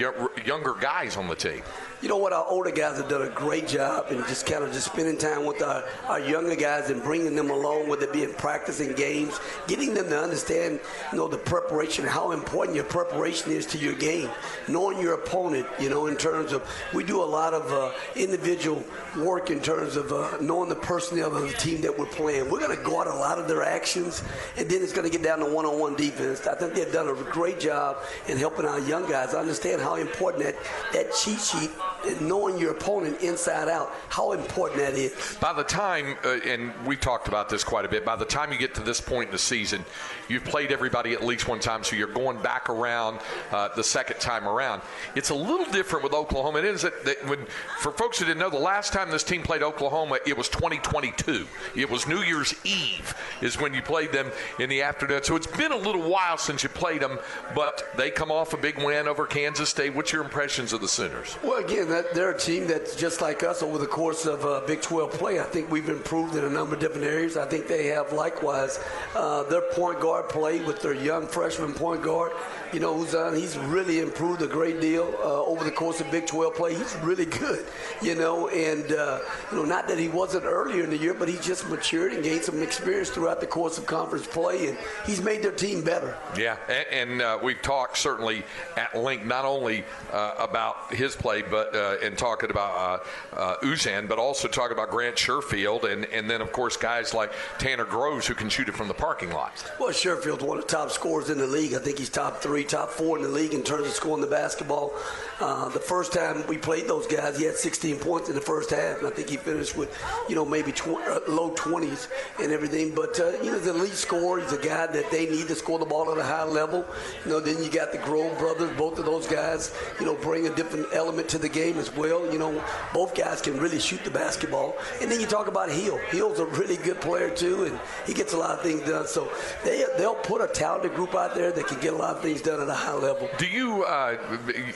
younger 0.46 0.74
guys 0.80 1.18
on 1.18 1.28
the 1.28 1.36
team? 1.36 1.62
You 2.06 2.10
know 2.10 2.18
what? 2.18 2.32
Our 2.32 2.46
older 2.46 2.70
guys 2.70 2.98
have 2.98 3.08
done 3.08 3.22
a 3.22 3.28
great 3.28 3.66
job 3.66 4.06
and 4.10 4.24
just 4.28 4.46
kind 4.46 4.62
of 4.62 4.72
just 4.72 4.86
spending 4.86 5.18
time 5.18 5.44
with 5.44 5.60
our, 5.60 5.82
our 6.06 6.20
younger 6.20 6.54
guys 6.54 6.88
and 6.88 7.02
bringing 7.02 7.34
them 7.34 7.50
along, 7.50 7.88
whether 7.88 8.04
it 8.04 8.12
be 8.12 8.22
in 8.22 8.32
practice 8.34 8.78
and 8.78 8.94
games, 8.94 9.40
getting 9.66 9.92
them 9.92 10.08
to 10.10 10.16
understand, 10.16 10.78
you 11.10 11.18
know, 11.18 11.26
the 11.26 11.36
preparation, 11.36 12.06
how 12.06 12.30
important 12.30 12.76
your 12.76 12.84
preparation 12.84 13.50
is 13.50 13.66
to 13.66 13.78
your 13.78 13.94
game, 13.94 14.30
knowing 14.68 15.00
your 15.00 15.14
opponent, 15.14 15.66
you 15.80 15.90
know, 15.90 16.06
in 16.06 16.14
terms 16.14 16.52
of 16.52 16.62
we 16.94 17.02
do 17.02 17.20
a 17.20 17.24
lot 17.24 17.52
of 17.52 17.72
uh, 17.72 17.90
individual 18.14 18.84
work 19.18 19.50
in 19.50 19.58
terms 19.58 19.96
of 19.96 20.12
uh, 20.12 20.36
knowing 20.40 20.68
the 20.68 20.76
personnel 20.76 21.34
of 21.34 21.42
the 21.42 21.58
team 21.58 21.80
that 21.80 21.98
we're 21.98 22.06
playing. 22.06 22.48
We're 22.48 22.60
going 22.60 22.76
to 22.76 22.84
guard 22.84 23.08
a 23.08 23.16
lot 23.16 23.40
of 23.40 23.48
their 23.48 23.64
actions, 23.64 24.22
and 24.56 24.70
then 24.70 24.80
it's 24.80 24.92
going 24.92 25.10
to 25.10 25.12
get 25.12 25.24
down 25.24 25.40
to 25.40 25.46
one-on-one 25.46 25.96
defense. 25.96 26.46
I 26.46 26.54
think 26.54 26.74
they've 26.74 26.92
done 26.92 27.08
a 27.08 27.14
great 27.32 27.58
job 27.58 27.96
in 28.28 28.38
helping 28.38 28.64
our 28.64 28.78
young 28.78 29.10
guys 29.10 29.34
understand 29.34 29.80
how 29.80 29.96
important 29.96 30.44
that, 30.44 30.54
that 30.92 31.12
cheat 31.12 31.40
sheet 31.40 31.72
knowing 32.20 32.58
your 32.58 32.72
opponent 32.72 33.20
inside 33.20 33.68
out, 33.68 33.92
how 34.08 34.32
important 34.32 34.80
that 34.80 34.94
is. 34.94 35.36
By 35.40 35.52
the 35.52 35.64
time, 35.64 36.16
uh, 36.24 36.38
and 36.46 36.72
we've 36.86 37.00
talked 37.00 37.28
about 37.28 37.48
this 37.48 37.64
quite 37.64 37.84
a 37.84 37.88
bit, 37.88 38.04
by 38.04 38.16
the 38.16 38.24
time 38.24 38.52
you 38.52 38.58
get 38.58 38.74
to 38.74 38.82
this 38.82 39.00
point 39.00 39.28
in 39.28 39.32
the 39.32 39.38
season, 39.38 39.84
you've 40.28 40.44
played 40.44 40.72
everybody 40.72 41.12
at 41.12 41.24
least 41.24 41.48
one 41.48 41.60
time, 41.60 41.84
so 41.84 41.96
you're 41.96 42.06
going 42.06 42.38
back 42.42 42.68
around 42.68 43.20
uh, 43.52 43.68
the 43.74 43.84
second 43.84 44.20
time 44.20 44.48
around. 44.48 44.82
It's 45.14 45.30
a 45.30 45.34
little 45.34 45.66
different 45.72 46.02
with 46.02 46.12
Oklahoma. 46.12 46.58
It 46.58 46.64
is 46.64 46.82
that, 46.82 47.04
that 47.04 47.26
when, 47.26 47.46
for 47.78 47.92
folks 47.92 48.18
who 48.18 48.24
didn't 48.24 48.38
know, 48.38 48.50
the 48.50 48.56
last 48.56 48.92
time 48.92 49.10
this 49.10 49.24
team 49.24 49.42
played 49.42 49.62
Oklahoma, 49.62 50.18
it 50.26 50.36
was 50.36 50.48
2022. 50.48 51.46
It 51.74 51.90
was 51.90 52.06
New 52.06 52.20
Year's 52.20 52.54
Eve 52.64 53.14
is 53.42 53.60
when 53.60 53.74
you 53.74 53.82
played 53.82 54.12
them 54.12 54.30
in 54.58 54.68
the 54.68 54.82
afternoon. 54.82 55.22
So 55.22 55.36
it's 55.36 55.46
been 55.46 55.72
a 55.72 55.76
little 55.76 56.08
while 56.08 56.38
since 56.38 56.62
you 56.62 56.68
played 56.68 57.00
them, 57.00 57.18
but 57.54 57.84
they 57.96 58.10
come 58.10 58.30
off 58.30 58.52
a 58.52 58.56
big 58.56 58.78
win 58.78 59.08
over 59.08 59.26
Kansas 59.26 59.68
State. 59.68 59.94
What's 59.94 60.12
your 60.12 60.22
impressions 60.22 60.72
of 60.72 60.80
the 60.80 60.88
Sooners? 60.88 61.36
Well, 61.42 61.64
again, 61.64 61.88
that, 61.96 62.14
they're 62.14 62.30
a 62.30 62.38
team 62.38 62.66
that's 62.66 62.94
just 62.94 63.20
like 63.20 63.42
us 63.42 63.62
over 63.62 63.78
the 63.78 63.86
course 63.86 64.26
of 64.26 64.44
uh, 64.44 64.60
Big 64.66 64.82
12 64.82 65.12
play. 65.12 65.40
I 65.40 65.44
think 65.44 65.70
we've 65.70 65.88
improved 65.88 66.36
in 66.36 66.44
a 66.44 66.50
number 66.50 66.74
of 66.74 66.80
different 66.80 67.06
areas. 67.06 67.36
I 67.36 67.46
think 67.46 67.66
they 67.66 67.86
have 67.86 68.12
likewise. 68.12 68.78
Uh, 69.14 69.44
their 69.44 69.62
point 69.72 70.00
guard 70.00 70.28
play 70.28 70.62
with 70.64 70.82
their 70.82 70.94
young 70.94 71.26
freshman 71.26 71.72
point 71.72 72.02
guard 72.02 72.32
you 72.72 72.80
know, 72.80 72.94
Uzan, 72.94 73.36
he's 73.36 73.56
really 73.58 74.00
improved 74.00 74.42
a 74.42 74.46
great 74.46 74.80
deal 74.80 75.14
uh, 75.22 75.44
over 75.44 75.64
the 75.64 75.70
course 75.70 76.00
of 76.00 76.10
Big 76.10 76.26
12 76.26 76.54
play. 76.54 76.74
He's 76.74 76.96
really 76.96 77.24
good, 77.24 77.64
you 78.02 78.14
know, 78.14 78.48
and, 78.48 78.92
uh, 78.92 79.20
you 79.50 79.58
know, 79.58 79.64
not 79.64 79.88
that 79.88 79.98
he 79.98 80.08
wasn't 80.08 80.44
earlier 80.44 80.82
in 80.84 80.90
the 80.90 80.96
year, 80.96 81.14
but 81.14 81.28
he 81.28 81.38
just 81.38 81.68
matured 81.68 82.12
and 82.12 82.22
gained 82.22 82.42
some 82.42 82.62
experience 82.62 83.10
throughout 83.10 83.40
the 83.40 83.46
course 83.46 83.78
of 83.78 83.86
conference 83.86 84.26
play, 84.26 84.68
and 84.68 84.78
he's 85.04 85.22
made 85.22 85.42
their 85.42 85.52
team 85.52 85.82
better. 85.82 86.16
Yeah, 86.36 86.56
and, 86.68 87.10
and 87.10 87.22
uh, 87.22 87.38
we've 87.42 87.62
talked 87.62 87.98
certainly 87.98 88.44
at 88.76 88.96
length 88.96 89.24
not 89.24 89.44
only 89.44 89.84
uh, 90.12 90.34
about 90.38 90.92
his 90.92 91.14
play, 91.14 91.42
but 91.42 91.74
uh, 91.76 91.98
and 92.02 92.18
talking 92.18 92.50
about 92.50 93.06
uh, 93.32 93.56
Uzan, 93.62 94.08
but 94.08 94.18
also 94.18 94.48
talking 94.48 94.72
about 94.72 94.90
Grant 94.90 95.14
Sherfield, 95.14 95.84
and, 95.84 96.06
and 96.06 96.28
then, 96.28 96.40
of 96.40 96.50
course, 96.50 96.76
guys 96.76 97.14
like 97.14 97.32
Tanner 97.58 97.84
Groves 97.84 98.26
who 98.26 98.34
can 98.34 98.48
shoot 98.48 98.68
it 98.68 98.74
from 98.74 98.88
the 98.88 98.94
parking 98.94 99.30
lot. 99.30 99.52
Well, 99.78 99.92
Sherfield's 99.92 100.42
one 100.42 100.58
of 100.58 100.64
the 100.64 100.70
top 100.70 100.90
scorers 100.90 101.30
in 101.30 101.38
the 101.38 101.46
league. 101.46 101.74
I 101.74 101.78
think 101.78 101.98
he's 101.98 102.08
top 102.08 102.38
three 102.38 102.56
three, 102.56 102.64
top 102.64 102.88
four 102.88 103.18
in 103.18 103.22
the 103.22 103.28
league 103.28 103.52
in 103.52 103.62
terms 103.62 103.86
of 103.86 103.92
scoring 103.92 104.22
the 104.22 104.26
basketball. 104.26 104.94
Uh, 105.40 105.68
the 105.68 105.78
first 105.78 106.10
time 106.10 106.42
we 106.46 106.56
played 106.56 106.88
those 106.88 107.06
guys, 107.06 107.36
he 107.36 107.44
had 107.44 107.54
16 107.54 107.98
points 107.98 108.30
in 108.30 108.34
the 108.34 108.40
first 108.40 108.70
half, 108.70 108.98
and 108.98 109.06
I 109.06 109.10
think 109.10 109.28
he 109.28 109.36
finished 109.36 109.76
with, 109.76 109.94
you 110.26 110.34
know, 110.34 110.46
maybe 110.46 110.72
tw- 110.72 110.96
uh, 111.06 111.20
low 111.28 111.50
20s 111.50 112.08
and 112.40 112.50
everything. 112.50 112.94
But 112.94 113.20
uh, 113.20 113.32
you 113.42 113.52
know, 113.52 113.58
the 113.58 113.74
elite 113.74 113.92
scorer. 113.92 114.40
He's 114.40 114.52
a 114.52 114.56
guy 114.56 114.86
that 114.86 115.10
they 115.10 115.26
need 115.26 115.48
to 115.48 115.54
score 115.54 115.78
the 115.78 115.84
ball 115.84 116.10
at 116.10 116.16
a 116.16 116.22
high 116.22 116.44
level. 116.44 116.86
You 117.26 117.32
know, 117.32 117.40
then 117.40 117.62
you 117.62 117.70
got 117.70 117.92
the 117.92 117.98
Grove 117.98 118.38
brothers. 118.38 118.74
Both 118.78 118.98
of 118.98 119.04
those 119.04 119.26
guys, 119.26 119.76
you 120.00 120.06
know, 120.06 120.14
bring 120.14 120.46
a 120.46 120.54
different 120.54 120.86
element 120.94 121.28
to 121.30 121.38
the 121.38 121.50
game 121.50 121.65
as 121.74 121.94
well. 121.94 122.30
You 122.32 122.38
know, 122.38 122.62
both 122.92 123.14
guys 123.14 123.42
can 123.42 123.58
really 123.58 123.80
shoot 123.80 124.04
the 124.04 124.10
basketball. 124.10 124.76
And 125.00 125.10
then 125.10 125.20
you 125.20 125.26
talk 125.26 125.48
about 125.48 125.70
Hill. 125.70 125.98
Hill's 126.08 126.38
a 126.38 126.46
really 126.46 126.76
good 126.76 127.00
player 127.00 127.30
too, 127.30 127.64
and 127.64 127.80
he 128.06 128.14
gets 128.14 128.32
a 128.32 128.38
lot 128.38 128.50
of 128.50 128.62
things 128.62 128.82
done. 128.82 129.06
So 129.06 129.30
they 129.64 129.84
they'll 129.98 130.14
put 130.14 130.40
a 130.40 130.46
talented 130.46 130.94
group 130.94 131.14
out 131.14 131.34
there 131.34 131.50
that 131.50 131.66
can 131.66 131.80
get 131.80 131.92
a 131.92 131.96
lot 131.96 132.16
of 132.16 132.22
things 132.22 132.42
done 132.42 132.60
at 132.60 132.68
a 132.68 132.74
high 132.74 132.94
level. 132.94 133.28
Do 133.38 133.46
you 133.46 133.84
uh, 133.84 134.16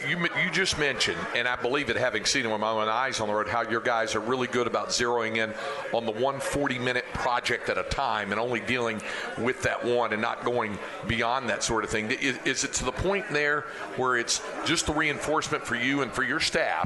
you 0.08 0.18
you 0.42 0.50
just 0.50 0.78
mentioned, 0.78 1.18
and 1.36 1.46
I 1.46 1.56
believe 1.56 1.90
it, 1.90 1.96
having 1.96 2.24
seen 2.24 2.44
it 2.46 2.50
with 2.50 2.60
my 2.60 2.70
own 2.70 2.88
eyes 2.88 3.20
on 3.20 3.28
the 3.28 3.34
road, 3.34 3.48
how 3.48 3.62
your 3.62 3.80
guys 3.80 4.14
are 4.14 4.20
really 4.20 4.46
good 4.46 4.66
about 4.66 4.88
zeroing 4.88 5.36
in 5.36 5.52
on 5.94 6.06
the 6.06 6.12
140 6.12 6.78
minute 6.78 7.04
project 7.14 7.68
at 7.68 7.78
a 7.78 7.84
time 7.84 8.32
and 8.32 8.40
only 8.40 8.60
dealing 8.60 9.00
with 9.38 9.62
that 9.62 9.84
one 9.84 10.12
and 10.12 10.22
not 10.22 10.44
going 10.44 10.78
beyond 11.06 11.48
that 11.48 11.62
sort 11.62 11.84
of 11.84 11.90
thing. 11.90 12.10
Is, 12.10 12.38
is 12.44 12.64
it 12.64 12.72
to 12.74 12.84
the 12.84 12.92
point 12.92 13.26
there 13.30 13.62
where 13.96 14.16
it's 14.16 14.42
just 14.64 14.86
the 14.86 14.92
reinforcement 14.92 15.66
for 15.66 15.76
you 15.76 16.02
and 16.02 16.12
for 16.12 16.22
your 16.22 16.40
staff 16.40 16.79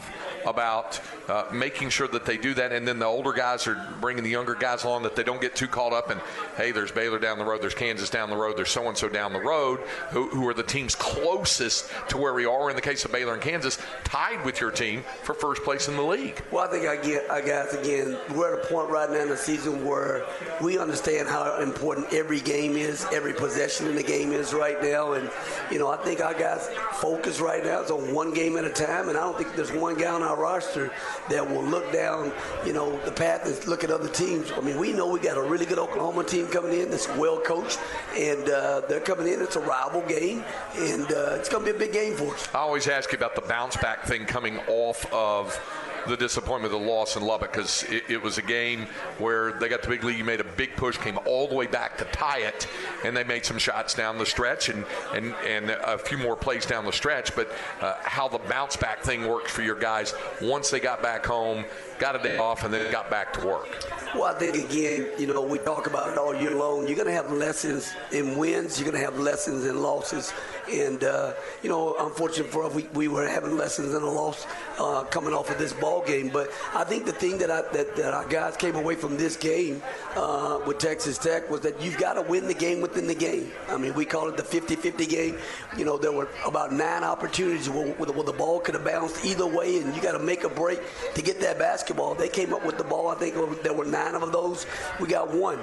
about 0.46 1.00
uh, 1.28 1.44
making 1.52 1.88
sure 1.88 2.09
that 2.09 2.24
they 2.24 2.37
do 2.37 2.54
that, 2.54 2.72
and 2.72 2.87
then 2.87 2.98
the 2.98 3.07
older 3.07 3.33
guys 3.33 3.66
are 3.66 3.80
bringing 4.00 4.22
the 4.22 4.30
younger 4.30 4.54
guys 4.54 4.85
along 4.85 5.02
that 5.02 5.16
they 5.16 5.22
don't 5.22 5.40
get 5.40 5.57
too 5.57 5.66
caught 5.66 5.92
up 5.92 6.11
in, 6.11 6.18
hey, 6.57 6.70
there's 6.70 6.92
Baylor 6.92 7.18
down 7.18 7.38
the 7.38 7.44
road, 7.44 7.62
there's 7.62 7.74
Kansas 7.74 8.11
down 8.11 8.30
the 8.30 8.37
road, 8.37 8.57
there's 8.57 8.70
so 8.70 8.88
and 8.88 8.96
so 8.96 9.09
down 9.09 9.33
the 9.33 9.40
road, 9.40 9.80
who, 10.11 10.28
who 10.28 10.48
are 10.48 10.54
the 10.54 10.62
teams 10.62 10.94
closest 10.94 11.90
to 12.09 12.16
where 12.16 12.35
we 12.35 12.44
are 12.44 12.70
in 12.70 12.76
the 12.76 12.83
case 12.83 13.04
of 13.04 13.12
Baylor 13.12 13.35
and 13.35 13.42
Kansas, 13.42 13.78
tied 14.04 14.44
with 14.44 14.61
your 14.61 14.70
team 14.70 15.02
for 15.22 15.35
first 15.35 15.62
place 15.62 15.88
in 15.88 15.96
the 15.96 16.02
league. 16.02 16.42
Well, 16.50 16.66
I 16.66 16.70
think 16.70 16.87
I 16.87 16.96
get, 16.96 17.30
I 17.30 17.40
guys 17.40 17.74
again, 17.74 18.16
we're 18.35 18.59
at 18.59 18.64
a 18.64 18.68
point 18.68 18.90
right 18.90 19.11
now 19.11 19.20
in 19.20 19.28
the 19.28 19.37
season 19.37 19.85
where 19.85 20.24
we 20.61 20.78
understand 20.78 21.28
how 21.28 21.61
important 21.61 22.12
every 22.12 22.40
game 22.40 22.76
is, 22.76 23.07
every 23.12 23.33
possession 23.33 23.87
in 23.87 23.96
the 23.96 24.02
game 24.02 24.33
is 24.33 24.52
right 24.52 24.80
now, 24.83 25.12
and 25.12 25.30
you 25.70 25.78
know, 25.78 25.90
I 25.90 25.96
think 25.98 26.20
our 26.20 26.35
guys' 26.35 26.68
focus 26.92 27.40
right 27.40 27.64
now 27.64 27.83
is 27.83 27.90
on 27.90 28.14
one 28.14 28.33
game 28.33 28.57
at 28.57 28.64
a 28.64 28.70
time, 28.70 29.09
and 29.09 29.18
I 29.18 29.20
don't 29.20 29.37
think 29.37 29.54
there's 29.57 29.72
one 29.72 29.84
guy 29.92 30.11
on 30.11 30.23
our 30.23 30.37
roster 30.37 30.90
that 31.29 31.47
will 31.47 31.62
look 31.62 31.92
down, 31.92 32.33
you 32.64 32.73
know, 32.73 32.99
the 33.05 33.11
path 33.12 33.44
and 33.44 33.66
look 33.66 33.85
at 33.85 33.90
other 33.90 34.09
teams. 34.09 34.51
I 34.53 34.61
mean, 34.61 34.79
we 34.79 34.92
know 34.92 35.09
we 35.09 35.20
got 35.20 35.37
a 35.37 35.42
really 35.42 35.66
good 35.66 35.79
Oklahoma 35.79 36.25
team 36.25 36.47
coming 36.47 36.81
in 36.81 36.90
that's 36.90 37.09
well 37.16 37.40
coached, 37.40 37.79
and 38.16 38.49
uh, 38.49 38.81
they're 38.88 39.01
coming 39.01 39.27
in. 39.27 39.42
It's 39.42 39.57
a 39.57 39.61
rival 39.61 40.01
game, 40.03 40.42
and 40.77 41.05
uh, 41.12 41.37
it's 41.38 41.49
going 41.49 41.66
to 41.66 41.73
be 41.73 41.77
a 41.77 41.79
big 41.79 41.92
game 41.92 42.14
for 42.14 42.33
us. 42.33 42.49
I 42.55 42.59
always 42.59 42.88
ask 42.88 43.12
you 43.12 43.18
about 43.18 43.35
the 43.35 43.42
bounce 43.42 43.77
back 43.77 44.05
thing 44.05 44.25
coming 44.25 44.59
off 44.68 45.12
of 45.12 45.61
the 46.07 46.17
disappointment 46.17 46.73
of 46.73 46.81
the 46.81 46.87
loss 46.87 47.17
in 47.17 47.23
Lubbock 47.23 47.53
because 47.53 47.85
it, 47.85 48.05
it, 48.09 48.23
was 48.23 48.38
a 48.38 48.43
game 48.43 48.87
where 49.19 49.53
they 49.53 49.69
got 49.69 49.83
the 49.83 49.88
big 49.88 50.05
lead. 50.05 50.25
Made 50.25 50.40
a 50.40 50.45
big 50.45 50.77
push, 50.77 50.97
came 50.97 51.19
all 51.27 51.49
the 51.49 51.55
way 51.55 51.66
back 51.66 51.99
to 51.99 52.05
tie 52.07 52.41
it, 52.41 52.66
and 53.05 53.16
they 53.16 53.24
made 53.24 53.45
some 53.45 53.59
shots 53.59 53.95
down 53.95 54.18
the 54.18 54.26
stretch 54.26 54.68
and 54.68 54.85
and, 55.14 55.35
and 55.47 55.70
a 55.70 55.99
few 55.99 56.18
more 56.18 56.37
plays 56.37 56.66
down 56.66 56.85
the 56.85 56.93
stretch. 56.93 57.35
But 57.35 57.51
uh, 57.81 57.97
how 58.03 58.28
the 58.28 58.39
bounce 58.39 58.76
back 58.76 59.03
thing 59.03 59.26
works 59.28 59.51
for 59.51 59.62
your 59.62 59.78
guys 59.78 60.14
once 60.41 60.70
they 60.70 60.81
got 60.81 61.03
back 61.03 61.26
home, 61.26 61.64
got 61.99 62.16
a 62.16 62.22
day 62.22 62.36
off, 62.36 62.64
and 62.64 62.72
then 62.72 62.90
got 62.90 63.11
back 63.11 63.32
to 63.34 63.47
work. 63.47 63.68
Well, 64.14 64.24
I 64.24 64.38
think 64.38 64.55
again, 64.55 65.09
you 65.18 65.26
know, 65.26 65.42
we 65.42 65.59
talk 65.59 65.88
about 65.88 66.12
it 66.12 66.18
all 66.18 66.34
year 66.34 66.55
long. 66.55 66.86
You're 66.86 66.97
going 66.97 67.09
to 67.09 67.12
have 67.12 67.32
lessons 67.32 67.92
in 68.12 68.36
wins. 68.36 68.78
You're 68.78 68.88
going 68.88 69.01
to 69.01 69.05
have 69.05 69.18
lessons 69.18 69.64
in 69.64 69.82
losses. 69.82 70.32
And 70.72 71.03
uh, 71.03 71.34
you 71.62 71.68
know, 71.68 71.97
unfortunately 71.99 72.53
for 72.53 72.64
us, 72.64 72.74
we, 72.74 72.84
we 72.95 73.09
were 73.09 73.26
having 73.26 73.57
lessons 73.57 73.92
in 73.95 74.03
a 74.03 74.11
loss 74.11 74.47
uh, 74.78 75.03
coming 75.05 75.34
off 75.34 75.51
of 75.51 75.59
this 75.59 75.72
ball 75.72 76.05
game. 76.05 76.30
But 76.30 76.51
I 76.74 76.84
think 76.84 77.07
the 77.07 77.12
thing 77.12 77.38
that 77.38 77.51
I, 77.51 77.62
that, 77.72 77.97
that 77.97 78.14
our 78.14 78.26
guys 78.28 78.57
came 78.57 78.76
away 78.76 78.95
from 78.95 79.16
this 79.16 79.36
game 79.36 79.82
uh, 80.16 80.61
with 80.66 80.78
Texas 80.78 81.18
Tech 81.18 81.51
was 81.51 81.61
that 81.62 81.80
you've 81.82 81.99
got 81.99 82.14
to 82.14 82.22
win 82.22 82.47
the 82.47 82.55
game 82.55 82.80
within 82.80 83.07
the 83.07 83.14
game. 83.14 83.51
I 83.68 83.76
mean, 83.76 83.95
we 83.95 84.05
call 84.05 84.28
it 84.28 84.36
the 84.36 84.42
50-50 84.42 85.09
game. 85.09 85.36
You 85.76 85.84
know, 85.84 85.99
there 85.99 86.12
were 86.12 86.28
about 86.47 86.72
nine 86.72 87.03
opportunities 87.03 87.68
where, 87.68 87.88
where 87.95 88.24
the 88.24 88.32
ball 88.32 88.61
could 88.61 88.74
have 88.74 88.84
bounced 88.84 89.24
either 89.24 89.47
way, 89.47 89.80
and 89.80 89.95
you 89.95 90.01
got 90.01 90.12
to 90.12 90.18
make 90.18 90.45
a 90.45 90.49
break 90.49 90.80
to 91.14 91.22
get 91.22 91.40
that 91.40 91.59
basketball. 91.85 92.14
They 92.14 92.28
came 92.28 92.55
up 92.55 92.64
with 92.64 92.78
the 92.78 92.85
ball. 92.85 93.09
I 93.09 93.14
think 93.14 93.35
there 93.62 93.74
were 93.74 93.85
nine 93.85 94.14
of 94.14 94.32
those. 94.32 94.66
We 94.99 95.07
got 95.07 95.30
one. 95.30 95.59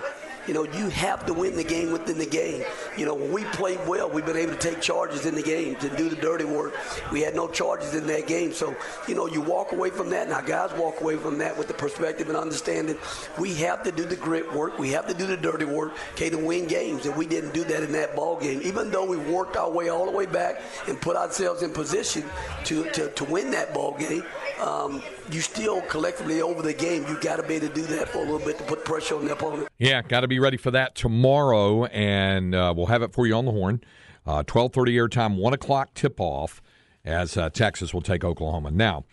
You 0.47 0.55
know, 0.55 0.63
you 0.63 0.89
have 0.89 1.25
to 1.27 1.33
win 1.33 1.55
the 1.55 1.63
game 1.63 1.91
within 1.91 2.17
the 2.17 2.25
game. 2.25 2.63
You 2.97 3.05
know, 3.05 3.13
when 3.13 3.31
we 3.31 3.43
played 3.45 3.79
well, 3.87 4.09
we've 4.09 4.25
been 4.25 4.37
able 4.37 4.53
to 4.53 4.57
take 4.57 4.81
charges 4.81 5.27
in 5.27 5.35
the 5.35 5.41
game 5.43 5.75
to 5.75 5.89
do 5.89 6.09
the 6.09 6.15
dirty 6.15 6.45
work. 6.45 6.73
We 7.11 7.21
had 7.21 7.35
no 7.35 7.47
charges 7.47 7.93
in 7.93 8.07
that 8.07 8.25
game. 8.25 8.51
So, 8.51 8.75
you 9.07 9.13
know, 9.13 9.27
you 9.27 9.39
walk 9.39 9.71
away 9.71 9.91
from 9.91 10.09
that, 10.09 10.23
and 10.23 10.33
our 10.33 10.41
guys 10.41 10.73
walk 10.73 10.99
away 11.01 11.17
from 11.17 11.37
that 11.37 11.55
with 11.55 11.67
the 11.67 11.75
perspective 11.75 12.27
and 12.27 12.35
understanding 12.35 12.97
we 13.39 13.53
have 13.55 13.83
to 13.83 13.91
do 13.91 14.03
the 14.03 14.15
grit 14.15 14.51
work, 14.51 14.79
we 14.79 14.89
have 14.89 15.07
to 15.07 15.13
do 15.13 15.27
the 15.27 15.37
dirty 15.37 15.65
work, 15.65 15.93
okay, 16.13 16.31
to 16.31 16.37
win 16.37 16.65
games. 16.65 17.05
And 17.05 17.15
we 17.15 17.27
didn't 17.27 17.53
do 17.53 17.63
that 17.65 17.83
in 17.83 17.91
that 17.91 18.15
ball 18.15 18.39
game. 18.39 18.61
Even 18.63 18.89
though 18.89 19.05
we 19.05 19.17
worked 19.17 19.57
our 19.57 19.69
way 19.69 19.89
all 19.89 20.05
the 20.05 20.11
way 20.11 20.25
back 20.25 20.61
and 20.87 20.99
put 20.99 21.15
ourselves 21.15 21.61
in 21.61 21.71
position 21.71 22.23
to, 22.65 22.89
to, 22.91 23.09
to 23.09 23.23
win 23.25 23.51
that 23.51 23.75
ball 23.75 23.95
game, 23.95 24.23
um, 24.59 25.03
you 25.33 25.41
still 25.41 25.81
collectively 25.81 26.41
over 26.41 26.61
the 26.61 26.73
game, 26.73 27.05
you 27.07 27.19
got 27.19 27.37
to 27.37 27.43
be 27.43 27.55
able 27.55 27.67
to 27.67 27.73
do 27.73 27.83
that 27.83 28.09
for 28.09 28.19
a 28.19 28.21
little 28.21 28.39
bit 28.39 28.57
to 28.57 28.63
put 28.63 28.85
pressure 28.85 29.15
on 29.15 29.25
the 29.25 29.33
opponent. 29.33 29.67
Yeah, 29.77 30.01
got 30.01 30.21
to 30.21 30.27
be 30.27 30.39
ready 30.39 30.57
for 30.57 30.71
that 30.71 30.95
tomorrow, 30.95 31.85
and 31.85 32.53
uh, 32.53 32.73
we'll 32.75 32.87
have 32.87 33.01
it 33.01 33.13
for 33.13 33.25
you 33.27 33.35
on 33.35 33.45
the 33.45 33.51
horn. 33.51 33.81
Uh, 34.25 34.43
Twelve 34.43 34.73
thirty 34.73 34.95
airtime, 34.95 35.35
one 35.35 35.53
o'clock 35.53 35.93
tip 35.93 36.19
off, 36.19 36.61
as 37.03 37.37
uh, 37.37 37.49
Texas 37.49 37.93
will 37.93 38.01
take 38.01 38.23
Oklahoma. 38.23 38.71
Now, 38.71 39.05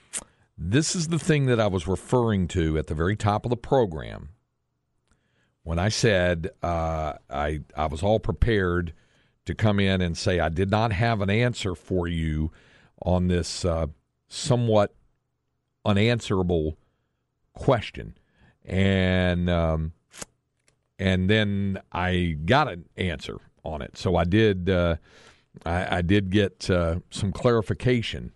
this 0.57 0.95
is 0.95 1.09
the 1.09 1.19
thing 1.19 1.47
that 1.47 1.61
I 1.61 1.67
was 1.69 1.87
referring 1.87 2.49
to 2.49 2.77
at 2.79 2.89
the 2.89 2.95
very 2.95 3.17
top 3.17 3.47
of 3.47 3.51
the 3.51 3.57
program 3.57 4.31
when 5.63 5.79
I 5.79 5.89
said 5.89 6.51
uh, 6.63 7.15
I 7.31 7.61
I 7.77 7.87
was 7.87 8.03
all 8.03 8.19
prepared 8.21 8.93
to 9.47 9.55
come 9.55 9.81
in 9.81 10.01
and 10.01 10.17
say 10.17 10.41
I 10.41 10.51
did 10.51 10.71
not 10.71 10.93
have 10.93 11.21
an 11.23 11.31
answer 11.31 11.75
for 11.75 12.07
you 12.07 12.51
on 13.01 13.29
this 13.29 13.65
uh, 13.65 13.87
somewhat 14.27 14.95
unanswerable 15.89 16.77
question, 17.55 18.17
and 18.65 19.49
um, 19.49 19.93
and 20.99 21.31
then 21.31 21.81
I 21.91 22.37
got 22.45 22.71
an 22.71 22.85
answer 22.97 23.39
on 23.65 23.83
it. 23.83 23.97
So 23.97 24.17
I 24.17 24.25
did 24.25 24.69
uh, 24.69 24.97
I, 25.65 25.99
I, 25.99 26.03
did 26.03 26.31
get 26.31 26.69
uh, 26.71 27.01
some 27.11 27.33
clarification 27.33 28.33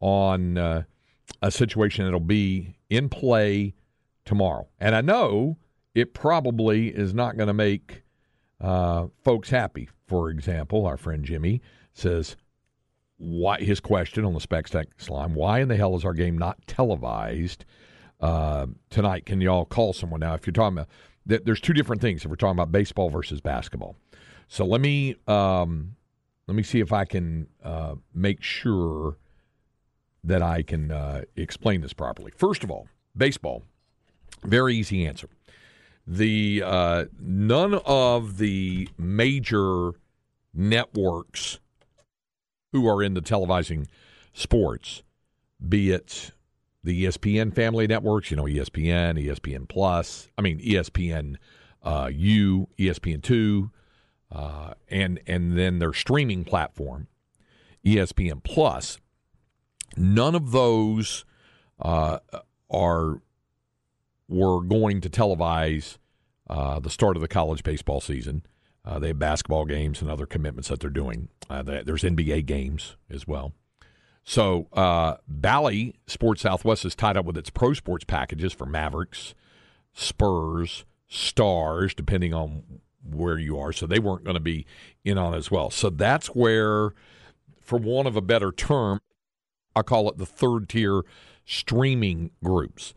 on 0.00 0.58
uh, 0.58 0.82
a 1.40 1.50
situation 1.50 2.04
that'll 2.04 2.20
be 2.20 2.76
in 2.90 3.08
play 3.08 3.74
tomorrow, 4.24 4.68
and 4.78 4.94
I 4.94 5.00
know 5.00 5.56
it 5.94 6.14
probably 6.14 6.88
is 6.88 7.14
not 7.14 7.36
going 7.36 7.48
to 7.48 7.54
make 7.54 8.02
uh, 8.60 9.06
folks 9.24 9.50
happy. 9.50 9.88
For 10.06 10.30
example, 10.30 10.86
our 10.86 10.98
friend 10.98 11.24
Jimmy 11.24 11.62
says 11.94 12.36
why 13.22 13.58
his 13.60 13.78
question 13.78 14.24
on 14.24 14.34
the 14.34 14.40
Specs 14.40 14.70
text 14.70 15.08
line: 15.08 15.34
Why 15.34 15.60
in 15.60 15.68
the 15.68 15.76
hell 15.76 15.94
is 15.96 16.04
our 16.04 16.12
game 16.12 16.36
not 16.36 16.58
televised 16.66 17.64
uh, 18.20 18.66
tonight? 18.90 19.26
Can 19.26 19.40
y'all 19.40 19.64
call 19.64 19.92
someone 19.92 20.20
now? 20.20 20.34
If 20.34 20.46
you're 20.46 20.52
talking 20.52 20.78
about 20.78 20.88
there's 21.24 21.60
two 21.60 21.72
different 21.72 22.02
things. 22.02 22.24
If 22.24 22.30
we're 22.30 22.36
talking 22.36 22.58
about 22.58 22.72
baseball 22.72 23.08
versus 23.08 23.40
basketball, 23.40 23.96
so 24.48 24.64
let 24.64 24.80
me 24.80 25.14
um, 25.28 25.94
let 26.48 26.56
me 26.56 26.64
see 26.64 26.80
if 26.80 26.92
I 26.92 27.04
can 27.04 27.46
uh, 27.62 27.94
make 28.12 28.42
sure 28.42 29.18
that 30.24 30.42
I 30.42 30.62
can 30.62 30.90
uh, 30.90 31.22
explain 31.36 31.80
this 31.80 31.92
properly. 31.92 32.32
First 32.36 32.64
of 32.64 32.70
all, 32.70 32.88
baseball, 33.16 33.62
very 34.42 34.74
easy 34.74 35.06
answer. 35.06 35.28
The 36.06 36.62
uh, 36.66 37.04
none 37.20 37.74
of 37.86 38.38
the 38.38 38.88
major 38.98 39.92
networks 40.52 41.60
who 42.72 42.88
are 42.88 43.02
in 43.02 43.14
the 43.14 43.22
televising 43.22 43.86
sports, 44.32 45.02
be 45.66 45.90
it 45.90 46.32
the 46.82 47.04
ESPN 47.04 47.54
family 47.54 47.86
networks, 47.86 48.30
you 48.30 48.36
know, 48.36 48.44
ESPN, 48.44 49.24
ESPN 49.24 49.68
Plus, 49.68 50.28
I 50.36 50.42
mean 50.42 50.58
ESPN 50.58 51.36
uh, 51.82 52.10
U, 52.12 52.68
ESPN 52.78 53.22
two, 53.22 53.70
uh, 54.30 54.74
and 54.88 55.20
and 55.26 55.56
then 55.56 55.78
their 55.78 55.92
streaming 55.92 56.44
platform, 56.44 57.08
ESPN 57.84 58.42
Plus. 58.42 58.98
None 59.96 60.34
of 60.34 60.52
those 60.52 61.24
uh, 61.80 62.18
are 62.70 63.20
were 64.28 64.62
going 64.62 65.00
to 65.02 65.10
televise 65.10 65.98
uh, 66.48 66.80
the 66.80 66.90
start 66.90 67.16
of 67.16 67.20
the 67.20 67.28
college 67.28 67.62
baseball 67.62 68.00
season. 68.00 68.42
Uh, 68.84 68.98
they 68.98 69.08
have 69.08 69.18
basketball 69.18 69.64
games 69.64 70.00
and 70.00 70.10
other 70.10 70.26
commitments 70.26 70.68
that 70.68 70.80
they're 70.80 70.90
doing. 70.90 71.28
Uh, 71.48 71.62
there's 71.62 72.02
NBA 72.02 72.46
games 72.46 72.96
as 73.08 73.26
well. 73.26 73.52
So 74.24 74.68
uh, 74.72 75.16
Bally 75.26 75.94
Sports 76.06 76.42
Southwest 76.42 76.84
is 76.84 76.94
tied 76.94 77.16
up 77.16 77.24
with 77.24 77.36
its 77.36 77.50
pro 77.50 77.74
sports 77.74 78.04
packages 78.04 78.52
for 78.52 78.66
Mavericks, 78.66 79.34
Spurs, 79.92 80.84
Stars, 81.08 81.94
depending 81.94 82.32
on 82.32 82.62
where 83.04 83.38
you 83.38 83.58
are. 83.58 83.72
So 83.72 83.86
they 83.86 83.98
weren't 83.98 84.24
going 84.24 84.34
to 84.34 84.40
be 84.40 84.66
in 85.04 85.18
on 85.18 85.34
as 85.34 85.50
well. 85.50 85.70
So 85.70 85.90
that's 85.90 86.28
where, 86.28 86.92
for 87.60 87.78
want 87.78 88.08
of 88.08 88.16
a 88.16 88.20
better 88.20 88.52
term, 88.52 89.00
I 89.74 89.82
call 89.82 90.08
it 90.08 90.18
the 90.18 90.26
third 90.26 90.68
tier 90.68 91.02
streaming 91.44 92.30
groups, 92.42 92.94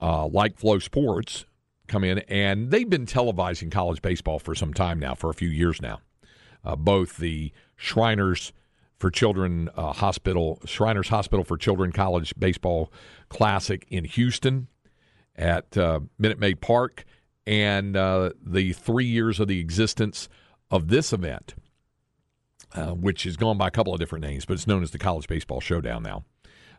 uh, 0.00 0.26
like 0.26 0.58
FloSports, 0.58 1.44
come 1.88 2.04
in, 2.04 2.18
and 2.20 2.70
they've 2.70 2.88
been 2.88 3.06
televising 3.06 3.70
college 3.70 4.02
baseball 4.02 4.38
for 4.38 4.54
some 4.54 4.72
time 4.72 4.98
now, 4.98 5.14
for 5.14 5.30
a 5.30 5.34
few 5.34 5.48
years 5.48 5.80
now. 5.82 6.00
Uh, 6.64 6.76
both 6.76 7.16
the 7.16 7.52
Shriners 7.76 8.52
for 8.98 9.10
Children 9.10 9.68
uh, 9.76 9.92
Hospital, 9.92 10.60
Shriners 10.64 11.08
Hospital 11.08 11.44
for 11.44 11.56
Children 11.56 11.90
College 11.90 12.34
Baseball 12.38 12.92
Classic 13.28 13.84
in 13.88 14.04
Houston 14.04 14.68
at 15.34 15.76
uh, 15.76 16.00
Minute 16.18 16.38
Maid 16.38 16.60
Park, 16.60 17.04
and 17.46 17.96
uh, 17.96 18.30
the 18.40 18.72
three 18.72 19.06
years 19.06 19.40
of 19.40 19.48
the 19.48 19.58
existence 19.58 20.28
of 20.70 20.88
this 20.88 21.12
event, 21.12 21.54
uh, 22.74 22.92
which 22.92 23.24
has 23.24 23.36
gone 23.36 23.58
by 23.58 23.68
a 23.68 23.70
couple 23.72 23.92
of 23.92 23.98
different 23.98 24.24
names, 24.24 24.44
but 24.44 24.54
it's 24.54 24.68
known 24.68 24.84
as 24.84 24.92
the 24.92 24.98
College 24.98 25.26
Baseball 25.26 25.60
Showdown 25.60 26.04
now 26.04 26.24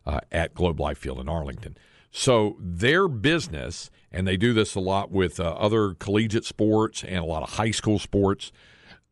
uh, 0.05 0.19
at 0.31 0.53
Globe 0.53 0.79
Life 0.79 0.97
Field 0.97 1.19
in 1.19 1.27
Arlington. 1.27 1.77
So 2.15 2.57
their 2.59 3.07
business, 3.07 3.89
and 4.11 4.27
they 4.27 4.37
do 4.37 4.53
this 4.53 4.75
a 4.75 4.79
lot 4.79 5.11
with 5.11 5.39
uh, 5.39 5.45
other 5.53 5.95
collegiate 5.95 6.45
sports 6.45 7.03
and 7.03 7.17
a 7.17 7.25
lot 7.25 7.41
of 7.41 7.53
high 7.53 7.71
school 7.71 7.97
sports 7.97 8.51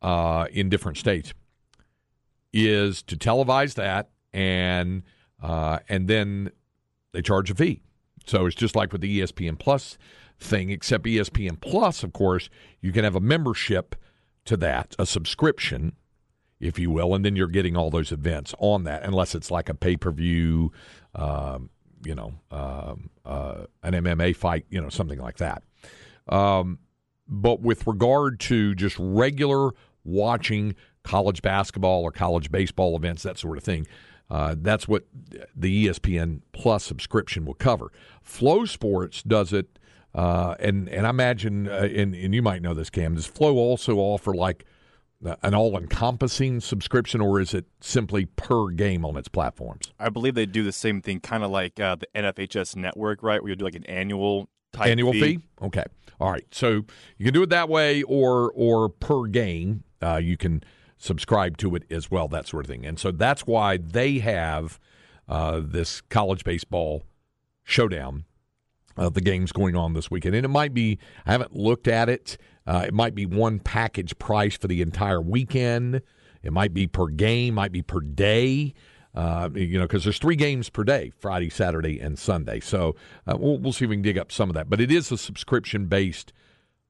uh, 0.03 0.45
in 0.51 0.69
different 0.69 0.99
states, 0.99 1.33
is 2.53 3.01
to 3.03 3.17
televise 3.17 3.73
that 3.73 4.11
and 4.31 5.01
uh, 5.41 5.79
and 5.89 6.07
then 6.07 6.51
they 7.11 7.23
charge 7.23 7.49
a 7.49 7.55
fee. 7.55 7.81
So 8.27 8.45
it's 8.45 8.55
just 8.55 8.75
like 8.75 8.91
with 8.91 9.01
the 9.01 9.19
ESPN 9.19 9.57
Plus 9.57 9.97
thing, 10.39 10.69
except 10.69 11.05
ESPN 11.05 11.59
Plus, 11.59 12.03
of 12.03 12.13
course, 12.13 12.51
you 12.81 12.91
can 12.91 13.03
have 13.03 13.15
a 13.15 13.19
membership 13.19 13.95
to 14.45 14.55
that, 14.57 14.95
a 14.99 15.07
subscription, 15.07 15.93
if 16.59 16.77
you 16.77 16.91
will, 16.91 17.15
and 17.15 17.25
then 17.25 17.35
you're 17.35 17.47
getting 17.47 17.75
all 17.75 17.89
those 17.89 18.11
events 18.11 18.53
on 18.59 18.83
that, 18.83 19.01
unless 19.01 19.33
it's 19.33 19.49
like 19.49 19.69
a 19.69 19.73
pay 19.73 19.97
per 19.97 20.11
view. 20.11 20.71
Um, 21.15 21.71
you 22.05 22.15
know, 22.15 22.33
um, 22.51 23.09
uh, 23.25 23.65
an 23.83 23.93
MMA 23.93 24.35
fight, 24.35 24.65
you 24.69 24.81
know, 24.81 24.89
something 24.89 25.19
like 25.19 25.37
that. 25.37 25.63
Um, 26.29 26.79
but 27.27 27.61
with 27.61 27.87
regard 27.87 28.39
to 28.41 28.75
just 28.75 28.95
regular 28.99 29.71
watching 30.03 30.75
college 31.03 31.41
basketball 31.41 32.03
or 32.03 32.11
college 32.11 32.51
baseball 32.51 32.95
events, 32.95 33.23
that 33.23 33.37
sort 33.37 33.57
of 33.57 33.63
thing, 33.63 33.87
uh, 34.29 34.55
that's 34.57 34.87
what 34.87 35.05
the 35.55 35.87
ESPN 35.87 36.41
Plus 36.53 36.83
subscription 36.83 37.45
will 37.45 37.53
cover. 37.53 37.91
FloSports 38.25 39.23
does 39.23 39.51
it, 39.51 39.77
uh, 40.15 40.55
and 40.59 40.87
and 40.89 41.05
I 41.05 41.09
imagine, 41.09 41.67
uh, 41.67 41.89
and, 41.93 42.15
and 42.15 42.33
you 42.33 42.41
might 42.41 42.61
know 42.61 42.73
this, 42.73 42.89
Cam. 42.89 43.15
Does 43.15 43.25
Flo 43.25 43.55
also 43.55 43.97
offer 43.97 44.33
like 44.33 44.65
an 45.43 45.53
all-encompassing 45.53 46.61
subscription, 46.61 47.21
or 47.21 47.39
is 47.39 47.53
it 47.53 47.65
simply 47.79 48.25
per 48.25 48.69
game 48.69 49.05
on 49.05 49.17
its 49.17 49.27
platforms? 49.27 49.91
I 49.99 50.09
believe 50.09 50.35
they 50.35 50.45
do 50.45 50.63
the 50.63 50.71
same 50.71 51.01
thing, 51.01 51.19
kind 51.19 51.43
of 51.43 51.51
like 51.51 51.79
uh, 51.79 51.95
the 51.95 52.07
NFHS 52.15 52.75
network, 52.75 53.21
right? 53.23 53.41
Where 53.41 53.49
you 53.49 53.55
do 53.55 53.65
like 53.65 53.75
an 53.75 53.85
annual 53.85 54.49
annual 54.79 55.13
fee. 55.13 55.19
fee. 55.19 55.39
Okay, 55.61 55.85
all 56.19 56.31
right. 56.31 56.45
So 56.51 56.85
you 57.17 57.25
can 57.25 57.33
do 57.33 57.43
it 57.43 57.49
that 57.49 57.69
way, 57.69 58.03
or 58.03 58.51
or 58.55 58.89
per 58.89 59.25
game. 59.25 59.83
Uh, 60.01 60.17
you 60.17 60.37
can 60.37 60.63
subscribe 60.97 61.57
to 61.57 61.75
it 61.75 61.83
as 61.91 62.09
well, 62.11 62.27
that 62.27 62.47
sort 62.47 62.65
of 62.65 62.69
thing. 62.69 62.85
And 62.85 62.99
so 62.99 63.11
that's 63.11 63.45
why 63.47 63.77
they 63.77 64.19
have 64.19 64.79
uh, 65.27 65.61
this 65.63 66.01
college 66.01 66.43
baseball 66.43 67.03
showdown. 67.63 68.25
Uh, 68.97 69.07
the 69.09 69.21
games 69.21 69.53
going 69.53 69.73
on 69.73 69.93
this 69.93 70.11
weekend, 70.11 70.35
and 70.35 70.43
it 70.43 70.49
might 70.49 70.73
be. 70.73 70.99
I 71.25 71.31
haven't 71.31 71.55
looked 71.55 71.87
at 71.87 72.09
it. 72.09 72.37
Uh, 72.65 72.83
it 72.87 72.93
might 72.93 73.15
be 73.15 73.25
one 73.25 73.59
package 73.59 74.17
price 74.19 74.57
for 74.57 74.67
the 74.67 74.81
entire 74.81 75.21
weekend. 75.21 76.01
It 76.43 76.53
might 76.53 76.73
be 76.73 76.87
per 76.87 77.07
game, 77.07 77.55
might 77.55 77.71
be 77.71 77.81
per 77.81 77.99
day. 77.99 78.73
Uh, 79.13 79.49
you 79.53 79.77
know, 79.77 79.85
because 79.85 80.05
there's 80.05 80.19
three 80.19 80.37
games 80.37 80.69
per 80.69 80.83
day 80.83 81.11
Friday, 81.19 81.49
Saturday, 81.49 81.99
and 81.99 82.17
Sunday. 82.17 82.59
So 82.59 82.95
uh, 83.27 83.35
we'll, 83.37 83.57
we'll 83.57 83.73
see 83.73 83.85
if 83.85 83.89
we 83.89 83.97
can 83.97 84.03
dig 84.03 84.17
up 84.17 84.31
some 84.31 84.49
of 84.49 84.53
that. 84.55 84.69
But 84.69 84.79
it 84.79 84.91
is 84.91 85.11
a 85.11 85.17
subscription 85.17 85.87
based 85.87 86.31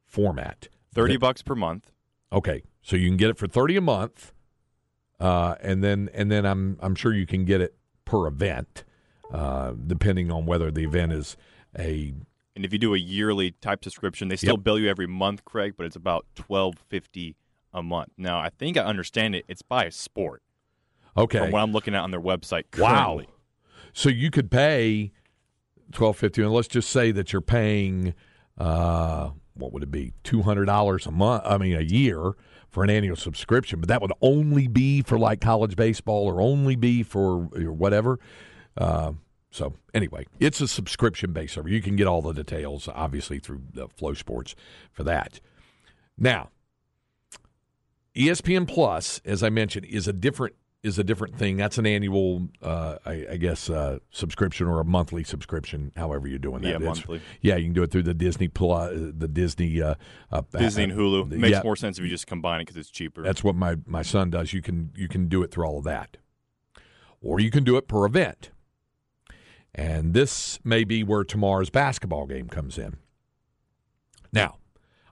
format. 0.05 0.67
30 0.93 1.17
bucks 1.17 1.41
per 1.41 1.55
month. 1.55 1.91
Okay. 2.32 2.63
So 2.82 2.95
you 2.95 3.07
can 3.07 3.17
get 3.17 3.30
it 3.30 3.38
for 3.38 3.47
30 3.47 3.78
a 3.78 3.82
month. 3.82 4.34
Uh, 5.19 5.55
and 5.61 5.84
then 5.84 6.09
and 6.13 6.32
then 6.32 6.45
I'm 6.45 6.78
I'm 6.82 6.95
sure 6.95 7.13
you 7.13 7.28
can 7.28 7.45
get 7.45 7.61
it 7.61 7.76
per 8.05 8.26
event, 8.26 8.84
uh, 9.32 9.74
depending 9.86 10.32
on 10.32 10.47
whether 10.47 10.72
the 10.72 10.84
event 10.84 11.13
is 11.13 11.38
a 11.78 12.13
And 12.55 12.65
if 12.65 12.73
you 12.73 12.79
do 12.79 12.93
a 12.93 12.97
yearly 12.97 13.51
type 13.51 13.83
subscription, 13.83 14.27
they 14.27 14.35
still 14.35 14.55
Yep. 14.55 14.63
bill 14.63 14.79
you 14.79 14.89
every 14.89 15.07
month, 15.07 15.45
Craig, 15.45 15.75
but 15.77 15.85
it's 15.85 15.95
about 15.95 16.25
twelve 16.35 16.75
fifty 16.89 17.35
a 17.73 17.81
month. 17.81 18.09
Now, 18.17 18.39
I 18.39 18.49
think 18.49 18.77
I 18.77 18.81
understand 18.81 19.35
it. 19.35 19.45
It's 19.47 19.61
by 19.61 19.85
a 19.85 19.91
sport 19.91 20.43
okay. 21.15 21.39
from 21.39 21.51
what 21.51 21.61
I'm 21.61 21.71
looking 21.71 21.95
at 21.95 22.01
on 22.01 22.11
their 22.11 22.21
website 22.21 22.65
Wow. 22.77 23.21
So 23.93 24.09
you 24.09 24.29
could 24.31 24.51
pay 24.51 25.11
twelve 25.91 26.17
fifty, 26.17 26.41
and 26.41 26.51
let's 26.51 26.67
just 26.67 26.89
say 26.89 27.11
that 27.11 27.31
you're 27.31 27.41
paying 27.41 28.13
uh, 28.57 29.29
what 29.53 29.73
would 29.73 29.83
it 29.83 29.91
be 29.91 30.13
two 30.23 30.41
hundred 30.41 30.65
dollars 30.65 31.05
a 31.05 31.11
month? 31.11 31.43
I 31.45 31.57
mean, 31.57 31.75
a 31.75 31.81
year 31.81 32.33
for 32.69 32.83
an 32.83 32.89
annual 32.89 33.15
subscription, 33.15 33.79
but 33.79 33.89
that 33.89 34.01
would 34.01 34.13
only 34.21 34.67
be 34.67 35.01
for 35.01 35.19
like 35.19 35.41
college 35.41 35.75
baseball 35.75 36.25
or 36.25 36.41
only 36.41 36.75
be 36.75 37.03
for 37.03 37.49
or 37.53 37.73
whatever. 37.73 38.19
Uh, 38.77 39.13
so 39.51 39.75
anyway, 39.93 40.25
it's 40.39 40.61
a 40.61 40.67
subscription 40.67 41.33
based 41.33 41.53
server. 41.53 41.69
You 41.69 41.81
can 41.81 41.97
get 41.97 42.07
all 42.07 42.21
the 42.21 42.33
details, 42.33 42.87
obviously, 42.87 43.37
through 43.37 43.61
the 43.73 43.89
FloSports 43.89 44.55
for 44.91 45.03
that. 45.03 45.41
Now, 46.17 46.49
ESPN 48.15 48.67
Plus, 48.67 49.21
as 49.25 49.43
I 49.43 49.49
mentioned, 49.49 49.85
is 49.85 50.07
a 50.07 50.13
different 50.13 50.55
is 50.83 50.97
a 50.97 51.03
different 51.03 51.37
thing. 51.37 51.57
That's 51.57 51.77
an 51.77 51.85
annual, 51.85 52.49
uh, 52.59 52.95
I, 53.05 53.25
I 53.33 53.37
guess, 53.37 53.69
uh, 53.69 53.99
subscription 54.09 54.65
or 54.65 54.79
a 54.79 54.83
monthly 54.83 55.23
subscription, 55.23 55.91
however 55.95 56.27
you're 56.27 56.39
doing 56.39 56.63
that. 56.63 56.69
Yeah, 56.69 56.75
It's- 56.77 56.95
monthly. 56.95 57.21
Yeah, 57.41 57.57
you 57.57 57.65
can 57.65 57.73
do 57.73 57.83
it 57.83 57.91
through 57.91 58.01
the 58.03 58.15
Disney 58.15 58.47
Plus, 58.47 58.91
the 58.95 59.27
Disney, 59.27 59.79
uh, 59.79 59.93
uh, 60.31 60.41
Disney 60.57 60.85
and 60.85 60.93
Hulu 60.93 61.21
uh, 61.21 61.25
makes 61.37 61.51
yeah, 61.51 61.61
more 61.63 61.75
sense 61.75 61.99
if 61.99 62.03
you 62.03 62.09
just 62.09 62.25
combine 62.25 62.61
it 62.61 62.63
because 62.63 62.77
it's 62.77 62.89
cheaper. 62.89 63.21
That's 63.21 63.43
what 63.43 63.55
my 63.55 63.75
my 63.85 64.01
son 64.01 64.31
does. 64.31 64.53
You 64.53 64.63
can 64.63 64.91
you 64.95 65.07
can 65.07 65.27
do 65.27 65.43
it 65.43 65.51
through 65.51 65.65
all 65.65 65.77
of 65.77 65.83
that, 65.83 66.17
or 67.21 67.39
you 67.39 67.51
can 67.51 67.63
do 67.63 67.77
it 67.77 67.87
per 67.87 68.05
event. 68.05 68.49
And 69.74 70.13
this 70.13 70.59
may 70.63 70.84
be 70.84 71.03
where 71.03 71.24
tomorrow's 71.24 71.69
basketball 71.69 72.26
game 72.26 72.49
comes 72.49 72.78
in. 72.78 72.97
Now, 74.34 74.57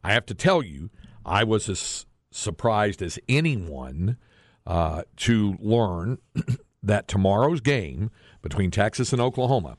I 0.03 0.13
have 0.13 0.25
to 0.27 0.33
tell 0.33 0.61
you, 0.61 0.89
I 1.25 1.43
was 1.43 1.69
as 1.69 2.05
surprised 2.31 3.01
as 3.01 3.19
anyone 3.27 4.17
uh, 4.65 5.03
to 5.17 5.57
learn 5.59 6.19
that 6.83 7.07
tomorrow's 7.07 7.61
game 7.61 8.11
between 8.41 8.71
Texas 8.71 9.11
and 9.11 9.21
Oklahoma 9.21 9.77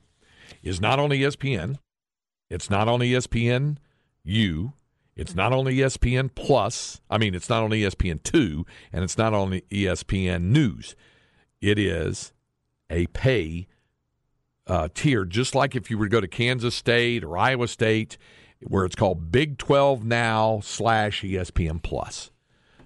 is 0.62 0.80
not 0.80 0.98
on 0.98 1.10
ESPN. 1.10 1.76
It's 2.48 2.68
not 2.68 2.88
on 2.88 3.00
ESPN 3.00 3.76
U. 4.24 4.72
It's 5.16 5.34
not 5.34 5.52
on 5.52 5.66
ESPN 5.66 6.30
Plus. 6.34 7.00
I 7.10 7.18
mean, 7.18 7.34
it's 7.34 7.48
not 7.48 7.62
on 7.62 7.70
ESPN 7.70 8.22
Two, 8.22 8.64
and 8.92 9.04
it's 9.04 9.18
not 9.18 9.34
on 9.34 9.60
ESPN 9.70 10.44
News. 10.44 10.96
It 11.60 11.78
is 11.78 12.32
a 12.88 13.06
pay 13.08 13.68
uh, 14.70 14.88
tier, 14.94 15.24
just 15.24 15.56
like 15.56 15.74
if 15.74 15.90
you 15.90 15.98
were 15.98 16.06
to 16.06 16.10
go 16.10 16.20
to 16.20 16.28
Kansas 16.28 16.76
State 16.76 17.24
or 17.24 17.36
Iowa 17.36 17.66
State, 17.66 18.16
where 18.60 18.84
it's 18.84 18.94
called 18.94 19.32
Big 19.32 19.58
12 19.58 20.04
Now 20.04 20.60
slash 20.62 21.22
ESPN 21.22 21.82
Plus. 21.82 22.30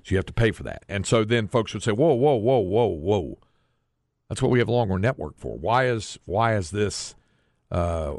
So 0.02 0.12
you 0.12 0.16
have 0.16 0.24
to 0.26 0.32
pay 0.32 0.50
for 0.50 0.62
that. 0.62 0.84
And 0.88 1.06
so 1.06 1.24
then 1.24 1.46
folks 1.46 1.74
would 1.74 1.82
say, 1.82 1.92
whoa, 1.92 2.14
whoa, 2.14 2.36
whoa, 2.36 2.58
whoa, 2.60 2.86
whoa. 2.86 3.38
That's 4.30 4.40
what 4.40 4.50
we 4.50 4.60
have 4.60 4.68
Longhorn 4.68 5.02
Network 5.02 5.36
for. 5.36 5.58
Why 5.58 5.86
is 5.88 6.18
why 6.24 6.56
is 6.56 6.70
this, 6.70 7.14
uh, 7.70 8.14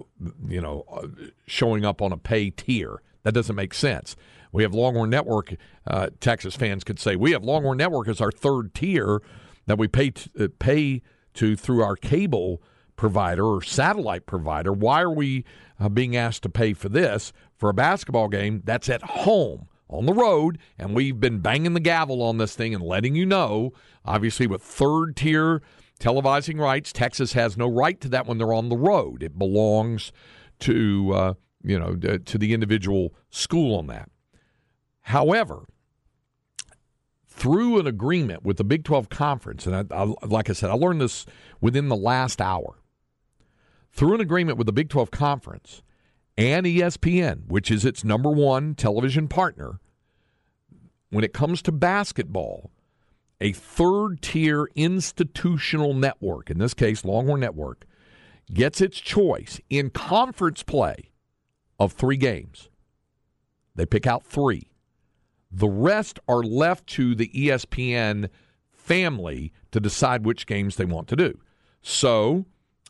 you 0.47 0.61
know, 0.61 0.85
uh, 0.91 1.07
showing 1.47 1.83
up 1.83 2.03
on 2.03 2.11
a 2.11 2.17
pay 2.17 2.51
tier? 2.51 3.01
That 3.23 3.33
doesn't 3.33 3.55
make 3.55 3.73
sense. 3.73 4.15
We 4.51 4.61
have 4.61 4.75
Longhorn 4.75 5.09
Network. 5.09 5.55
Uh, 5.87 6.09
Texas 6.19 6.55
fans 6.55 6.83
could 6.83 6.99
say 6.99 7.15
we 7.15 7.31
have 7.31 7.43
Longhorn 7.43 7.79
Network 7.79 8.07
as 8.09 8.21
our 8.21 8.31
third 8.31 8.75
tier 8.75 9.23
that 9.65 9.79
we 9.79 9.87
pay 9.87 10.11
t- 10.11 10.29
uh, 10.39 10.49
pay 10.59 11.01
to 11.33 11.55
through 11.55 11.83
our 11.83 11.95
cable 11.95 12.61
provider 12.95 13.45
or 13.45 13.61
satellite 13.61 14.25
provider. 14.25 14.71
Why 14.71 15.01
are 15.01 15.11
we 15.11 15.45
uh, 15.79 15.89
being 15.89 16.15
asked 16.15 16.43
to 16.43 16.49
pay 16.49 16.73
for 16.73 16.89
this 16.89 17.33
for 17.55 17.69
a 17.69 17.73
basketball 17.73 18.27
game 18.27 18.61
that's 18.63 18.89
at 18.89 19.01
home? 19.01 19.67
On 19.87 20.07
the 20.07 20.13
road, 20.13 20.57
and 20.79 20.95
we've 20.95 21.19
been 21.19 21.41
banging 21.41 21.75
the 21.75 21.79
gavel 21.79 22.23
on 22.23 22.39
this 22.39 22.55
thing 22.55 22.73
and 22.73 22.83
letting 22.83 23.15
you 23.15 23.23
know, 23.23 23.71
obviously, 24.03 24.47
with 24.47 24.63
third 24.63 25.15
tier 25.15 25.61
televising 25.99 26.59
rights, 26.59 26.91
Texas 26.91 27.33
has 27.33 27.55
no 27.55 27.67
right 27.67 28.01
to 28.01 28.09
that 28.09 28.25
when 28.25 28.39
they're 28.39 28.51
on 28.51 28.69
the 28.69 28.75
road. 28.75 29.21
It 29.21 29.37
belongs 29.37 30.11
to 30.61 31.11
uh, 31.13 31.33
you 31.63 31.77
know 31.77 31.95
to 31.95 32.37
the 32.37 32.53
individual 32.53 33.13
school 33.29 33.77
on 33.77 33.85
that. 33.87 34.09
However, 35.01 35.67
through 37.27 37.79
an 37.79 37.87
agreement 37.87 38.43
with 38.43 38.57
the 38.57 38.63
Big 38.63 38.83
12 38.83 39.09
Conference, 39.09 39.67
and 39.67 39.75
I, 39.75 39.95
I, 39.95 40.13
like 40.25 40.49
I 40.49 40.53
said, 40.53 40.69
I 40.69 40.73
learned 40.73 41.01
this 41.01 41.25
within 41.61 41.89
the 41.89 41.95
last 41.95 42.41
hour. 42.41 42.79
Through 43.95 44.15
an 44.15 44.21
agreement 44.21 44.57
with 44.57 44.67
the 44.67 44.73
Big 44.73 44.89
12 44.89 45.09
Conference 45.09 45.81
and 46.37 46.65
ESPN, 46.65 47.47
which 47.47 47.71
is 47.71 47.85
its 47.85 48.03
number 48.03 48.29
one 48.29 48.75
television 48.75 49.29
partner, 49.29 49.79
when 51.11 51.23
it 51.23 51.31
comes 51.31 51.61
to 51.61 51.71
basketball, 51.71 52.71
a 53.39 53.53
third 53.53 54.21
tier 54.21 54.67
institutional 54.75 55.93
network, 55.93 56.49
in 56.49 56.57
this 56.57 56.73
case, 56.73 57.05
Longhorn 57.05 57.39
Network, 57.39 57.85
gets 58.53 58.81
its 58.81 58.99
choice 58.99 59.61
in 59.69 59.89
conference 59.91 60.61
play 60.61 61.11
of 61.79 61.93
three 61.93 62.17
games. 62.17 62.69
They 63.75 63.85
pick 63.85 64.05
out 64.05 64.25
three. 64.25 64.71
The 65.49 65.69
rest 65.69 66.19
are 66.27 66.43
left 66.43 66.85
to 66.87 67.15
the 67.15 67.29
ESPN 67.29 68.27
family 68.73 69.53
to 69.71 69.79
decide 69.79 70.25
which 70.25 70.47
games 70.47 70.75
they 70.75 70.83
want 70.83 71.07
to 71.07 71.15
do. 71.15 71.39
So, 71.81 72.45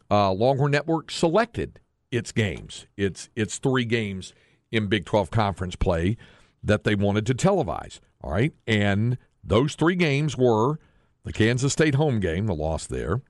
uh, 0.10 0.32
Longhorn 0.32 0.72
Network 0.72 1.12
selected 1.12 1.80
its 2.12 2.32
games, 2.32 2.88
its 2.98 3.30
its 3.36 3.58
three 3.58 3.86
games 3.86 4.34
in 4.72 4.88
Big 4.88 5.06
12 5.06 5.32
conference 5.32 5.76
play 5.76 6.18
that 6.64 6.84
they 6.84 6.96
wanted 6.96 7.26
to 7.28 7.34
televise. 7.34 8.00
All 8.22 8.32
right, 8.32 8.54
and 8.66 9.18
those 9.44 9.76
three 9.76 9.96
games 9.96 10.38
were 10.38 10.80
the 11.24 11.34
Kansas 11.34 11.74
State 11.74 11.96
home 11.96 12.20
game, 12.20 12.48
the 12.48 12.56
loss 12.56 12.88
there, 12.88 13.22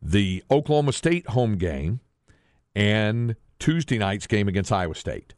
the 0.00 0.44
Oklahoma 0.50 0.92
State 0.92 1.28
home 1.28 1.56
game, 1.56 2.00
and 2.74 3.36
Tuesday 3.58 3.98
night's 3.98 4.26
game 4.26 4.48
against 4.48 4.72
Iowa 4.72 4.94
State. 4.94 5.34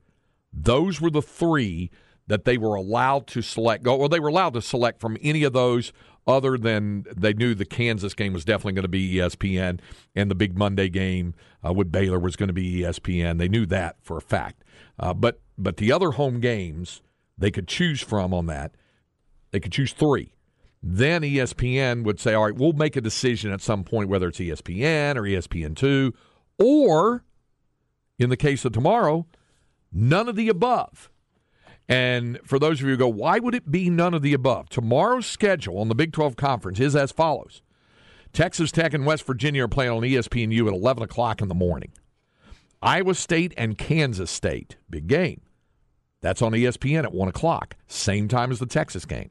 Those 0.53 1.01
were 1.01 1.11
the 1.11 1.23
three 1.23 1.91
that 2.29 2.45
they 2.45 2.57
were 2.57 2.75
allowed 2.75 3.27
to 3.27 3.43
select. 3.43 3.83
Go 3.83 3.97
well, 3.97 4.09
they 4.09 4.21
were 4.21 4.29
allowed 4.29 4.55
to 4.55 4.63
select 4.63 5.01
from 5.01 5.17
any 5.21 5.43
of 5.43 5.53
those 5.53 5.93
other 6.27 6.59
than 6.59 7.07
they 7.17 7.33
knew 7.33 7.55
the 7.55 7.65
Kansas 7.65 8.15
game 8.15 8.35
was 8.35 8.45
definitely 8.45 8.75
going 8.75 8.83
to 8.83 8.89
be 8.89 9.15
ESPN, 9.15 9.81
and 10.15 10.31
the 10.31 10.35
big 10.35 10.57
Monday 10.57 10.89
game 10.89 11.35
uh, 11.67 11.73
with 11.73 11.91
Baylor 11.91 12.19
was 12.19 12.37
going 12.37 12.49
to 12.49 12.53
be 12.53 12.83
ESPN. 12.83 13.39
They 13.39 13.49
knew 13.49 13.67
that 13.67 13.97
for 14.03 14.19
a 14.19 14.23
fact. 14.23 14.63
Uh, 14.99 15.15
but 15.15 15.41
but 15.57 15.79
the 15.79 15.91
other 15.91 16.13
home 16.13 16.39
games 16.41 17.03
they 17.37 17.51
could 17.51 17.67
choose 17.67 18.01
from 18.01 18.35
on 18.35 18.47
that, 18.47 18.73
they 19.51 19.61
could 19.61 19.73
choose 19.73 19.93
three. 19.93 20.35
Then 20.83 21.23
ESPN 21.23 22.05
would 22.05 22.21
say, 22.21 22.35
all 22.35 22.45
right, 22.45 22.55
we'll 22.55 22.73
make 22.73 22.95
a 22.95 23.01
decision 23.01 23.51
at 23.51 23.61
some 23.61 23.83
point 23.83 24.09
whether 24.09 24.29
it's 24.29 24.39
ESPN 24.39 25.17
or 25.17 25.23
ESPN2, 25.23 26.13
or 26.59 27.25
in 28.19 28.31
the 28.31 28.37
case 28.37 28.65
of 28.65 28.73
tomorrow, 28.73 29.27
none 29.93 30.29
of 30.29 30.37
the 30.37 30.49
above. 30.49 31.11
And 31.89 32.39
for 32.45 32.59
those 32.59 32.81
of 32.81 32.87
you 32.87 32.93
who 32.93 32.97
go, 32.99 33.09
why 33.09 33.39
would 33.39 33.55
it 33.55 33.71
be 33.71 33.89
none 33.89 34.13
of 34.13 34.23
the 34.23 34.35
above? 34.35 34.69
Tomorrow's 34.69 35.27
schedule 35.27 35.79
on 35.79 35.89
the 35.89 35.95
Big 35.95 36.13
12 36.13 36.37
Conference 36.37 36.79
is 36.81 36.95
as 36.95 37.13
follows 37.13 37.63
Texas 38.33 38.71
Tech 38.71 38.93
and 38.93 39.07
West 39.07 39.25
Virginia 39.25 39.65
are 39.65 39.69
playing 39.69 39.93
on 39.93 40.03
ESPNU 40.03 40.67
at 40.67 40.75
11 40.75 41.03
o'clock 41.03 41.41
in 41.41 41.49
the 41.49 41.55
morning. 41.55 41.93
Iowa 42.83 43.15
State 43.15 43.55
and 43.57 43.79
Kansas 43.79 44.31
State, 44.31 44.77
big 44.89 45.07
game. 45.09 45.41
That's 46.21 46.43
on 46.43 46.53
ESPN 46.53 47.05
at 47.05 47.13
1 47.13 47.29
o'clock, 47.29 47.77
same 47.87 48.29
time 48.29 48.53
as 48.53 48.59
the 48.59 48.67
Texas 48.67 49.05
game. 49.05 49.31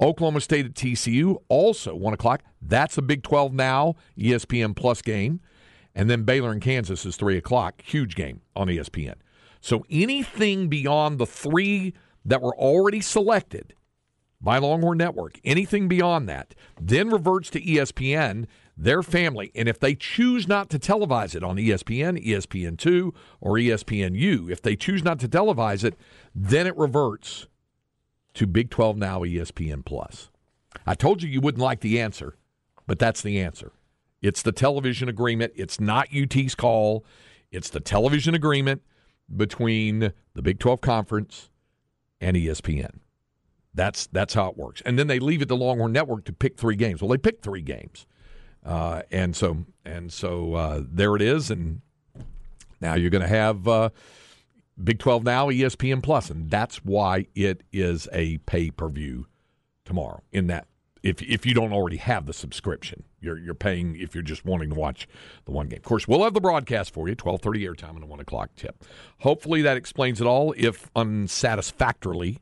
Oklahoma 0.00 0.40
State 0.40 0.66
at 0.66 0.74
TCU, 0.74 1.36
also 1.48 1.94
1 1.94 2.14
o'clock. 2.14 2.42
That's 2.62 2.96
a 2.96 3.02
Big 3.02 3.22
12 3.22 3.52
now, 3.52 3.96
ESPN 4.16 4.74
Plus 4.74 5.02
game. 5.02 5.40
And 5.94 6.10
then 6.10 6.24
Baylor 6.24 6.50
and 6.50 6.60
Kansas 6.62 7.04
is 7.04 7.16
3 7.16 7.36
o'clock, 7.36 7.82
huge 7.82 8.14
game 8.14 8.40
on 8.56 8.68
ESPN. 8.68 9.14
So 9.64 9.86
anything 9.88 10.68
beyond 10.68 11.16
the 11.16 11.24
three 11.24 11.94
that 12.22 12.42
were 12.42 12.54
already 12.54 13.00
selected 13.00 13.72
by 14.38 14.58
Longhorn 14.58 14.98
Network, 14.98 15.40
anything 15.42 15.88
beyond 15.88 16.28
that, 16.28 16.54
then 16.78 17.08
reverts 17.08 17.48
to 17.48 17.62
ESPN, 17.62 18.44
their 18.76 19.02
family. 19.02 19.50
And 19.54 19.66
if 19.66 19.80
they 19.80 19.94
choose 19.94 20.46
not 20.46 20.68
to 20.68 20.78
televise 20.78 21.34
it 21.34 21.42
on 21.42 21.56
ESPN, 21.56 22.22
ESPN2, 22.22 23.14
or 23.40 23.54
ESPNU, 23.54 24.50
if 24.50 24.60
they 24.60 24.76
choose 24.76 25.02
not 25.02 25.18
to 25.20 25.28
televise 25.28 25.82
it, 25.82 25.94
then 26.34 26.66
it 26.66 26.76
reverts 26.76 27.46
to 28.34 28.46
Big 28.46 28.68
12 28.68 28.98
Now 28.98 29.20
ESPN 29.20 29.82
Plus. 29.82 30.28
I 30.84 30.94
told 30.94 31.22
you 31.22 31.30
you 31.30 31.40
wouldn't 31.40 31.64
like 31.64 31.80
the 31.80 32.02
answer, 32.02 32.36
but 32.86 32.98
that's 32.98 33.22
the 33.22 33.40
answer. 33.40 33.72
It's 34.20 34.42
the 34.42 34.52
television 34.52 35.08
agreement. 35.08 35.54
It's 35.56 35.80
not 35.80 36.08
UT's 36.14 36.54
call. 36.54 37.02
It's 37.50 37.70
the 37.70 37.80
television 37.80 38.34
agreement 38.34 38.82
between 39.34 40.12
the 40.34 40.42
Big 40.42 40.58
12 40.58 40.80
Conference 40.80 41.50
and 42.20 42.36
ESPN. 42.36 42.98
That's 43.74 44.06
that's 44.06 44.34
how 44.34 44.50
it 44.50 44.56
works. 44.56 44.82
And 44.86 44.98
then 44.98 45.08
they 45.08 45.18
leave 45.18 45.42
it 45.42 45.48
to 45.48 45.54
Longhorn 45.54 45.92
Network 45.92 46.24
to 46.26 46.32
pick 46.32 46.56
three 46.56 46.76
games. 46.76 47.02
Well, 47.02 47.08
they 47.08 47.18
picked 47.18 47.42
three 47.42 47.60
games, 47.60 48.06
uh, 48.64 49.02
and 49.10 49.34
so 49.34 49.64
and 49.84 50.12
so 50.12 50.54
uh, 50.54 50.82
there 50.88 51.16
it 51.16 51.22
is. 51.22 51.50
And 51.50 51.80
now 52.80 52.94
you're 52.94 53.10
going 53.10 53.22
to 53.22 53.28
have 53.28 53.66
uh, 53.66 53.90
Big 54.82 54.98
12 54.98 55.24
now, 55.24 55.50
ESPN 55.50 56.02
Plus, 56.02 56.30
and 56.30 56.50
that's 56.50 56.84
why 56.84 57.26
it 57.34 57.62
is 57.72 58.08
a 58.12 58.38
pay 58.38 58.70
per 58.70 58.88
view 58.88 59.26
tomorrow. 59.84 60.22
In 60.32 60.46
that, 60.48 60.68
if 61.04 61.22
if 61.22 61.44
you 61.44 61.54
don't 61.54 61.72
already 61.72 61.98
have 61.98 62.24
the 62.24 62.32
subscription, 62.32 63.04
you're 63.20 63.38
you're 63.38 63.54
paying 63.54 63.94
if 64.00 64.14
you're 64.14 64.22
just 64.22 64.44
wanting 64.44 64.70
to 64.70 64.74
watch 64.74 65.06
the 65.44 65.52
one 65.52 65.68
game. 65.68 65.76
Of 65.76 65.84
course, 65.84 66.08
we'll 66.08 66.24
have 66.24 66.34
the 66.34 66.40
broadcast 66.40 66.92
for 66.92 67.08
you, 67.08 67.14
12:30 67.14 67.60
airtime 67.62 67.90
and 67.90 68.02
a 68.02 68.06
one 68.06 68.20
o'clock 68.20 68.50
tip. 68.56 68.82
Hopefully, 69.18 69.60
that 69.62 69.76
explains 69.76 70.20
it 70.20 70.26
all. 70.26 70.54
If 70.56 70.90
unsatisfactorily 70.96 72.38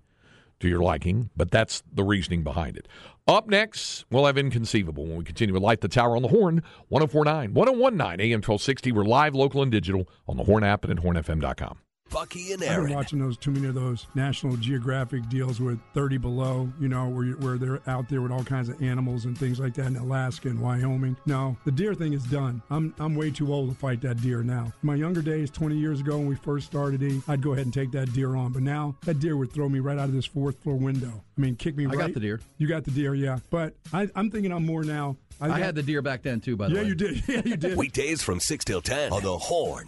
to 0.61 0.69
your 0.69 0.81
liking, 0.81 1.31
but 1.37 1.51
that's 1.51 1.83
the 1.93 2.05
reasoning 2.05 2.45
behind 2.45 2.77
it. 2.77 2.87
Up 3.27 3.49
next, 3.49 4.05
we'll 4.11 4.27
have 4.27 4.39
Inconceivable 4.39 5.07
when 5.07 5.17
we 5.17 5.25
continue 5.25 5.53
with 5.53 5.63
Light 5.63 5.81
the 5.81 5.89
Tower 5.89 6.15
on 6.15 6.23
the 6.23 6.29
Horn, 6.29 6.63
1049, 6.89 7.53
1019, 7.53 8.21
AM 8.21 8.39
1260. 8.39 8.93
We're 8.93 9.05
live, 9.05 9.35
local, 9.35 9.63
and 9.63 9.73
digital 9.73 10.09
on 10.29 10.37
the 10.37 10.45
Horn 10.45 10.63
app 10.63 10.85
and 10.85 10.97
at 10.97 11.05
hornfm.com. 11.05 11.79
Bucky 12.13 12.53
and 12.53 12.63
I've 12.63 12.85
been 12.85 12.95
watching 12.95 13.19
those 13.19 13.39
too 13.39 13.51
many 13.51 13.67
of 13.69 13.75
those 13.75 14.07
National 14.15 14.57
Geographic 14.59 15.27
deals 15.31 15.61
with 15.61 15.79
30 15.95 16.19
below, 16.19 16.71
you 16.79 16.89
know, 16.89 17.09
where 17.09 17.25
you, 17.25 17.33
where 17.39 17.57
they're 17.57 17.81
out 17.87 18.09
there 18.11 18.21
with 18.21 18.31
all 18.31 18.45
kinds 18.45 18.69
of 18.69 18.83
animals 18.83 19.25
and 19.25 19.37
things 19.37 19.59
like 19.59 19.73
that 19.75 19.87
in 19.87 19.97
Alaska 19.97 20.49
and 20.49 20.61
Wyoming. 20.61 21.17
No, 21.25 21.57
the 21.65 21.71
deer 21.73 21.95
thing 21.95 22.13
is 22.13 22.23
done. 22.25 22.61
I'm 22.71 22.95
I'm 22.99 23.15
way 23.15 23.31
too 23.31 23.51
old 23.53 23.71
to 23.71 23.75
fight 23.75 24.03
that 24.03 24.21
deer 24.21 24.43
now. 24.43 24.73
My 24.83 24.95
younger 24.95 25.23
days, 25.23 25.51
20 25.51 25.75
years 25.77 26.01
ago 26.01 26.19
when 26.19 26.27
we 26.27 26.35
first 26.35 26.67
started, 26.67 27.03
eating, 27.03 27.23
I'd 27.29 27.41
go 27.41 27.53
ahead 27.55 27.65
and 27.65 27.73
take 27.73 27.91
that 27.93 28.13
deer 28.13 28.37
on. 28.37 28.53
But 28.53 28.63
now 28.63 28.95
that 29.07 29.19
deer 29.19 29.37
would 29.39 29.51
throw 29.53 29.69
me 29.71 29.81
right 29.81 29.99
out 29.99 30.05
of 30.11 30.13
this 30.13 30.27
fourth 30.27 30.63
floor 30.63 30.77
window. 30.77 31.25
I 31.39 31.41
mean, 31.41 31.57
kick 31.57 31.77
me 31.77 31.85
I 31.87 31.89
right. 31.89 31.99
got 31.99 32.15
the 32.15 32.21
deer. 32.21 32.41
You 32.59 32.69
got 32.69 32.85
the 32.85 32.91
deer, 32.91 33.15
yeah. 33.15 33.39
But 33.49 33.75
I, 33.93 34.09
I'm 34.15 34.31
thinking 34.31 34.53
I'm 34.53 34.67
more 34.67 34.85
now. 34.85 35.17
I 35.41 35.49
got- 35.49 35.59
had 35.61 35.75
the 35.77 35.83
deer 35.83 36.03
back 36.03 36.23
then 36.23 36.41
too. 36.41 36.57
By 36.57 36.69
the 36.69 36.75
Yeah, 36.75 36.81
way, 36.81 36.85
yeah, 36.85 36.89
you 36.89 36.95
did. 36.95 37.25
Yeah, 37.29 37.43
you 37.47 37.57
did. 37.57 37.79
Weekdays 37.79 38.23
from 38.23 38.39
6 38.39 38.65
till 38.67 38.83
10 38.83 39.13
on 39.13 39.23
the 39.23 39.39
Horn. 39.39 39.87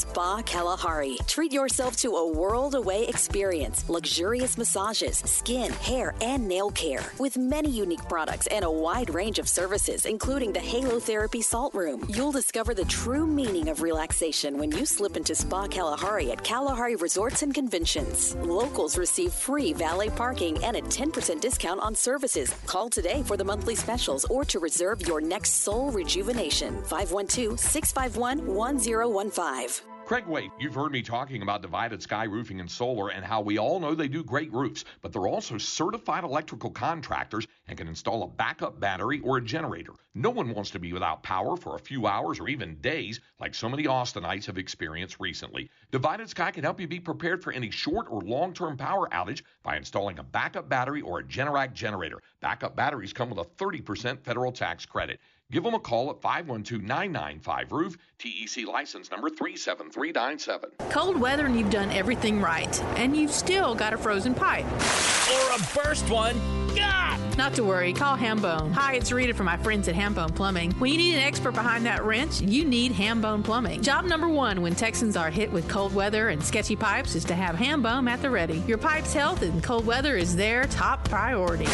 Spa 0.00 0.40
Kalahari. 0.40 1.18
Treat 1.26 1.52
yourself 1.52 1.94
to 1.98 2.16
a 2.16 2.26
world 2.26 2.74
away 2.74 3.06
experience. 3.06 3.86
Luxurious 3.86 4.56
massages, 4.56 5.18
skin, 5.18 5.70
hair, 5.72 6.14
and 6.22 6.48
nail 6.48 6.70
care. 6.70 7.04
With 7.18 7.36
many 7.36 7.68
unique 7.68 8.08
products 8.08 8.46
and 8.46 8.64
a 8.64 8.70
wide 8.70 9.10
range 9.12 9.38
of 9.38 9.46
services, 9.46 10.06
including 10.06 10.54
the 10.54 10.60
Halo 10.60 11.00
Therapy 11.00 11.42
Salt 11.42 11.74
Room. 11.74 12.06
You'll 12.08 12.32
discover 12.32 12.72
the 12.72 12.86
true 12.86 13.26
meaning 13.26 13.68
of 13.68 13.82
relaxation 13.82 14.56
when 14.56 14.72
you 14.72 14.86
slip 14.86 15.18
into 15.18 15.34
Spa 15.34 15.66
Kalahari 15.66 16.32
at 16.32 16.42
Kalahari 16.42 16.96
Resorts 16.96 17.42
and 17.42 17.54
Conventions. 17.54 18.34
Locals 18.36 18.96
receive 18.96 19.34
free 19.34 19.74
valet 19.74 20.08
parking 20.08 20.64
and 20.64 20.78
a 20.78 20.82
10% 20.82 21.42
discount 21.42 21.78
on 21.80 21.94
services. 21.94 22.54
Call 22.64 22.88
today 22.88 23.22
for 23.22 23.36
the 23.36 23.44
monthly 23.44 23.74
specials 23.74 24.24
or 24.30 24.46
to 24.46 24.60
reserve 24.60 25.06
your 25.06 25.20
next 25.20 25.62
soul 25.62 25.90
rejuvenation. 25.92 26.82
512 26.84 27.60
651 27.60 28.46
1015. 28.46 29.89
Craig 30.10 30.26
Way, 30.26 30.50
you've 30.58 30.74
heard 30.74 30.90
me 30.90 31.02
talking 31.02 31.40
about 31.40 31.62
Divided 31.62 32.02
Sky 32.02 32.24
Roofing 32.24 32.58
and 32.58 32.68
Solar 32.68 33.10
and 33.10 33.24
how 33.24 33.40
we 33.40 33.58
all 33.58 33.78
know 33.78 33.94
they 33.94 34.08
do 34.08 34.24
great 34.24 34.52
roofs, 34.52 34.84
but 35.02 35.12
they're 35.12 35.28
also 35.28 35.56
certified 35.56 36.24
electrical 36.24 36.70
contractors 36.70 37.46
and 37.68 37.78
can 37.78 37.86
install 37.86 38.24
a 38.24 38.26
backup 38.26 38.80
battery 38.80 39.20
or 39.20 39.36
a 39.36 39.40
generator. 39.40 39.92
No 40.16 40.30
one 40.30 40.52
wants 40.52 40.70
to 40.70 40.80
be 40.80 40.92
without 40.92 41.22
power 41.22 41.56
for 41.56 41.76
a 41.76 41.78
few 41.78 42.08
hours 42.08 42.40
or 42.40 42.48
even 42.48 42.74
days, 42.80 43.20
like 43.38 43.54
so 43.54 43.68
many 43.68 43.84
Austinites 43.84 44.46
have 44.46 44.58
experienced 44.58 45.20
recently. 45.20 45.70
Divided 45.92 46.28
Sky 46.28 46.50
can 46.50 46.64
help 46.64 46.80
you 46.80 46.88
be 46.88 46.98
prepared 46.98 47.40
for 47.40 47.52
any 47.52 47.70
short 47.70 48.08
or 48.10 48.20
long 48.20 48.52
term 48.52 48.76
power 48.76 49.08
outage 49.10 49.44
by 49.62 49.76
installing 49.76 50.18
a 50.18 50.24
backup 50.24 50.68
battery 50.68 51.02
or 51.02 51.20
a 51.20 51.24
Generac 51.24 51.72
generator. 51.72 52.18
Backup 52.40 52.74
batteries 52.74 53.12
come 53.12 53.30
with 53.30 53.38
a 53.38 53.64
30% 53.64 54.18
federal 54.24 54.50
tax 54.50 54.84
credit. 54.84 55.20
Give 55.50 55.64
them 55.64 55.74
a 55.74 55.80
call 55.80 56.10
at 56.10 56.20
512 56.20 56.82
995 56.82 57.72
Roof, 57.72 57.96
TEC 58.18 58.66
license 58.66 59.10
number 59.10 59.28
37397. 59.28 60.70
Cold 60.90 61.20
weather 61.20 61.46
and 61.46 61.58
you've 61.58 61.70
done 61.70 61.90
everything 61.90 62.40
right, 62.40 62.80
and 62.96 63.16
you've 63.16 63.32
still 63.32 63.74
got 63.74 63.92
a 63.92 63.98
frozen 63.98 64.34
pipe. 64.34 64.64
Or 64.64 65.54
a 65.54 65.58
burst 65.74 66.08
one. 66.08 66.38
God! 66.76 67.18
Not 67.36 67.54
to 67.54 67.64
worry, 67.64 67.92
call 67.92 68.16
Hambone. 68.16 68.72
Hi, 68.72 68.94
it's 68.94 69.10
Rita 69.10 69.34
from 69.34 69.46
my 69.46 69.56
friends 69.56 69.88
at 69.88 69.96
Hambone 69.96 70.36
Plumbing. 70.36 70.70
When 70.72 70.92
you 70.92 70.98
need 70.98 71.14
an 71.14 71.22
expert 71.22 71.54
behind 71.54 71.84
that 71.86 72.04
wrench, 72.04 72.40
you 72.40 72.64
need 72.64 72.92
Hambone 72.92 73.42
Plumbing. 73.42 73.82
Job 73.82 74.04
number 74.04 74.28
one 74.28 74.62
when 74.62 74.76
Texans 74.76 75.16
are 75.16 75.30
hit 75.30 75.50
with 75.50 75.68
cold 75.68 75.92
weather 75.92 76.28
and 76.28 76.44
sketchy 76.44 76.76
pipes 76.76 77.16
is 77.16 77.24
to 77.24 77.34
have 77.34 77.56
Hambone 77.56 78.08
at 78.08 78.22
the 78.22 78.30
ready. 78.30 78.58
Your 78.68 78.78
pipe's 78.78 79.12
health 79.12 79.42
and 79.42 79.62
cold 79.64 79.84
weather 79.84 80.16
is 80.16 80.36
their 80.36 80.66
top 80.66 81.08
priority. 81.08 81.64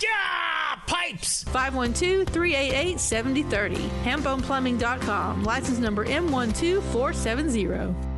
Yeah! 0.00 0.39
Pipes! 0.90 1.44
512 1.44 2.26
388 2.26 2.98
7030. 2.98 3.76
HambonePlumbing.com. 4.02 5.44
License 5.44 5.78
number 5.78 6.04
M12470. 6.04 8.09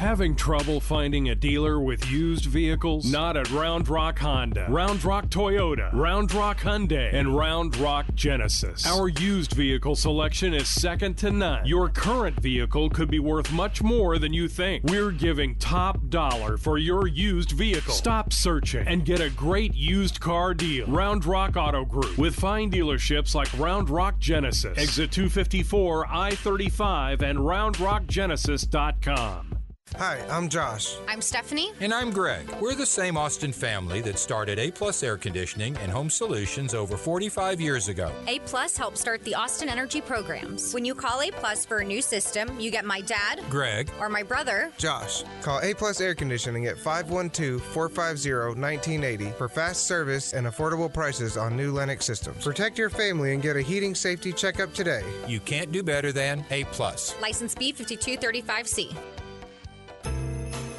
Having 0.00 0.36
trouble 0.36 0.80
finding 0.80 1.28
a 1.28 1.34
dealer 1.34 1.78
with 1.78 2.10
used 2.10 2.46
vehicles? 2.46 3.04
Not 3.04 3.36
at 3.36 3.50
Round 3.50 3.86
Rock 3.86 4.18
Honda, 4.18 4.64
Round 4.70 5.04
Rock 5.04 5.26
Toyota, 5.26 5.92
Round 5.92 6.32
Rock 6.32 6.60
Hyundai, 6.60 7.12
and 7.12 7.36
Round 7.36 7.76
Rock 7.76 8.06
Genesis. 8.14 8.86
Our 8.86 9.08
used 9.08 9.52
vehicle 9.52 9.94
selection 9.94 10.54
is 10.54 10.70
second 10.70 11.18
to 11.18 11.30
none. 11.30 11.66
Your 11.66 11.90
current 11.90 12.40
vehicle 12.40 12.88
could 12.88 13.10
be 13.10 13.18
worth 13.18 13.52
much 13.52 13.82
more 13.82 14.18
than 14.18 14.32
you 14.32 14.48
think. 14.48 14.84
We're 14.84 15.10
giving 15.10 15.56
top 15.56 15.98
dollar 16.08 16.56
for 16.56 16.78
your 16.78 17.06
used 17.06 17.50
vehicle. 17.50 17.92
Stop 17.92 18.32
searching 18.32 18.88
and 18.88 19.04
get 19.04 19.20
a 19.20 19.28
great 19.28 19.74
used 19.74 20.18
car 20.18 20.54
deal. 20.54 20.86
Round 20.86 21.26
Rock 21.26 21.58
Auto 21.58 21.84
Group 21.84 22.16
with 22.16 22.34
fine 22.34 22.70
dealerships 22.70 23.34
like 23.34 23.52
Round 23.58 23.90
Rock 23.90 24.18
Genesis, 24.18 24.78
Exit 24.78 25.12
254, 25.12 26.06
I 26.08 26.30
35, 26.36 27.20
and 27.20 27.40
RoundRockGenesis.com. 27.40 29.49
Hi, 29.96 30.18
I'm 30.30 30.48
Josh. 30.48 30.96
I'm 31.08 31.20
Stephanie. 31.20 31.72
And 31.80 31.92
I'm 31.92 32.10
Greg. 32.12 32.48
We're 32.60 32.76
the 32.76 32.86
same 32.86 33.16
Austin 33.18 33.52
family 33.52 34.00
that 34.02 34.18
started 34.18 34.56
A 34.58 34.70
Plus 34.70 35.02
Air 35.02 35.16
Conditioning 35.16 35.76
and 35.78 35.90
Home 35.90 36.08
Solutions 36.08 36.74
over 36.74 36.96
45 36.96 37.60
years 37.60 37.88
ago. 37.88 38.12
A 38.28 38.38
Plus 38.40 38.76
helped 38.76 38.96
start 38.96 39.22
the 39.24 39.34
Austin 39.34 39.68
Energy 39.68 40.00
programs. 40.00 40.72
When 40.72 40.84
you 40.84 40.94
call 40.94 41.20
A 41.22 41.30
Plus 41.32 41.66
for 41.66 41.78
a 41.78 41.84
new 41.84 42.00
system, 42.00 42.48
you 42.58 42.70
get 42.70 42.84
my 42.84 43.00
dad, 43.00 43.42
Greg, 43.50 43.90
or 43.98 44.08
my 44.08 44.22
brother, 44.22 44.70
Josh. 44.78 45.24
Call 45.42 45.60
A 45.62 45.74
Plus 45.74 46.00
Air 46.00 46.14
Conditioning 46.14 46.66
at 46.66 46.76
512-450-1980 46.76 49.34
for 49.34 49.48
fast 49.48 49.86
service 49.86 50.34
and 50.34 50.46
affordable 50.46 50.92
prices 50.92 51.36
on 51.36 51.56
new 51.56 51.72
Lennox 51.72 52.06
systems. 52.06 52.44
Protect 52.44 52.78
your 52.78 52.90
family 52.90 53.34
and 53.34 53.42
get 53.42 53.56
a 53.56 53.62
heating 53.62 53.96
safety 53.96 54.32
checkup 54.32 54.72
today. 54.72 55.02
You 55.26 55.40
can't 55.40 55.72
do 55.72 55.82
better 55.82 56.12
than 56.12 56.44
A 56.50 56.62
Plus. 56.64 57.20
license 57.20 57.54
B5235C. 57.56 58.94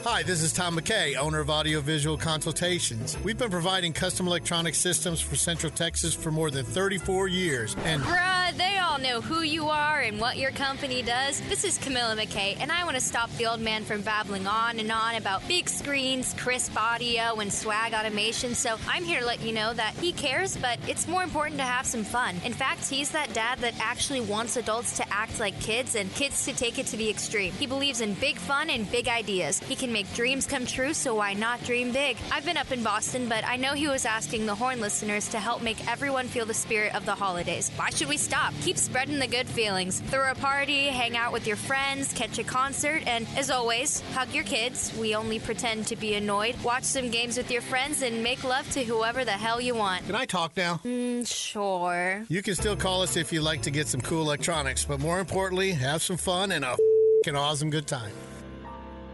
Hi, 0.03 0.23
this 0.23 0.41
is 0.41 0.51
Tom 0.51 0.75
McKay, 0.75 1.15
owner 1.15 1.41
of 1.41 1.51
Audiovisual 1.51 2.17
Consultations. 2.17 3.15
We've 3.23 3.37
been 3.37 3.51
providing 3.51 3.93
custom 3.93 4.25
electronic 4.25 4.73
systems 4.73 5.21
for 5.21 5.35
Central 5.35 5.71
Texas 5.71 6.15
for 6.15 6.31
more 6.31 6.49
than 6.49 6.65
34 6.65 7.27
years, 7.27 7.75
and 7.83 8.01
Bruh, 8.01 8.57
they 8.57 8.79
all 8.79 8.97
know 8.97 9.21
who 9.21 9.43
you 9.43 9.69
are 9.69 10.01
and 10.01 10.19
what 10.19 10.37
your 10.37 10.49
company 10.51 11.03
does. 11.03 11.39
This 11.41 11.63
is 11.63 11.77
Camilla 11.77 12.15
McKay, 12.15 12.57
and 12.59 12.71
I 12.71 12.83
want 12.83 12.95
to 12.95 13.01
stop 13.01 13.29
the 13.37 13.45
old 13.45 13.61
man 13.61 13.83
from 13.83 14.01
babbling 14.01 14.47
on 14.47 14.79
and 14.79 14.91
on 14.91 15.15
about 15.15 15.47
big 15.47 15.69
screens, 15.69 16.33
crisp 16.33 16.75
audio, 16.75 17.39
and 17.39 17.53
swag 17.53 17.93
automation. 17.93 18.55
So 18.55 18.77
I'm 18.87 19.03
here 19.03 19.19
to 19.19 19.25
let 19.25 19.41
you 19.41 19.53
know 19.53 19.71
that 19.71 19.93
he 20.01 20.13
cares, 20.13 20.57
but 20.57 20.79
it's 20.87 21.07
more 21.07 21.21
important 21.21 21.59
to 21.59 21.63
have 21.63 21.85
some 21.85 22.03
fun. 22.03 22.37
In 22.43 22.53
fact, 22.53 22.89
he's 22.89 23.11
that 23.11 23.33
dad 23.33 23.59
that 23.59 23.75
actually 23.79 24.21
wants 24.21 24.57
adults 24.57 24.97
to 24.97 25.13
act 25.13 25.39
like 25.39 25.59
kids 25.59 25.93
and 25.93 26.11
kids 26.15 26.43
to 26.45 26.53
take 26.53 26.79
it 26.79 26.87
to 26.87 26.97
the 26.97 27.07
extreme. 27.07 27.53
He 27.53 27.67
believes 27.67 28.01
in 28.01 28.15
big 28.15 28.37
fun 28.37 28.71
and 28.71 28.89
big 28.91 29.07
ideas. 29.07 29.59
He 29.59 29.75
can 29.75 29.90
make 29.91 30.11
dreams 30.13 30.45
come 30.45 30.65
true, 30.65 30.93
so 30.93 31.15
why 31.15 31.33
not 31.33 31.63
dream 31.63 31.91
big? 31.91 32.17
I've 32.31 32.45
been 32.45 32.57
up 32.57 32.71
in 32.71 32.83
Boston, 32.83 33.27
but 33.27 33.45
I 33.45 33.57
know 33.57 33.73
he 33.73 33.87
was 33.87 34.05
asking 34.05 34.45
the 34.45 34.55
Horn 34.55 34.79
listeners 34.79 35.27
to 35.29 35.39
help 35.39 35.61
make 35.61 35.87
everyone 35.89 36.27
feel 36.27 36.45
the 36.45 36.53
spirit 36.53 36.95
of 36.95 37.05
the 37.05 37.15
holidays. 37.15 37.71
Why 37.75 37.89
should 37.89 38.07
we 38.07 38.17
stop? 38.17 38.53
Keep 38.61 38.77
spreading 38.77 39.19
the 39.19 39.27
good 39.27 39.47
feelings. 39.47 39.99
Throw 39.99 40.31
a 40.31 40.35
party, 40.35 40.87
hang 40.87 41.17
out 41.17 41.33
with 41.33 41.47
your 41.47 41.55
friends, 41.55 42.13
catch 42.13 42.39
a 42.39 42.43
concert, 42.43 43.03
and 43.07 43.27
as 43.35 43.51
always, 43.51 44.01
hug 44.13 44.33
your 44.33 44.43
kids. 44.43 44.95
We 44.97 45.15
only 45.15 45.39
pretend 45.39 45.87
to 45.87 45.95
be 45.95 46.15
annoyed. 46.15 46.55
Watch 46.63 46.83
some 46.83 47.09
games 47.09 47.37
with 47.37 47.51
your 47.51 47.61
friends 47.61 48.01
and 48.01 48.23
make 48.23 48.43
love 48.43 48.69
to 48.71 48.83
whoever 48.83 49.25
the 49.25 49.31
hell 49.31 49.61
you 49.61 49.75
want. 49.75 50.05
can 50.05 50.15
I 50.15 50.25
talk 50.25 50.55
now? 50.57 50.79
Mm, 50.85 51.27
sure. 51.27 52.25
You 52.29 52.41
can 52.41 52.55
still 52.55 52.75
call 52.75 53.01
us 53.01 53.17
if 53.17 53.31
you'd 53.31 53.41
like 53.43 53.63
to 53.63 53.71
get 53.71 53.87
some 53.87 54.01
cool 54.01 54.21
electronics, 54.21 54.85
but 54.85 54.99
more 54.99 55.19
importantly, 55.19 55.71
have 55.71 56.01
some 56.01 56.17
fun 56.17 56.51
and 56.51 56.65
a 56.65 56.77
fing 57.23 57.35
awesome 57.35 57.69
good 57.69 57.87
time. 57.87 58.11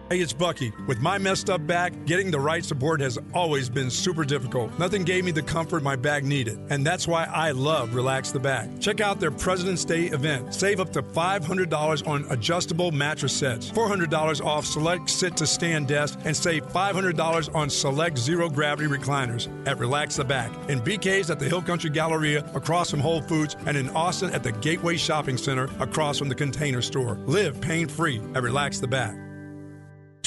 Hey, 0.10 0.22
it's 0.22 0.32
Bucky. 0.32 0.72
With 0.88 1.02
my 1.02 1.18
messed 1.18 1.50
up 1.50 1.68
back, 1.68 1.92
getting 2.06 2.32
the 2.32 2.40
right 2.40 2.64
support 2.64 3.02
has 3.02 3.20
always 3.34 3.70
been 3.70 3.92
super 3.92 4.24
difficult. 4.24 4.80
Nothing 4.80 5.04
gave 5.04 5.26
me 5.26 5.32
the 5.32 5.42
comfort 5.42 5.84
my 5.84 5.98
back 5.98 6.24
needed, 6.24 6.58
and 6.70 6.86
that's 6.86 7.10
why 7.10 7.26
I 7.26 7.52
love 7.52 7.94
Relax 7.94 8.32
the 8.32 8.40
Back. 8.40 8.70
Check 8.80 9.02
out 9.02 9.20
their 9.20 9.32
President's 9.32 9.84
Day 9.84 10.06
event. 10.06 10.54
Save 10.54 10.80
up 10.80 10.94
to 10.94 11.02
$500 11.02 12.08
on 12.08 12.26
adjustable 12.30 12.92
mattress 12.92 13.36
sets, 13.36 13.70
$400 13.70 14.42
off 14.46 14.66
select 14.66 15.10
sit 15.10 15.36
to 15.36 15.46
stand 15.46 15.90
desks, 15.90 16.24
and 16.24 16.38
save 16.38 16.66
$500 16.68 17.54
on 17.54 17.70
select 17.70 18.18
zero 18.18 18.50
gravity 18.50 18.88
recliners 18.88 19.50
at 19.68 19.78
Relax 19.78 20.16
the 20.16 20.24
Back 20.24 20.54
in 20.70 20.80
Bee 20.80 20.98
Cave 20.98 21.30
at 21.30 21.38
the 21.38 21.50
Hill 21.50 21.62
Country 21.62 21.90
Galleria 21.90 22.50
across 22.56 22.90
from 22.90 23.02
Whole 23.02 23.22
Foods 23.24 23.58
and 23.66 23.76
in 23.76 23.90
Austin 23.90 24.32
at 24.32 24.42
the 24.42 24.54
Gateway 24.54 24.96
Shopping 24.96 25.36
Center 25.36 25.68
across 25.82 26.18
from 26.18 26.30
the 26.30 26.36
Container 26.36 26.82
Store. 26.82 27.16
Live 27.26 27.60
pain 27.60 27.90
free 27.90 28.22
at 28.36 28.42
Relax 28.42 28.80
the 28.80 28.88
Back. 28.88 29.27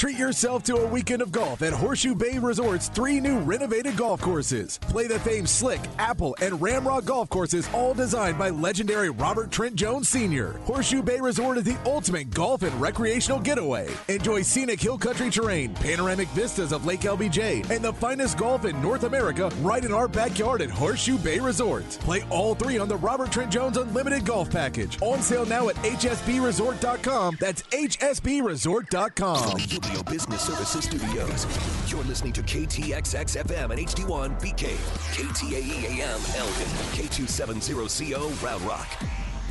Treat 0.01 0.17
yourself 0.17 0.63
to 0.63 0.77
a 0.77 0.87
weekend 0.87 1.21
of 1.21 1.31
golf 1.31 1.61
at 1.61 1.75
Horseshoe 1.75 2.15
Bay 2.15 2.39
Resort's 2.39 2.89
three 2.89 3.21
new 3.21 3.39
renovated 3.41 3.99
golf 3.99 4.23
courses. 4.23 4.79
Play 4.79 5.07
the 5.07 5.19
famed 5.19 5.47
Slick, 5.47 5.79
Apple, 5.99 6.35
and 6.41 6.55
Ramrock 6.55 7.05
golf 7.05 7.29
courses, 7.29 7.69
all 7.75 7.93
designed 7.93 8.39
by 8.39 8.49
legendary 8.49 9.11
Robert 9.11 9.51
Trent 9.51 9.75
Jones 9.75 10.09
Sr. 10.09 10.53
Horseshoe 10.65 11.03
Bay 11.03 11.21
Resort 11.21 11.59
is 11.59 11.65
the 11.65 11.77
ultimate 11.85 12.31
golf 12.31 12.63
and 12.63 12.73
recreational 12.81 13.41
getaway. 13.41 13.91
Enjoy 14.09 14.41
scenic 14.41 14.81
hill 14.81 14.97
country 14.97 15.29
terrain, 15.29 15.75
panoramic 15.75 16.29
vistas 16.29 16.73
of 16.73 16.87
Lake 16.87 17.03
LBJ, 17.03 17.69
and 17.69 17.85
the 17.85 17.93
finest 17.93 18.39
golf 18.39 18.65
in 18.65 18.81
North 18.81 19.05
America 19.05 19.53
right 19.61 19.85
in 19.85 19.93
our 19.93 20.09
backyard 20.09 20.63
at 20.63 20.71
Horseshoe 20.71 21.19
Bay 21.19 21.41
Resort. 21.41 21.85
Play 22.01 22.25
all 22.31 22.55
three 22.55 22.79
on 22.79 22.89
the 22.89 22.97
Robert 22.97 23.33
Trent 23.33 23.53
Jones 23.53 23.77
Unlimited 23.77 24.25
Golf 24.25 24.51
Package. 24.51 24.97
On 25.03 25.21
sale 25.21 25.45
now 25.45 25.69
at 25.69 25.77
hsbresort.com. 25.77 27.37
That's 27.39 27.61
hsbresort.com. 27.65 29.90
UBO 29.91 30.11
Business 30.11 30.43
Services 30.43 30.85
Studios. 30.85 31.91
You're 31.91 32.05
listening 32.05 32.33
to 32.35 32.43
KTXX 32.43 33.43
FM 33.45 33.71
and 33.71 33.81
HD1 33.81 34.41
Bee 34.41 34.53
Cave, 34.53 34.79
KTAE 35.13 35.85
AM 35.85 36.21
Elgin, 36.37 36.69
K270CO 36.95 38.43
Round 38.43 38.63
Rock. 38.63 38.89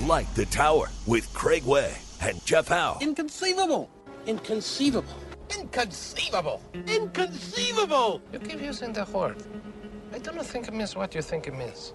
Light 0.02 0.34
the 0.36 0.46
Tower 0.46 0.90
with 1.06 1.32
Craig 1.34 1.64
Way 1.66 1.94
and 2.22 2.44
Jeff 2.46 2.68
Howe. 2.68 2.98
Inconceivable. 3.02 3.90
Inconceivable. 4.26 5.14
Inconceivable. 5.58 6.62
Inconceivable. 6.88 8.22
You 8.32 8.40
keep 8.40 8.62
using 8.62 8.94
the 8.94 9.06
word. 9.06 9.44
I 10.14 10.20
don't 10.20 10.46
think 10.46 10.68
it 10.68 10.74
means 10.74 10.96
what 10.96 11.16
you 11.16 11.22
think 11.22 11.48
it 11.48 11.56
means. 11.56 11.94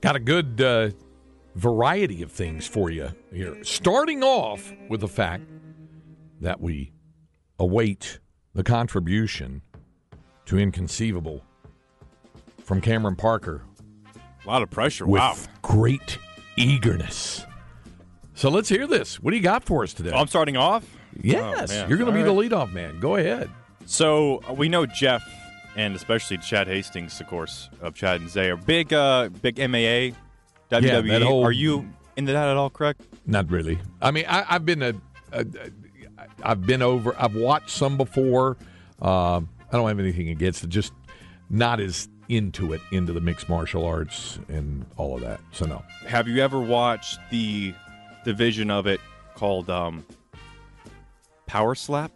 Got 0.00 0.16
a 0.16 0.20
good 0.20 0.60
uh, 0.60 0.90
variety 1.54 2.22
of 2.22 2.32
things 2.32 2.66
for 2.66 2.90
you 2.90 3.10
here. 3.32 3.62
Starting 3.62 4.22
off 4.22 4.72
with 4.88 5.00
the 5.00 5.08
fact 5.08 5.44
that 6.40 6.60
we 6.60 6.92
await 7.58 8.18
the 8.54 8.62
contribution 8.62 9.62
to 10.46 10.58
Inconceivable 10.58 11.42
from 12.64 12.80
Cameron 12.80 13.16
Parker. 13.16 13.62
A 14.44 14.48
lot 14.48 14.62
of 14.62 14.70
pressure. 14.70 15.06
With 15.06 15.20
wow. 15.20 15.36
great 15.62 16.18
eagerness. 16.56 17.44
So 18.34 18.50
let's 18.50 18.68
hear 18.68 18.86
this. 18.86 19.20
What 19.20 19.30
do 19.30 19.36
you 19.36 19.42
got 19.42 19.64
for 19.64 19.82
us 19.82 19.94
today? 19.94 20.10
Oh, 20.12 20.18
I'm 20.18 20.26
starting 20.28 20.56
off? 20.56 20.84
Yes. 21.20 21.72
Oh, 21.72 21.86
you're 21.88 21.98
going 21.98 22.06
to 22.06 22.12
be 22.12 22.20
All 22.20 22.34
the 22.34 22.40
right. 22.42 22.50
leadoff 22.50 22.72
man. 22.72 23.00
Go 23.00 23.16
ahead. 23.16 23.50
So 23.86 24.42
uh, 24.48 24.52
we 24.52 24.68
know 24.68 24.84
Jeff 24.86 25.22
and 25.76 25.94
especially 25.94 26.38
Chad 26.38 26.68
Hastings, 26.68 27.20
of 27.20 27.26
course, 27.28 27.68
of 27.80 27.94
Chad 27.94 28.20
and 28.20 28.30
Zay 28.30 28.50
are 28.50 28.56
big, 28.56 28.92
uh, 28.92 29.28
big 29.42 29.58
MAA, 29.58 30.16
WWE. 30.70 31.08
that 31.08 31.22
whole- 31.22 31.44
are 31.44 31.52
you 31.52 31.88
into 32.16 32.32
that 32.32 32.48
at 32.48 32.56
all? 32.56 32.70
Correct? 32.70 33.02
Not 33.26 33.50
really. 33.50 33.78
I 34.00 34.10
mean, 34.10 34.24
I, 34.28 34.44
I've 34.48 34.64
been 34.64 34.82
a, 34.82 34.94
a, 35.32 35.46
I've 36.46 36.64
been 36.64 36.80
over. 36.80 37.14
I've 37.18 37.34
watched 37.34 37.70
some 37.70 37.96
before. 37.96 38.56
Um, 39.02 39.48
I 39.70 39.76
don't 39.76 39.88
have 39.88 39.98
anything 39.98 40.28
against 40.28 40.62
it. 40.62 40.68
Just 40.68 40.92
not 41.50 41.80
as 41.80 42.08
into 42.28 42.72
it, 42.72 42.80
into 42.92 43.12
the 43.12 43.20
mixed 43.20 43.48
martial 43.48 43.84
arts 43.84 44.38
and 44.48 44.86
all 44.96 45.16
of 45.16 45.22
that. 45.22 45.40
So 45.50 45.66
no. 45.66 45.82
Have 46.06 46.28
you 46.28 46.42
ever 46.42 46.60
watched 46.60 47.18
the 47.30 47.74
division 48.24 48.70
of 48.70 48.86
it 48.86 49.00
called 49.34 49.68
um, 49.68 50.06
Power 51.46 51.74
Slap? 51.74 52.12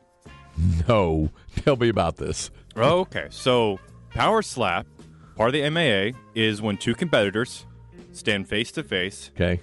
No. 0.89 1.31
Tell 1.57 1.77
me 1.77 1.89
about 1.89 2.17
this. 2.17 2.51
Oh, 2.77 3.01
okay. 3.01 3.27
So 3.31 3.81
Power 4.11 4.43
Slap, 4.43 4.87
part 5.37 5.53
of 5.53 5.53
the 5.55 5.69
MAA, 5.71 6.17
is 6.37 6.63
when 6.63 6.77
two 6.77 6.95
competitors 6.95 7.67
stand 8.13 8.49
face 8.49 8.71
to 8.73 8.85
face. 8.85 9.33
Okay. 9.35 9.61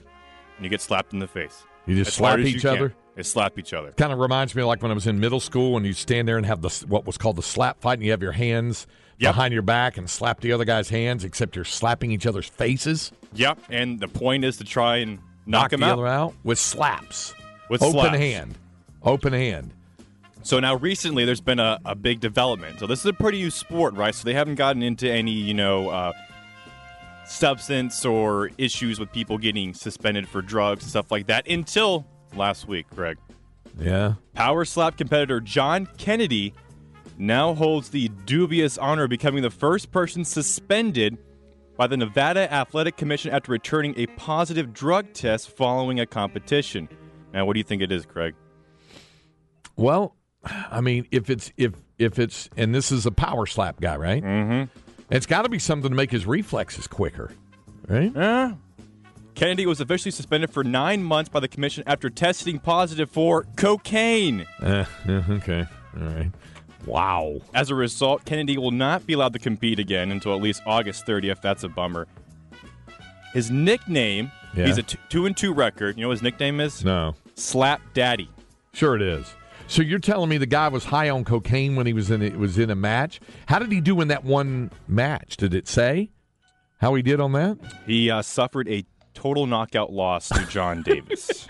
And 0.57 0.63
you 0.63 0.69
get 0.69 0.81
slapped 0.81 1.13
in 1.13 1.19
the 1.19 1.27
face. 1.27 1.63
You 1.85 1.95
just 1.95 2.09
As 2.09 2.13
slap 2.15 2.29
hard 2.31 2.41
as 2.41 2.49
you 2.51 2.57
each 2.57 2.63
can. 2.63 2.93
They 3.17 3.23
slap 3.23 3.57
each 3.57 3.73
other. 3.73 3.91
Kind 3.93 4.13
of 4.13 4.19
reminds 4.19 4.53
me 4.53 4.61
of 4.61 4.67
like 4.67 4.83
when 4.83 4.91
I 4.91 4.93
was 4.93 5.07
in 5.07 5.19
middle 5.19 5.39
school 5.39 5.75
and 5.75 5.83
you 5.83 5.93
stand 5.93 6.27
there 6.27 6.37
and 6.37 6.45
have 6.45 6.61
the 6.61 6.69
what 6.87 7.07
was 7.07 7.17
called 7.17 7.35
the 7.35 7.41
slap 7.41 7.81
fight, 7.81 7.93
and 7.95 8.03
you 8.03 8.11
have 8.11 8.21
your 8.21 8.31
hands 8.31 8.85
behind 9.17 9.53
your 9.53 9.63
back 9.63 9.97
and 9.97 10.07
slap 10.07 10.39
the 10.41 10.51
other 10.51 10.65
guy's 10.65 10.89
hands, 10.89 11.23
except 11.23 11.55
you're 11.55 11.65
slapping 11.65 12.11
each 12.11 12.27
other's 12.27 12.47
faces. 12.47 13.11
Yep. 13.33 13.57
And 13.71 13.99
the 13.99 14.07
point 14.07 14.45
is 14.45 14.57
to 14.57 14.63
try 14.63 14.97
and 14.97 15.17
knock, 15.47 15.73
him 15.73 15.79
the 15.79 15.87
out. 15.87 15.93
other 15.93 16.05
out 16.05 16.35
with 16.43 16.59
slaps. 16.59 17.33
With 17.71 17.81
open 17.81 18.01
slaps. 18.01 18.17
hand. 18.17 18.57
Open 19.01 19.33
hand. 19.33 19.73
So 20.43 20.59
now 20.59 20.75
recently 20.75 21.25
there's 21.25 21.41
been 21.41 21.59
a, 21.59 21.79
a 21.85 21.95
big 21.95 22.19
development. 22.19 22.79
So 22.79 22.85
this 22.85 22.99
is 22.99 23.07
a 23.07 23.13
pretty 23.13 23.39
new 23.39 23.49
sport, 23.49 23.95
right? 23.95 24.13
So 24.13 24.25
they 24.25 24.33
haven't 24.33 24.55
gotten 24.55 24.83
into 24.83 25.11
any, 25.11 25.31
you 25.31 25.55
know, 25.55 25.89
uh, 25.89 26.13
substance 27.25 28.05
or 28.05 28.51
issues 28.59 28.99
with 28.99 29.11
people 29.11 29.39
getting 29.39 29.73
suspended 29.73 30.29
for 30.29 30.43
drugs 30.43 30.83
and 30.83 30.91
stuff 30.91 31.11
like 31.11 31.25
that 31.27 31.47
until 31.47 32.05
last 32.35 32.67
week, 32.67 32.85
Greg. 32.93 33.17
Yeah. 33.79 34.15
Power 34.33 34.65
slap 34.65 34.97
competitor 34.97 35.39
John 35.39 35.87
Kennedy 35.97 36.53
now 37.17 37.53
holds 37.53 37.89
the 37.89 38.09
dubious 38.25 38.77
honor 38.77 39.03
of 39.03 39.09
becoming 39.09 39.41
the 39.41 39.49
first 39.49 39.91
person 39.91 40.23
suspended 40.23 41.17
by 41.77 41.87
the 41.87 41.97
Nevada 41.97 42.51
Athletic 42.51 42.97
Commission 42.97 43.31
after 43.31 43.51
returning 43.51 43.93
a 43.97 44.07
positive 44.07 44.73
drug 44.73 45.13
test 45.13 45.55
following 45.55 45.99
a 45.99 46.05
competition. 46.05 46.89
Now, 47.33 47.45
what 47.45 47.53
do 47.53 47.59
you 47.59 47.63
think 47.63 47.81
it 47.81 47.91
is, 47.91 48.05
Craig? 48.05 48.33
Well, 49.75 50.15
I 50.43 50.81
mean, 50.81 51.07
if 51.11 51.29
it's 51.29 51.51
if 51.57 51.73
if 51.99 52.17
it's 52.19 52.49
and 52.57 52.73
this 52.73 52.91
is 52.91 53.05
a 53.05 53.11
power 53.11 53.45
slap 53.45 53.79
guy, 53.79 53.95
right? 53.95 54.23
Mm-hmm. 54.23 54.79
It's 55.09 55.25
got 55.25 55.43
to 55.43 55.49
be 55.49 55.59
something 55.59 55.89
to 55.89 55.95
make 55.95 56.11
his 56.11 56.25
reflexes 56.25 56.87
quicker, 56.87 57.31
right? 57.87 58.11
Yeah. 58.13 58.53
Kennedy 59.37 59.67
was 59.67 59.79
officially 59.79 60.09
suspended 60.09 60.49
for 60.49 60.63
nine 60.63 61.03
months 61.03 61.29
by 61.29 61.39
the 61.39 61.47
commission 61.47 61.83
after 61.85 62.09
testing 62.09 62.57
positive 62.57 63.07
for 63.07 63.43
cocaine. 63.55 64.47
Uh, 64.59 64.83
okay. 65.07 65.63
All 65.95 66.07
right. 66.07 66.31
Wow. 66.87 67.41
As 67.53 67.69
a 67.69 67.75
result, 67.75 68.25
Kennedy 68.25 68.57
will 68.57 68.71
not 68.71 69.05
be 69.05 69.13
allowed 69.13 69.33
to 69.33 69.39
compete 69.39 69.77
again 69.77 70.11
until 70.11 70.33
at 70.35 70.41
least 70.41 70.63
August 70.65 71.05
30th. 71.05 71.39
That's 71.43 71.63
a 71.63 71.69
bummer. 71.69 72.07
His 73.31 73.51
nickname, 73.51 74.31
Yeah. 74.55 74.65
he's 74.65 74.79
a 74.79 74.83
t- 74.83 74.97
two 75.09 75.27
and 75.27 75.37
two 75.37 75.53
record. 75.53 75.97
You 75.97 76.01
know 76.01 76.07
what 76.07 76.13
his 76.15 76.23
nickname 76.23 76.59
is? 76.59 76.83
No. 76.83 77.13
Slap 77.35 77.79
Daddy. 77.93 78.31
Sure 78.73 78.95
it 78.95 79.03
is. 79.03 79.35
So 79.67 79.83
you're 79.83 79.99
telling 79.99 80.29
me 80.31 80.39
the 80.39 80.47
guy 80.47 80.67
was 80.69 80.85
high 80.85 81.11
on 81.11 81.23
cocaine 81.25 81.75
when 81.75 81.85
he 81.85 81.93
was 81.93 82.09
in 82.09 82.23
it 82.23 82.37
was 82.39 82.57
in 82.57 82.71
a 82.71 82.75
match? 82.75 83.19
How 83.45 83.59
did 83.59 83.71
he 83.71 83.81
do 83.81 84.01
in 84.01 84.07
that 84.07 84.23
one 84.23 84.71
match? 84.87 85.37
Did 85.37 85.53
it 85.53 85.67
say 85.67 86.09
how 86.79 86.95
he 86.95 87.03
did 87.03 87.19
on 87.19 87.33
that? 87.33 87.59
He 87.85 88.09
uh, 88.09 88.23
suffered 88.23 88.67
a 88.67 88.83
total 89.27 89.45
knockout 89.45 89.91
loss 89.91 90.29
to 90.29 90.45
John 90.45 90.83
Davis. 90.83 91.47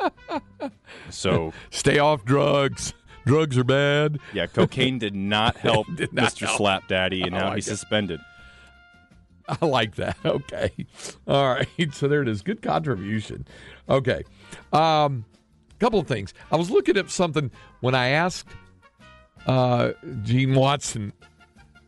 so 1.10 1.52
stay 1.70 1.98
off 1.98 2.24
drugs. 2.24 2.94
Drugs 3.26 3.56
are 3.56 3.64
bad. 3.64 4.18
Yeah, 4.32 4.46
cocaine 4.46 4.98
did 4.98 5.14
not 5.14 5.56
help 5.68 5.86
Did 5.94 6.12
not 6.12 6.32
Mr. 6.32 6.46
help. 6.46 6.56
Slap 6.58 6.88
Daddy, 6.88 7.22
and 7.22 7.32
now 7.32 7.46
like 7.48 7.56
he's 7.56 7.68
it. 7.68 7.76
suspended. 7.78 8.20
I 9.48 9.64
like 9.66 9.94
that. 9.96 10.16
Okay. 10.24 10.70
All 11.28 11.54
right. 11.54 11.68
So 11.92 12.08
there 12.08 12.22
it 12.22 12.28
is. 12.28 12.42
Good 12.42 12.60
contribution. 12.60 13.46
Okay. 13.88 14.24
Um, 14.72 15.24
couple 15.78 16.00
of 16.00 16.06
things. 16.08 16.34
I 16.50 16.56
was 16.56 16.70
looking 16.70 16.96
at 16.96 17.10
something 17.10 17.50
when 17.80 17.94
I 17.94 18.08
asked 18.08 18.48
uh, 19.46 19.92
Gene 20.22 20.54
Watson 20.54 21.12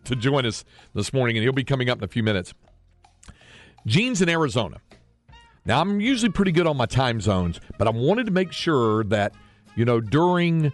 to 0.05 0.14
join 0.14 0.47
us 0.47 0.64
this 0.95 1.12
morning, 1.12 1.37
and 1.37 1.43
he'll 1.43 1.53
be 1.53 1.64
coming 1.64 1.89
up 1.91 1.99
in 1.99 2.05
a 2.05 2.09
few 2.09 2.22
minutes. 2.22 2.55
Gene's 3.87 4.20
in 4.20 4.28
Arizona. 4.28 4.80
Now, 5.64 5.80
I'm 5.80 6.01
usually 6.01 6.30
pretty 6.30 6.53
good 6.53 6.66
on 6.66 6.76
my 6.76 6.87
time 6.87 7.20
zones, 7.20 7.61
but 7.78 7.89
I 7.89 7.91
wanted 7.91 8.26
to 8.26 8.32
make 8.32 8.53
sure 8.53 9.05
that, 9.05 9.34
you 9.74 9.84
know, 9.84 10.01
during 10.01 10.72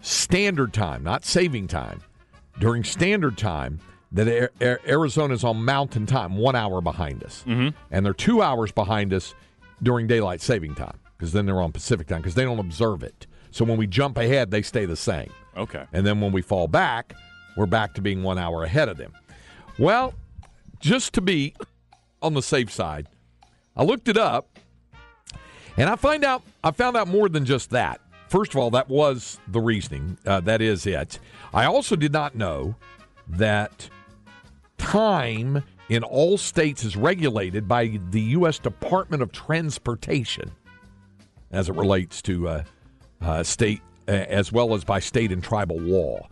standard 0.00 0.74
time, 0.74 1.02
not 1.02 1.24
saving 1.24 1.68
time, 1.68 2.02
during 2.58 2.84
standard 2.84 3.38
time, 3.38 3.80
that 4.12 4.28
Ar- 4.28 4.50
Ar- 4.60 4.80
Arizona's 4.86 5.44
on 5.44 5.64
mountain 5.64 6.06
time, 6.06 6.36
one 6.36 6.54
hour 6.54 6.80
behind 6.80 7.24
us. 7.24 7.44
Mm-hmm. 7.46 7.76
And 7.90 8.06
they're 8.06 8.14
two 8.14 8.42
hours 8.42 8.72
behind 8.72 9.12
us 9.12 9.34
during 9.82 10.06
daylight 10.06 10.40
saving 10.40 10.74
time 10.74 10.98
because 11.16 11.32
then 11.32 11.46
they're 11.46 11.60
on 11.60 11.72
Pacific 11.72 12.06
time 12.06 12.20
because 12.20 12.34
they 12.34 12.44
don't 12.44 12.58
observe 12.58 13.02
it. 13.02 13.26
So 13.50 13.64
when 13.64 13.78
we 13.78 13.86
jump 13.86 14.18
ahead, 14.18 14.50
they 14.50 14.62
stay 14.62 14.84
the 14.84 14.96
same. 14.96 15.30
Okay. 15.56 15.84
And 15.92 16.06
then 16.06 16.20
when 16.20 16.32
we 16.32 16.42
fall 16.42 16.68
back, 16.68 17.14
we're 17.56 17.66
back 17.66 17.94
to 17.94 18.02
being 18.02 18.22
one 18.22 18.38
hour 18.38 18.64
ahead 18.64 18.88
of 18.88 18.98
them. 18.98 19.12
Well, 19.78 20.14
just 20.78 21.14
to 21.14 21.20
be 21.20 21.54
on 22.22 22.34
the 22.34 22.42
safe 22.42 22.70
side, 22.70 23.08
I 23.76 23.84
looked 23.84 24.08
it 24.08 24.16
up 24.16 24.58
and 25.76 25.88
I 25.88 25.96
find 25.96 26.24
out 26.24 26.42
I 26.64 26.70
found 26.70 26.96
out 26.96 27.08
more 27.08 27.28
than 27.28 27.44
just 27.44 27.70
that. 27.70 28.00
first 28.28 28.52
of 28.52 28.58
all, 28.58 28.70
that 28.70 28.88
was 28.88 29.38
the 29.48 29.60
reasoning. 29.60 30.18
Uh, 30.26 30.40
that 30.40 30.60
is 30.60 30.86
it. 30.86 31.18
I 31.54 31.64
also 31.66 31.96
did 31.96 32.12
not 32.12 32.34
know 32.34 32.74
that 33.28 33.88
time 34.78 35.62
in 35.88 36.02
all 36.02 36.36
states 36.36 36.84
is 36.84 36.96
regulated 36.96 37.68
by 37.68 37.98
the 38.10 38.20
U.S. 38.20 38.58
Department 38.58 39.22
of 39.22 39.32
Transportation 39.32 40.50
as 41.52 41.68
it 41.68 41.74
relates 41.76 42.20
to 42.22 42.48
uh, 42.48 42.64
uh, 43.20 43.42
state 43.42 43.80
uh, 44.08 44.12
as 44.12 44.52
well 44.52 44.74
as 44.74 44.84
by 44.84 44.98
state 44.98 45.32
and 45.32 45.42
tribal 45.42 45.78
law. 45.78 46.28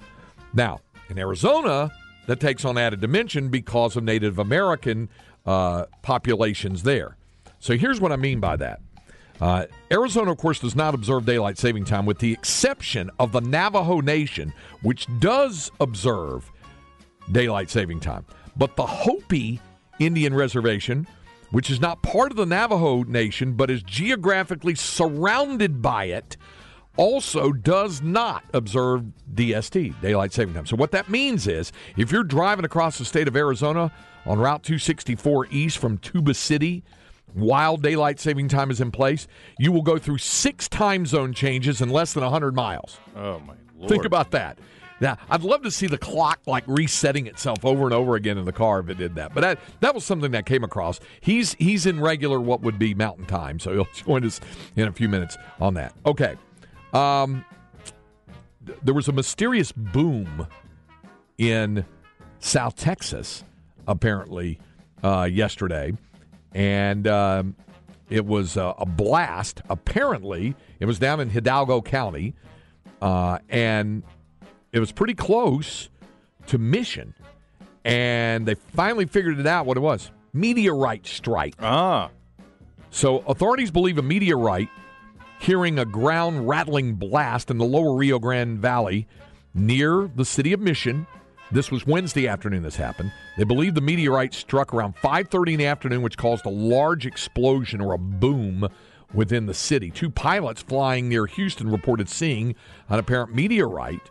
Now, 0.52 0.80
in 1.08 1.18
Arizona, 1.18 1.90
that 2.26 2.40
takes 2.40 2.64
on 2.64 2.78
added 2.78 3.00
dimension 3.00 3.48
because 3.48 3.96
of 3.96 4.04
Native 4.04 4.38
American 4.38 5.08
uh, 5.46 5.84
populations 6.02 6.82
there. 6.82 7.16
So 7.58 7.76
here's 7.76 8.00
what 8.00 8.12
I 8.12 8.16
mean 8.16 8.40
by 8.40 8.56
that. 8.56 8.80
Uh, 9.40 9.66
Arizona, 9.90 10.30
of 10.30 10.38
course, 10.38 10.60
does 10.60 10.76
not 10.76 10.94
observe 10.94 11.26
daylight 11.26 11.58
saving 11.58 11.84
time, 11.84 12.06
with 12.06 12.18
the 12.18 12.32
exception 12.32 13.10
of 13.18 13.32
the 13.32 13.40
Navajo 13.40 14.00
Nation, 14.00 14.52
which 14.82 15.06
does 15.18 15.70
observe 15.80 16.50
daylight 17.32 17.70
saving 17.70 18.00
time. 18.00 18.24
But 18.56 18.76
the 18.76 18.86
Hopi 18.86 19.60
Indian 19.98 20.34
Reservation, 20.34 21.06
which 21.50 21.70
is 21.70 21.80
not 21.80 22.02
part 22.02 22.30
of 22.30 22.36
the 22.36 22.46
Navajo 22.46 23.02
Nation 23.02 23.52
but 23.54 23.70
is 23.70 23.82
geographically 23.82 24.74
surrounded 24.74 25.82
by 25.82 26.06
it, 26.06 26.36
also 26.96 27.52
does 27.52 28.02
not 28.02 28.44
observe 28.52 29.04
DST, 29.34 30.00
daylight 30.00 30.32
saving 30.32 30.54
time. 30.54 30.66
So, 30.66 30.76
what 30.76 30.92
that 30.92 31.08
means 31.08 31.46
is 31.46 31.72
if 31.96 32.12
you're 32.12 32.24
driving 32.24 32.64
across 32.64 32.98
the 32.98 33.04
state 33.04 33.28
of 33.28 33.36
Arizona 33.36 33.92
on 34.26 34.38
Route 34.38 34.62
264 34.62 35.48
east 35.50 35.78
from 35.78 35.98
Tuba 35.98 36.34
City, 36.34 36.82
while 37.32 37.76
daylight 37.76 38.20
saving 38.20 38.48
time 38.48 38.70
is 38.70 38.80
in 38.80 38.90
place, 38.90 39.26
you 39.58 39.72
will 39.72 39.82
go 39.82 39.98
through 39.98 40.18
six 40.18 40.68
time 40.68 41.04
zone 41.04 41.32
changes 41.32 41.80
in 41.80 41.90
less 41.90 42.12
than 42.12 42.22
100 42.22 42.54
miles. 42.54 42.98
Oh, 43.16 43.40
my 43.40 43.54
Lord. 43.76 43.90
Think 43.90 44.04
about 44.04 44.30
that. 44.30 44.58
Now, 45.00 45.18
I'd 45.28 45.42
love 45.42 45.62
to 45.62 45.70
see 45.70 45.88
the 45.88 45.98
clock 45.98 46.40
like 46.46 46.64
resetting 46.66 47.26
itself 47.26 47.64
over 47.64 47.84
and 47.84 47.92
over 47.92 48.14
again 48.14 48.38
in 48.38 48.44
the 48.44 48.52
car 48.52 48.78
if 48.80 48.88
it 48.88 48.96
did 48.96 49.16
that. 49.16 49.34
But 49.34 49.40
that, 49.40 49.58
that 49.80 49.94
was 49.94 50.04
something 50.04 50.30
that 50.30 50.46
came 50.46 50.62
across. 50.62 51.00
He's 51.20 51.54
he's 51.54 51.84
in 51.84 52.00
regular 52.00 52.40
what 52.40 52.62
would 52.62 52.78
be 52.78 52.94
mountain 52.94 53.26
time, 53.26 53.58
so 53.58 53.74
he'll 53.74 53.88
join 53.94 54.24
us 54.24 54.40
in 54.76 54.86
a 54.86 54.92
few 54.92 55.08
minutes 55.08 55.36
on 55.60 55.74
that. 55.74 55.92
Okay. 56.06 56.36
Um, 56.94 57.44
there 58.82 58.94
was 58.94 59.08
a 59.08 59.12
mysterious 59.12 59.72
boom 59.72 60.46
in 61.38 61.84
South 62.38 62.76
Texas, 62.76 63.44
apparently, 63.86 64.58
uh, 65.02 65.28
yesterday. 65.30 65.92
And 66.54 67.06
um, 67.08 67.56
it 68.08 68.24
was 68.24 68.56
uh, 68.56 68.74
a 68.78 68.86
blast. 68.86 69.60
Apparently, 69.68 70.54
it 70.78 70.86
was 70.86 70.98
down 70.98 71.20
in 71.20 71.30
Hidalgo 71.30 71.82
County. 71.82 72.34
Uh, 73.02 73.38
and 73.48 74.02
it 74.72 74.78
was 74.78 74.92
pretty 74.92 75.14
close 75.14 75.90
to 76.46 76.58
Mission. 76.58 77.14
And 77.84 78.46
they 78.46 78.54
finally 78.54 79.06
figured 79.06 79.38
it 79.38 79.46
out 79.46 79.66
what 79.66 79.76
it 79.76 79.80
was 79.80 80.10
meteorite 80.32 81.06
strike. 81.06 81.54
Ah. 81.60 82.10
So 82.90 83.18
authorities 83.20 83.70
believe 83.70 83.98
a 83.98 84.02
meteorite 84.02 84.68
hearing 85.38 85.78
a 85.78 85.84
ground 85.84 86.48
rattling 86.48 86.94
blast 86.94 87.50
in 87.50 87.58
the 87.58 87.64
lower 87.64 87.96
Rio 87.96 88.18
Grande 88.18 88.58
Valley 88.58 89.06
near 89.54 90.10
the 90.14 90.24
city 90.24 90.52
of 90.52 90.60
Mission. 90.60 91.06
This 91.52 91.70
was 91.70 91.86
Wednesday 91.86 92.26
afternoon 92.26 92.62
this 92.62 92.76
happened. 92.76 93.12
They 93.36 93.44
believe 93.44 93.74
the 93.74 93.80
meteorite 93.80 94.34
struck 94.34 94.72
around 94.72 94.96
5:30 94.96 95.52
in 95.54 95.58
the 95.58 95.66
afternoon 95.66 96.02
which 96.02 96.16
caused 96.16 96.46
a 96.46 96.50
large 96.50 97.06
explosion 97.06 97.80
or 97.80 97.92
a 97.92 97.98
boom 97.98 98.68
within 99.12 99.46
the 99.46 99.54
city. 99.54 99.90
Two 99.90 100.10
pilots 100.10 100.62
flying 100.62 101.08
near 101.08 101.26
Houston 101.26 101.70
reported 101.70 102.08
seeing 102.08 102.54
an 102.88 102.98
apparent 102.98 103.34
meteorite. 103.34 104.10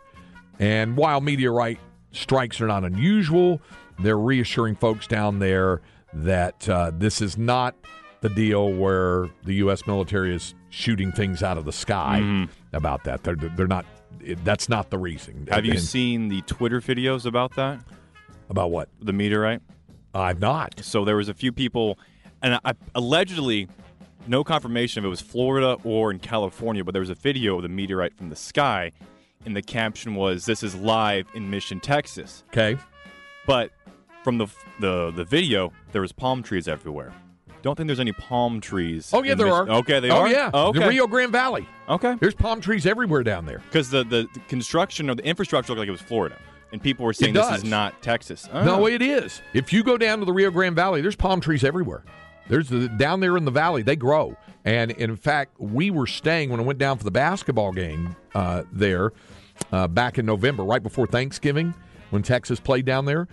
And 0.58 0.96
while 0.96 1.20
meteorite 1.20 1.80
strikes 2.12 2.60
are 2.60 2.66
not 2.66 2.84
unusual, 2.84 3.60
they're 3.98 4.18
reassuring 4.18 4.76
folks 4.76 5.06
down 5.06 5.38
there 5.38 5.82
that 6.12 6.68
uh, 6.68 6.92
this 6.94 7.20
is 7.20 7.36
not 7.36 7.74
the 8.20 8.28
deal 8.28 8.72
where 8.72 9.28
the 9.44 9.54
U.S. 9.54 9.86
military 9.86 10.34
is 10.34 10.54
shooting 10.74 11.12
things 11.12 11.42
out 11.42 11.56
of 11.56 11.64
the 11.64 11.72
sky 11.72 12.18
Mhm. 12.20 12.48
about 12.72 13.04
that. 13.04 13.22
They're, 13.22 13.36
they're 13.36 13.66
not. 13.68 13.86
It, 14.20 14.44
that's 14.44 14.68
not 14.68 14.90
the 14.90 14.98
reason. 14.98 15.46
Have 15.50 15.64
you 15.64 15.72
And- 15.72 15.80
seen 15.80 16.28
the 16.28 16.40
Twitter 16.42 16.80
videos 16.80 17.24
about 17.26 17.54
that? 17.56 17.80
About 18.50 18.70
what? 18.70 18.88
The 19.00 19.12
meteorite? 19.12 19.60
I've 20.14 20.40
not. 20.40 20.80
So 20.82 21.04
there 21.04 21.16
was 21.16 21.28
a 21.28 21.34
few 21.34 21.52
people, 21.52 21.98
and 22.42 22.58
I, 22.64 22.72
allegedly, 22.94 23.68
no 24.26 24.42
confirmation 24.44 25.02
if 25.02 25.06
it 25.06 25.08
was 25.08 25.20
Florida 25.20 25.76
or 25.84 26.10
in 26.10 26.18
California, 26.18 26.84
but 26.84 26.92
there 26.92 27.00
was 27.00 27.10
a 27.10 27.14
video 27.14 27.56
of 27.56 27.62
the 27.62 27.68
meteorite 27.68 28.14
from 28.16 28.28
the 28.30 28.36
sky, 28.36 28.92
and 29.46 29.54
the 29.56 29.62
caption 29.62 30.14
was, 30.14 30.44
"This 30.46 30.62
is 30.62 30.74
live 30.74 31.26
in 31.34 31.50
Mission, 31.50 31.78
Texas." 31.80 32.44
Okay. 32.48 32.76
But 33.46 33.70
from 34.22 34.38
the 34.38 34.46
the 34.80 35.10
the 35.12 35.24
video, 35.24 35.72
there 35.92 36.00
was 36.02 36.12
palm 36.12 36.42
trees 36.42 36.66
everywhere. 36.68 37.12
Don't 37.64 37.76
think 37.76 37.86
there's 37.86 37.98
any 37.98 38.12
palm 38.12 38.60
trees. 38.60 39.10
Oh 39.14 39.22
yeah, 39.22 39.34
there 39.34 39.46
Mich- 39.46 39.54
are. 39.54 39.68
Okay, 39.70 39.98
they 39.98 40.10
oh, 40.10 40.18
are. 40.18 40.28
yeah. 40.28 40.50
Oh, 40.52 40.68
okay. 40.68 40.80
The 40.80 40.86
Rio 40.88 41.06
Grande 41.06 41.32
Valley. 41.32 41.66
Okay. 41.88 42.14
There's 42.20 42.34
palm 42.34 42.60
trees 42.60 42.84
everywhere 42.84 43.22
down 43.22 43.46
there. 43.46 43.60
Because 43.60 43.88
the, 43.88 44.04
the 44.04 44.28
the 44.34 44.40
construction 44.48 45.08
or 45.08 45.14
the 45.14 45.24
infrastructure 45.24 45.72
looked 45.72 45.78
like 45.78 45.88
it 45.88 45.92
was 45.92 46.02
Florida, 46.02 46.36
and 46.72 46.82
people 46.82 47.06
were 47.06 47.14
saying 47.14 47.32
this 47.32 47.50
is 47.56 47.64
not 47.64 48.02
Texas. 48.02 48.46
No, 48.52 48.82
Oh. 48.82 48.86
it 48.86 49.00
is. 49.00 49.40
If 49.54 49.72
you 49.72 49.82
go 49.82 49.96
down 49.96 50.18
to 50.18 50.26
the 50.26 50.32
Rio 50.32 50.50
Grande 50.50 50.76
Valley, 50.76 51.00
there's 51.00 51.16
palm 51.16 51.40
trees 51.40 51.64
everywhere. 51.64 52.04
There's 52.48 52.68
the, 52.68 52.88
down 52.90 53.20
there 53.20 53.38
in 53.38 53.46
the 53.46 53.50
valley, 53.50 53.80
they 53.82 53.96
grow. 53.96 54.36
And 54.66 54.90
in 54.90 55.16
fact, 55.16 55.58
we 55.58 55.90
were 55.90 56.06
staying 56.06 56.50
when 56.50 56.60
I 56.60 56.64
went 56.64 56.78
down 56.78 56.98
for 56.98 57.04
the 57.04 57.10
basketball 57.10 57.72
game 57.72 58.14
uh, 58.34 58.64
there 58.70 59.12
uh, 59.72 59.88
back 59.88 60.18
in 60.18 60.26
November, 60.26 60.64
right 60.64 60.82
before 60.82 61.06
Thanksgiving, 61.06 61.72
when 62.10 62.22
Texas 62.22 62.60
played 62.60 62.84
down 62.84 63.06
there. 63.06 63.26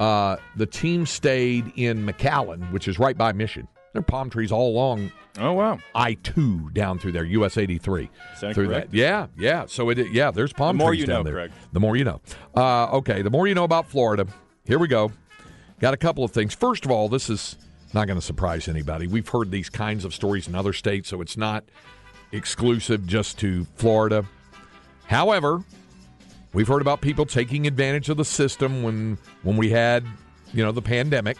Uh, 0.00 0.36
the 0.56 0.66
team 0.66 1.06
stayed 1.06 1.72
in 1.76 2.04
McAllen, 2.04 2.72
which 2.72 2.88
is 2.88 2.98
right 2.98 3.16
by 3.16 3.32
Mission. 3.32 3.68
There 3.96 4.00
are 4.00 4.02
palm 4.02 4.28
trees 4.28 4.52
all 4.52 4.68
along. 4.68 5.10
Oh 5.38 5.54
wow, 5.54 5.78
I 5.94 6.12
two 6.12 6.68
down 6.74 6.98
through 6.98 7.12
there, 7.12 7.24
US 7.24 7.56
eighty 7.56 7.78
three. 7.78 8.10
Through 8.38 8.52
correct? 8.52 8.90
that, 8.90 8.94
yeah, 8.94 9.28
yeah. 9.38 9.64
So 9.68 9.88
it, 9.88 10.12
yeah, 10.12 10.30
there's 10.30 10.52
palm 10.52 10.76
The 10.76 10.84
more 10.84 10.90
trees 10.90 11.00
you 11.00 11.06
down 11.06 11.20
know, 11.20 11.22
there. 11.30 11.48
Craig. 11.48 11.52
The 11.72 11.80
more 11.80 11.96
you 11.96 12.04
know. 12.04 12.20
Uh, 12.54 12.88
okay, 12.98 13.22
the 13.22 13.30
more 13.30 13.48
you 13.48 13.54
know 13.54 13.64
about 13.64 13.88
Florida. 13.88 14.26
Here 14.66 14.78
we 14.78 14.86
go. 14.86 15.12
Got 15.80 15.94
a 15.94 15.96
couple 15.96 16.24
of 16.24 16.30
things. 16.30 16.54
First 16.54 16.84
of 16.84 16.90
all, 16.90 17.08
this 17.08 17.30
is 17.30 17.56
not 17.94 18.06
going 18.06 18.18
to 18.18 18.24
surprise 18.24 18.68
anybody. 18.68 19.06
We've 19.06 19.26
heard 19.26 19.50
these 19.50 19.70
kinds 19.70 20.04
of 20.04 20.12
stories 20.12 20.46
in 20.46 20.54
other 20.54 20.74
states, 20.74 21.08
so 21.08 21.22
it's 21.22 21.38
not 21.38 21.64
exclusive 22.32 23.06
just 23.06 23.38
to 23.38 23.64
Florida. 23.76 24.26
However, 25.06 25.64
we've 26.52 26.68
heard 26.68 26.82
about 26.82 27.00
people 27.00 27.24
taking 27.24 27.66
advantage 27.66 28.10
of 28.10 28.18
the 28.18 28.26
system 28.26 28.82
when 28.82 29.16
when 29.42 29.56
we 29.56 29.70
had, 29.70 30.04
you 30.52 30.62
know, 30.62 30.70
the 30.70 30.82
pandemic 30.82 31.38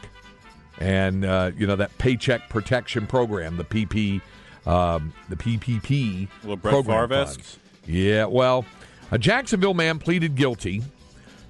and 0.78 1.24
uh, 1.24 1.52
you 1.56 1.66
know 1.66 1.76
that 1.76 1.96
Paycheck 1.98 2.48
Protection 2.48 3.06
Program, 3.06 3.56
the 3.56 3.64
PP, 3.64 4.20
um, 4.66 5.12
the 5.28 5.36
PPP 5.36 6.28
Little 6.42 6.56
Brett 6.56 6.72
program 6.72 7.08
Favre-esque? 7.08 7.58
Yeah, 7.86 8.26
well, 8.26 8.64
a 9.10 9.18
Jacksonville 9.18 9.74
man 9.74 9.98
pleaded 9.98 10.34
guilty 10.34 10.82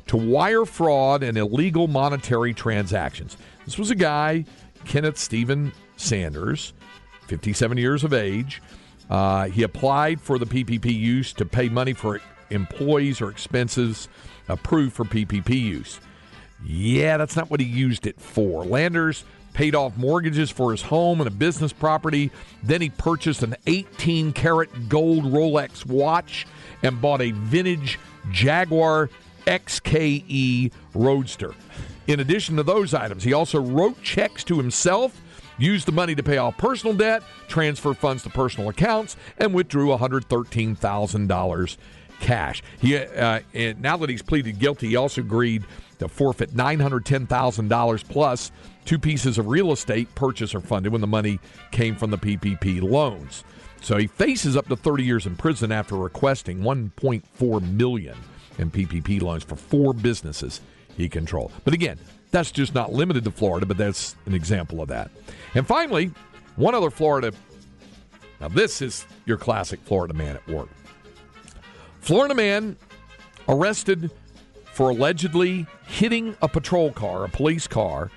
to 0.06 0.16
wire 0.16 0.64
fraud 0.64 1.22
and 1.22 1.36
illegal 1.36 1.88
monetary 1.88 2.54
transactions. 2.54 3.36
This 3.64 3.78
was 3.78 3.90
a 3.90 3.94
guy, 3.94 4.44
Kenneth 4.84 5.18
Stephen 5.18 5.72
Sanders, 5.96 6.72
57 7.26 7.78
years 7.78 8.04
of 8.04 8.12
age. 8.12 8.62
Uh, 9.10 9.46
he 9.46 9.62
applied 9.62 10.20
for 10.20 10.38
the 10.38 10.46
PPP 10.46 10.92
use 10.92 11.32
to 11.32 11.44
pay 11.44 11.68
money 11.68 11.92
for 11.92 12.20
employees 12.50 13.20
or 13.20 13.30
expenses 13.30 14.08
approved 14.48 14.92
for 14.92 15.04
PPP 15.04 15.50
use. 15.50 16.00
Yeah, 16.66 17.16
that's 17.16 17.36
not 17.36 17.48
what 17.48 17.60
he 17.60 17.66
used 17.66 18.06
it 18.06 18.20
for. 18.20 18.64
Landers 18.64 19.24
paid 19.52 19.74
off 19.74 19.96
mortgages 19.96 20.50
for 20.50 20.72
his 20.72 20.82
home 20.82 21.20
and 21.20 21.28
a 21.28 21.30
business 21.30 21.72
property. 21.72 22.30
Then 22.62 22.82
he 22.82 22.90
purchased 22.90 23.42
an 23.42 23.54
18 23.66 24.32
karat 24.32 24.88
gold 24.88 25.24
Rolex 25.24 25.86
watch 25.86 26.46
and 26.82 27.00
bought 27.00 27.22
a 27.22 27.30
vintage 27.30 27.98
Jaguar 28.30 29.08
XKE 29.46 30.72
Roadster. 30.94 31.54
In 32.06 32.20
addition 32.20 32.56
to 32.56 32.62
those 32.62 32.94
items, 32.94 33.22
he 33.24 33.32
also 33.32 33.60
wrote 33.60 34.02
checks 34.02 34.44
to 34.44 34.58
himself, 34.58 35.20
used 35.58 35.86
the 35.86 35.92
money 35.92 36.14
to 36.14 36.22
pay 36.22 36.36
off 36.36 36.58
personal 36.58 36.94
debt, 36.94 37.22
transfer 37.48 37.94
funds 37.94 38.24
to 38.24 38.30
personal 38.30 38.68
accounts, 38.68 39.16
and 39.38 39.54
withdrew 39.54 39.88
$113,000 39.88 41.76
cash. 42.20 42.62
He 42.80 42.96
uh, 42.96 43.40
now 43.78 43.96
that 43.96 44.10
he's 44.10 44.22
pleaded 44.22 44.58
guilty, 44.58 44.88
he 44.88 44.96
also 44.96 45.20
agreed 45.20 45.64
to 45.98 46.08
forfeit 46.08 46.54
nine 46.54 46.80
hundred 46.80 47.04
ten 47.04 47.26
thousand 47.26 47.68
dollars 47.68 48.02
plus 48.02 48.52
two 48.84 48.98
pieces 48.98 49.38
of 49.38 49.48
real 49.48 49.72
estate 49.72 50.14
purchase 50.14 50.54
or 50.54 50.60
funded 50.60 50.92
when 50.92 51.00
the 51.00 51.06
money 51.06 51.38
came 51.70 51.96
from 51.96 52.10
the 52.10 52.18
PPP 52.18 52.82
loans. 52.82 53.44
So 53.80 53.96
he 53.96 54.06
faces 54.06 54.56
up 54.56 54.68
to 54.68 54.76
thirty 54.76 55.04
years 55.04 55.26
in 55.26 55.36
prison 55.36 55.72
after 55.72 55.96
requesting 55.96 56.62
one 56.62 56.90
point 56.96 57.26
four 57.26 57.60
million 57.60 58.16
in 58.58 58.70
PPP 58.70 59.22
loans 59.22 59.44
for 59.44 59.56
four 59.56 59.92
businesses 59.92 60.60
he 60.96 61.08
controlled. 61.08 61.52
But 61.64 61.74
again, 61.74 61.98
that's 62.30 62.50
just 62.50 62.74
not 62.74 62.92
limited 62.92 63.24
to 63.24 63.30
Florida, 63.30 63.66
but 63.66 63.76
that's 63.76 64.16
an 64.26 64.34
example 64.34 64.80
of 64.80 64.88
that. 64.88 65.10
And 65.54 65.66
finally, 65.66 66.10
one 66.56 66.74
other 66.74 66.90
Florida. 66.90 67.32
Now 68.40 68.48
this 68.48 68.82
is 68.82 69.06
your 69.24 69.38
classic 69.38 69.80
Florida 69.80 70.14
man 70.14 70.36
at 70.36 70.46
work. 70.48 70.68
Florida 72.00 72.34
man 72.34 72.76
arrested 73.48 74.10
for 74.76 74.90
allegedly 74.90 75.66
hitting 75.86 76.36
a 76.42 76.48
patrol 76.48 76.92
car, 76.92 77.24
a 77.24 77.28
police 77.30 77.66
car, 77.66 78.10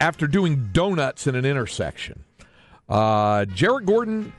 after 0.00 0.26
doing 0.26 0.68
donuts 0.72 1.28
in 1.28 1.36
an 1.36 1.44
intersection. 1.44 2.24
Uh, 2.88 3.44
Jared 3.44 3.86
Gordon 3.86 4.32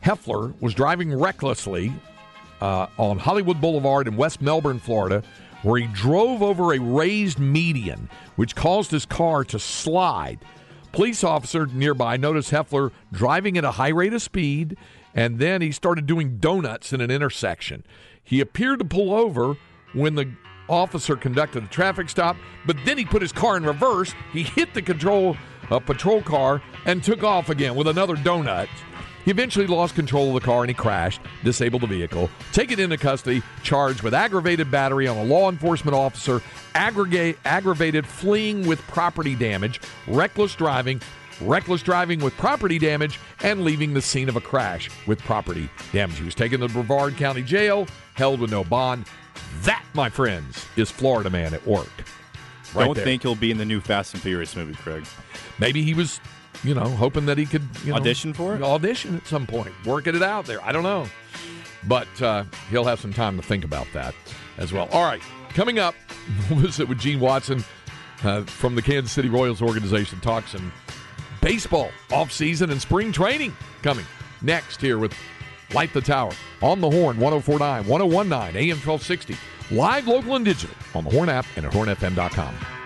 Heffler 0.00 0.52
was 0.58 0.74
driving 0.74 1.16
recklessly 1.16 1.92
uh, 2.60 2.88
on 2.98 3.20
Hollywood 3.20 3.60
Boulevard 3.60 4.08
in 4.08 4.16
West 4.16 4.42
Melbourne, 4.42 4.80
Florida, 4.80 5.22
where 5.62 5.80
he 5.80 5.86
drove 5.92 6.42
over 6.42 6.74
a 6.74 6.80
raised 6.80 7.38
median, 7.38 8.10
which 8.34 8.56
caused 8.56 8.90
his 8.90 9.06
car 9.06 9.44
to 9.44 9.60
slide. 9.60 10.40
Police 10.90 11.22
officer 11.22 11.66
nearby 11.66 12.16
noticed 12.16 12.50
Heffler 12.50 12.90
driving 13.12 13.56
at 13.56 13.64
a 13.64 13.70
high 13.70 13.90
rate 13.90 14.12
of 14.12 14.22
speed, 14.22 14.76
and 15.14 15.38
then 15.38 15.62
he 15.62 15.70
started 15.70 16.06
doing 16.06 16.38
donuts 16.38 16.92
in 16.92 17.00
an 17.00 17.12
intersection. 17.12 17.84
He 18.24 18.40
appeared 18.40 18.80
to 18.80 18.84
pull 18.84 19.14
over 19.14 19.56
when 19.92 20.16
the 20.16 20.28
officer 20.68 21.16
conducted 21.16 21.64
a 21.64 21.66
traffic 21.68 22.08
stop, 22.08 22.36
but 22.66 22.76
then 22.84 22.98
he 22.98 23.04
put 23.04 23.22
his 23.22 23.32
car 23.32 23.56
in 23.56 23.64
reverse. 23.64 24.14
He 24.32 24.42
hit 24.42 24.74
the 24.74 24.82
control 24.82 25.36
uh, 25.70 25.78
patrol 25.78 26.22
car 26.22 26.62
and 26.86 27.02
took 27.02 27.22
off 27.22 27.50
again 27.50 27.74
with 27.74 27.88
another 27.88 28.16
donut. 28.16 28.68
He 29.24 29.30
eventually 29.30 29.66
lost 29.66 29.94
control 29.94 30.28
of 30.28 30.40
the 30.40 30.46
car 30.46 30.62
and 30.62 30.70
he 30.70 30.74
crashed, 30.74 31.20
disabled 31.44 31.82
the 31.82 31.86
vehicle, 31.86 32.30
taken 32.52 32.80
into 32.80 32.96
custody, 32.96 33.42
charged 33.62 34.02
with 34.02 34.14
aggravated 34.14 34.70
battery 34.70 35.06
on 35.06 35.18
a 35.18 35.24
law 35.24 35.50
enforcement 35.50 35.94
officer, 35.94 36.40
aggregate, 36.74 37.38
aggravated 37.44 38.06
fleeing 38.06 38.66
with 38.66 38.80
property 38.82 39.34
damage, 39.34 39.82
reckless 40.06 40.54
driving, 40.54 41.02
reckless 41.42 41.82
driving 41.82 42.20
with 42.20 42.34
property 42.38 42.78
damage, 42.78 43.20
and 43.42 43.64
leaving 43.64 43.92
the 43.92 44.00
scene 44.00 44.30
of 44.30 44.36
a 44.36 44.40
crash 44.40 44.88
with 45.06 45.18
property 45.20 45.68
damage. 45.92 46.18
He 46.18 46.24
was 46.24 46.34
taken 46.34 46.60
to 46.60 46.68
Brevard 46.68 47.16
County 47.18 47.42
Jail, 47.42 47.86
held 48.14 48.40
with 48.40 48.50
no 48.50 48.64
bond. 48.64 49.04
That, 49.62 49.84
my 49.94 50.08
friends, 50.08 50.66
is 50.76 50.90
Florida 50.90 51.30
man 51.30 51.54
at 51.54 51.66
work. 51.66 51.90
Right 52.74 52.84
Don't 52.84 52.94
there. 52.94 53.04
think 53.04 53.22
he'll 53.22 53.34
be 53.34 53.50
in 53.50 53.58
the 53.58 53.64
new 53.64 53.80
Fast 53.80 54.14
and 54.14 54.22
Furious 54.22 54.54
movie, 54.54 54.74
Craig. 54.74 55.04
Maybe 55.58 55.82
he 55.82 55.94
was 55.94 56.20
you 56.64 56.74
know, 56.74 56.88
hoping 56.88 57.26
that 57.26 57.38
he 57.38 57.46
could 57.46 57.62
you 57.84 57.90
know, 57.90 57.96
audition 57.96 58.32
for 58.32 58.54
it, 58.54 58.62
audition 58.62 59.16
at 59.16 59.26
some 59.26 59.46
point, 59.46 59.72
working 59.84 60.14
it 60.14 60.22
out 60.22 60.46
there. 60.46 60.62
I 60.64 60.72
don't 60.72 60.82
know, 60.82 61.06
but 61.86 62.08
uh, 62.20 62.44
he'll 62.70 62.84
have 62.84 63.00
some 63.00 63.12
time 63.12 63.36
to 63.36 63.42
think 63.42 63.64
about 63.64 63.86
that 63.92 64.14
as 64.56 64.72
well. 64.72 64.88
All 64.92 65.04
right, 65.04 65.22
coming 65.50 65.78
up, 65.78 65.94
we'll 66.50 66.60
visit 66.60 66.88
with 66.88 66.98
Gene 66.98 67.20
Watson 67.20 67.64
uh, 68.24 68.42
from 68.42 68.74
the 68.74 68.82
Kansas 68.82 69.12
City 69.12 69.28
Royals 69.28 69.62
organization. 69.62 70.20
Talk 70.20 70.48
some 70.48 70.72
baseball 71.40 71.90
off 72.10 72.32
season 72.32 72.70
and 72.70 72.80
spring 72.80 73.12
training 73.12 73.56
coming 73.82 74.04
next 74.42 74.80
here 74.80 74.98
with 74.98 75.14
Light 75.74 75.92
the 75.92 76.00
Tower 76.00 76.32
on 76.62 76.80
the 76.80 76.90
Horn 76.90 77.18
1049, 77.18 77.86
1019, 77.86 78.56
AM 78.56 78.76
1260, 78.76 79.36
live, 79.74 80.06
local, 80.06 80.36
and 80.36 80.44
digital 80.44 80.74
on 80.94 81.04
the 81.04 81.10
Horn 81.10 81.28
app 81.28 81.46
and 81.56 81.66
at 81.66 81.72
hornfm.com. 81.72 82.77